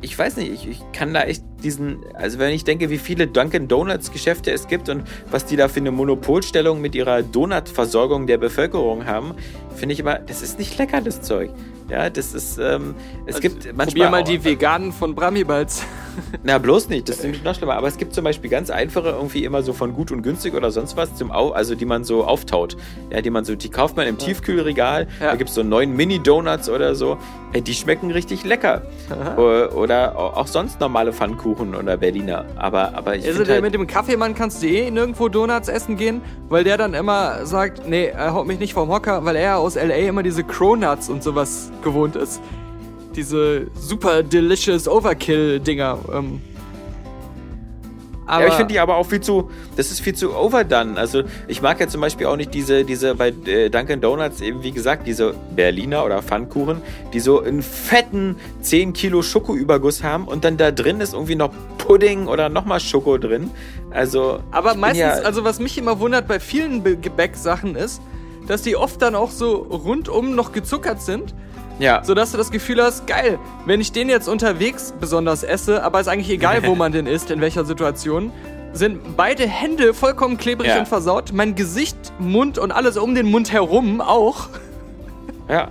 ich- 0.00 0.18
weiß 0.18 0.36
nicht, 0.36 0.52
ich, 0.52 0.68
ich 0.68 0.82
kann 0.92 1.12
da 1.14 1.22
echt 1.22 1.42
diesen, 1.62 1.98
also 2.14 2.38
wenn 2.38 2.52
ich 2.52 2.64
denke, 2.64 2.90
wie 2.90 2.98
viele 2.98 3.26
Dunkin' 3.26 3.68
Donuts 3.68 4.12
Geschäfte 4.12 4.50
es 4.52 4.68
gibt 4.68 4.88
und 4.88 5.04
was 5.30 5.46
die 5.46 5.56
da 5.56 5.68
für 5.68 5.80
eine 5.80 5.90
Monopolstellung 5.90 6.80
mit 6.80 6.94
ihrer 6.94 7.22
Donutversorgung 7.22 8.26
der 8.26 8.38
Bevölkerung 8.38 9.06
haben, 9.06 9.34
finde 9.74 9.94
ich 9.94 10.00
immer, 10.00 10.18
das 10.18 10.42
ist 10.42 10.58
nicht 10.58 10.76
lecker, 10.78 11.00
das 11.00 11.22
Zeug. 11.22 11.50
Ja, 11.90 12.08
das 12.08 12.32
ist, 12.34 12.58
ähm, 12.58 12.94
es 13.26 13.40
gibt 13.40 13.64
manchmal. 13.66 13.84
Also, 13.86 13.90
Probier 13.92 14.10
mal 14.10 14.24
die 14.24 14.42
Veganen 14.44 14.92
von 14.92 15.14
Bramibals. 15.14 15.82
na, 16.42 16.58
bloß 16.58 16.88
nicht, 16.88 17.08
das 17.08 17.16
ist 17.16 17.22
nämlich 17.22 17.42
noch 17.44 17.54
schlimmer. 17.54 17.74
Aber 17.74 17.88
es 17.88 17.96
gibt 17.96 18.14
zum 18.14 18.24
Beispiel 18.24 18.50
ganz 18.50 18.70
einfache, 18.70 19.08
irgendwie 19.08 19.44
immer 19.44 19.62
so 19.62 19.72
von 19.72 19.94
gut 19.94 20.10
und 20.12 20.22
günstig 20.22 20.54
oder 20.54 20.70
sonst 20.70 20.96
was, 20.96 21.14
zum 21.14 21.30
Au 21.30 21.50
also 21.50 21.74
die 21.74 21.84
man 21.84 22.04
so 22.04 22.24
auftaut. 22.24 22.76
Ja, 23.10 23.20
die 23.20 23.30
man 23.30 23.44
so, 23.44 23.54
die 23.54 23.68
kauft 23.68 23.96
man 23.96 24.06
im 24.06 24.18
Tiefkühlregal. 24.18 25.06
Ja. 25.20 25.30
Da 25.30 25.36
gibt 25.36 25.50
es 25.50 25.54
so 25.54 25.62
neun 25.62 25.94
Mini-Donuts 25.94 26.68
oder 26.68 26.94
so. 26.94 27.18
Ey, 27.52 27.62
die 27.62 27.74
schmecken 27.74 28.10
richtig 28.10 28.44
lecker. 28.44 28.82
Oder, 29.36 29.76
oder 29.76 30.18
auch 30.18 30.46
sonst 30.46 30.80
normale 30.80 31.12
Pfannkuchen 31.12 31.74
oder 31.74 31.96
Berliner. 31.96 32.44
Aber, 32.56 32.94
aber 32.94 33.16
ich 33.16 33.26
Also 33.26 33.44
halt, 33.46 33.62
mit 33.62 33.74
dem 33.74 33.86
Kaffeemann 33.86 34.34
kannst 34.34 34.62
du 34.62 34.66
eh 34.66 34.90
nirgendwo 34.90 35.28
Donuts 35.28 35.68
essen 35.68 35.96
gehen, 35.96 36.20
weil 36.48 36.64
der 36.64 36.76
dann 36.76 36.94
immer 36.94 37.46
sagt, 37.46 37.88
nee, 37.88 38.06
er 38.06 38.34
haut 38.34 38.46
mich 38.46 38.58
nicht 38.58 38.74
vom 38.74 38.88
Hocker, 38.88 39.24
weil 39.24 39.36
er 39.36 39.58
aus 39.58 39.76
L.A. 39.76 40.08
immer 40.08 40.22
diese 40.22 40.42
Cronuts 40.42 41.08
und 41.08 41.22
sowas 41.22 41.70
gewohnt 41.82 42.16
ist. 42.16 42.40
Diese 43.14 43.68
super 43.74 44.22
delicious 44.22 44.88
Overkill-Dinger. 44.88 45.98
Ähm. 46.12 46.40
Ja, 48.26 48.32
aber 48.32 48.46
ich 48.48 48.54
finde 48.54 48.72
die 48.72 48.80
aber 48.80 48.96
auch 48.96 49.04
viel 49.04 49.20
zu, 49.20 49.50
das 49.76 49.90
ist 49.90 50.00
viel 50.00 50.14
zu 50.14 50.34
overdone. 50.34 50.96
Also 50.96 51.24
ich 51.46 51.60
mag 51.60 51.78
ja 51.78 51.88
zum 51.88 52.00
Beispiel 52.00 52.26
auch 52.26 52.36
nicht 52.36 52.54
diese, 52.54 52.84
diese 52.84 53.14
bei 53.14 53.34
äh, 53.44 53.68
Dunkin' 53.68 54.00
Donuts 54.00 54.40
eben 54.40 54.62
wie 54.62 54.72
gesagt, 54.72 55.06
diese 55.06 55.34
Berliner 55.54 56.04
oder 56.06 56.22
Pfannkuchen, 56.22 56.80
die 57.12 57.20
so 57.20 57.42
einen 57.42 57.62
fetten 57.62 58.36
10 58.62 58.94
Kilo 58.94 59.20
Schokoüberguss 59.20 60.02
haben 60.02 60.26
und 60.26 60.44
dann 60.44 60.56
da 60.56 60.70
drin 60.70 61.02
ist 61.02 61.12
irgendwie 61.12 61.34
noch 61.34 61.50
Pudding 61.76 62.26
oder 62.26 62.48
nochmal 62.48 62.80
Schoko 62.80 63.18
drin. 63.18 63.50
Also 63.90 64.40
Aber 64.50 64.74
meistens, 64.74 65.00
ja, 65.00 65.12
also 65.12 65.44
was 65.44 65.60
mich 65.60 65.76
immer 65.76 66.00
wundert 66.00 66.26
bei 66.26 66.40
vielen 66.40 66.82
Gebäcksachen 66.82 67.76
ist, 67.76 68.00
dass 68.46 68.62
die 68.62 68.76
oft 68.76 69.00
dann 69.02 69.14
auch 69.14 69.30
so 69.30 69.54
rundum 69.54 70.34
noch 70.34 70.52
gezuckert 70.52 71.02
sind, 71.02 71.34
ja, 71.78 72.02
sodass 72.04 72.30
du 72.32 72.38
das 72.38 72.50
Gefühl 72.50 72.82
hast, 72.82 73.06
geil, 73.06 73.38
wenn 73.66 73.80
ich 73.80 73.92
den 73.92 74.08
jetzt 74.08 74.28
unterwegs 74.28 74.92
besonders 75.00 75.42
esse, 75.42 75.82
aber 75.82 76.00
ist 76.00 76.08
eigentlich 76.08 76.30
egal, 76.30 76.64
wo 76.66 76.74
man 76.76 76.92
den 76.92 77.06
isst, 77.06 77.30
in 77.30 77.40
welcher 77.40 77.64
Situation, 77.64 78.30
sind 78.72 79.16
beide 79.16 79.46
Hände 79.46 79.94
vollkommen 79.94 80.36
klebrig 80.36 80.68
Ja. 80.70 80.78
und 80.80 80.88
versaut, 80.88 81.32
mein 81.32 81.54
Gesicht, 81.54 81.96
Mund 82.18 82.58
und 82.58 82.72
alles 82.72 82.96
um 82.96 83.14
den 83.14 83.30
Mund 83.30 83.52
herum 83.52 84.00
auch. 84.00 84.48
ja. 85.48 85.68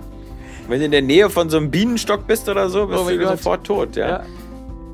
Wenn 0.66 0.78
du 0.78 0.86
in 0.86 0.92
der 0.92 1.02
Nähe 1.02 1.28
von 1.28 1.50
so 1.50 1.58
einem 1.58 1.70
Bienenstock 1.70 2.26
bist 2.26 2.48
oder 2.48 2.70
so, 2.70 2.86
bist 2.86 2.98
Oh 3.04 3.08
du 3.10 3.18
Gott. 3.18 3.28
sofort 3.36 3.64
tot, 3.66 3.96
ja. 3.96 4.08
Ja. 4.08 4.22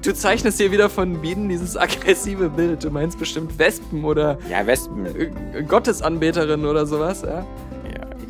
Du 0.03 0.13
zeichnest 0.13 0.59
hier 0.59 0.73
wieder 0.73 0.89
von 0.91 1.21
Bienen 1.21 1.49
dieses 1.49 1.77
aggressive 1.77 2.49
Bild. 2.49 2.83
Du 2.83 2.91
meinst 2.91 3.19
bestimmt 3.21 3.57
Wespen 3.59 4.03
oder 4.05 4.39
Ja, 4.51 4.67
Wespen. 4.67 5.07
äh, 5.07 5.63
Gottesanbeterin 5.63 6.65
oder 6.67 6.87
sowas, 6.87 7.23
ja? 7.23 7.45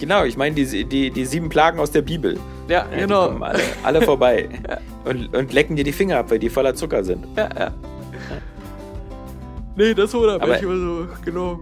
Ja, 0.00 0.06
genau, 0.08 0.24
ich 0.24 0.36
meine 0.36 0.54
die, 0.54 0.84
die, 0.84 1.10
die 1.10 1.24
sieben 1.26 1.48
Plagen 1.48 1.78
aus 1.78 1.90
der 1.90 2.02
Bibel. 2.02 2.38
Ja, 2.68 2.86
Ja, 2.90 2.98
genau. 3.00 3.24
Die 3.26 3.32
kommen 3.32 3.42
alle, 3.42 3.60
alle 3.82 4.02
vorbei. 4.02 4.48
und, 5.04 5.34
und 5.36 5.52
lecken 5.52 5.76
dir 5.76 5.84
die 5.84 5.92
Finger 5.92 6.18
ab, 6.18 6.30
weil 6.30 6.38
die 6.38 6.48
voller 6.48 6.74
Zucker 6.74 7.04
sind. 7.04 7.26
Ja, 7.36 7.48
ja. 7.58 7.70
Nee, 9.76 9.94
das 9.94 10.12
wundert 10.14 10.42
Aber- 10.42 10.58
immer 10.58 10.76
so, 10.76 11.06
genau. 11.24 11.58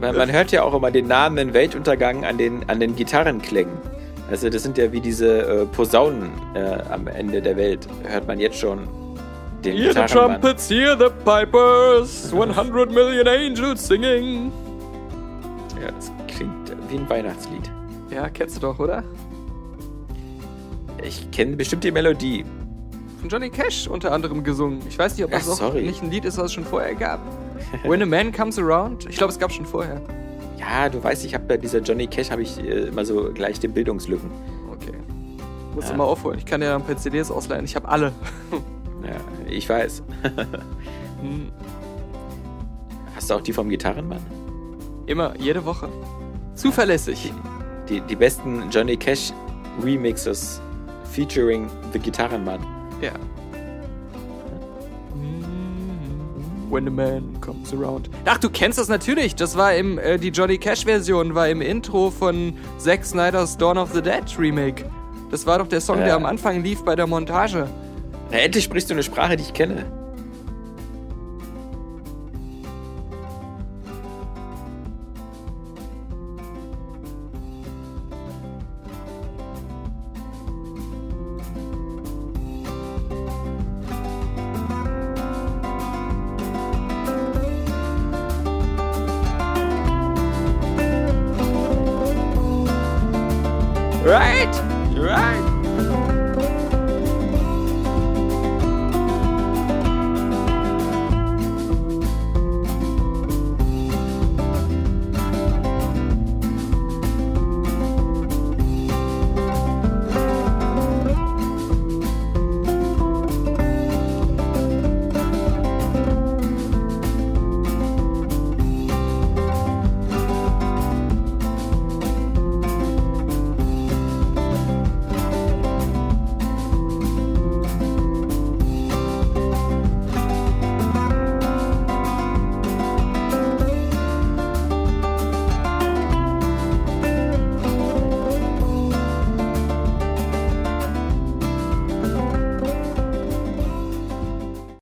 Man, 0.00 0.16
man 0.16 0.30
hört 0.30 0.52
ja 0.52 0.62
auch 0.62 0.74
immer 0.74 0.92
den 0.92 1.08
nahenden 1.08 1.52
Weltuntergang 1.54 2.24
an 2.24 2.38
den, 2.38 2.68
an 2.68 2.78
den 2.78 2.94
Gitarrenklängen. 2.94 3.72
Also 4.30 4.48
das 4.48 4.62
sind 4.62 4.78
ja 4.78 4.92
wie 4.92 5.00
diese 5.00 5.40
äh, 5.42 5.66
Posaunen 5.66 6.30
äh, 6.54 6.78
am 6.92 7.08
Ende 7.08 7.42
der 7.42 7.56
Welt. 7.56 7.88
Hört 8.04 8.28
man 8.28 8.38
jetzt 8.38 8.58
schon 8.58 8.86
den 9.64 9.76
Hear 9.76 9.92
the 9.92 10.12
trumpets, 10.14 10.70
hear 10.70 10.96
the 10.96 11.08
pipers, 11.24 12.32
100 12.32 12.92
million 12.92 13.26
angels 13.26 13.88
singing. 13.88 14.52
Ja, 15.88 15.94
das 15.94 16.12
klingt 16.28 16.76
wie 16.90 16.96
ein 16.98 17.08
Weihnachtslied. 17.08 17.70
Ja, 18.10 18.28
kennst 18.28 18.56
du 18.56 18.60
doch, 18.60 18.78
oder? 18.78 19.02
Ich 21.02 21.30
kenne 21.30 21.56
bestimmt 21.56 21.84
die 21.84 21.90
Melodie. 21.90 22.44
Von 23.20 23.28
Johnny 23.28 23.50
Cash 23.50 23.88
unter 23.88 24.12
anderem 24.12 24.44
gesungen. 24.44 24.80
Ich 24.88 24.98
weiß 24.98 25.16
nicht, 25.16 25.24
ob 25.24 25.30
das 25.30 25.48
Ach, 25.60 25.68
auch 25.68 25.74
nicht 25.74 26.02
ein 26.02 26.10
Lied 26.10 26.24
ist, 26.24 26.36
was 26.38 26.46
es 26.46 26.52
schon 26.52 26.64
vorher 26.64 26.94
gab. 26.94 27.20
When 27.84 28.02
a 28.02 28.06
Man 28.06 28.32
Comes 28.32 28.58
Around. 28.58 29.06
Ich 29.08 29.16
glaube, 29.16 29.32
es 29.32 29.38
gab 29.38 29.52
schon 29.52 29.66
vorher. 29.66 30.00
Ja, 30.58 30.88
du 30.88 31.02
weißt, 31.02 31.24
ich 31.24 31.34
habe 31.34 31.44
bei 31.46 31.56
dieser 31.56 31.80
Johnny 31.80 32.06
Cash 32.06 32.30
habe 32.30 32.42
ich 32.42 32.58
äh, 32.58 32.88
immer 32.88 33.04
so 33.04 33.28
leichte 33.28 33.68
Bildungslücken. 33.68 34.30
Okay. 34.72 34.92
Musst 35.74 35.88
Ja. 35.88 35.92
du 35.94 35.98
mal 35.98 36.04
aufholen. 36.04 36.38
Ich 36.38 36.44
kann 36.46 36.60
dir 36.60 36.74
ein 36.74 36.82
paar 36.84 36.96
CDs 36.96 37.30
ausleihen. 37.30 37.64
Ich 37.64 37.76
habe 37.76 37.88
alle. 37.88 38.12
Ja, 39.04 39.14
ich 39.48 39.68
weiß. 39.68 40.02
Hm. 41.22 41.50
Hast 43.14 43.30
du 43.30 43.34
auch 43.34 43.40
die 43.40 43.52
vom 43.52 43.68
Gitarrenmann? 43.68 44.20
Immer, 45.08 45.32
jede 45.38 45.64
Woche. 45.64 45.88
Zuverlässig. 46.54 47.32
Die, 47.88 48.00
die 48.02 48.14
besten 48.16 48.64
Johnny 48.70 48.96
Cash 48.96 49.32
Remixes 49.82 50.60
featuring 51.10 51.68
The 51.92 51.98
Gitarrenmann. 51.98 52.60
Ja. 53.00 53.12
When 56.70 56.86
a 56.86 56.90
man 56.90 57.40
comes 57.40 57.72
around. 57.72 58.10
Ach, 58.26 58.36
du 58.36 58.50
kennst 58.50 58.78
das 58.78 58.88
natürlich. 58.88 59.34
Das 59.34 59.56
war 59.56 59.74
im, 59.74 59.98
äh, 59.98 60.18
die 60.18 60.28
Johnny 60.28 60.58
Cash-Version 60.58 61.34
war 61.34 61.48
im 61.48 61.62
Intro 61.62 62.10
von 62.10 62.52
Zack 62.76 63.06
Snyder's 63.06 63.56
Dawn 63.56 63.78
of 63.78 63.90
the 63.94 64.02
Dead 64.02 64.24
Remake. 64.38 64.84
Das 65.30 65.46
war 65.46 65.58
doch 65.58 65.68
der 65.68 65.80
Song, 65.80 65.98
Ja. 66.00 66.04
der 66.04 66.16
am 66.16 66.26
Anfang 66.26 66.62
lief 66.62 66.84
bei 66.84 66.94
der 66.94 67.06
Montage. 67.06 67.66
Na, 68.30 68.36
endlich 68.38 68.64
sprichst 68.64 68.90
du 68.90 68.94
eine 68.94 69.02
Sprache, 69.02 69.36
die 69.36 69.44
ich 69.44 69.54
kenne. 69.54 69.86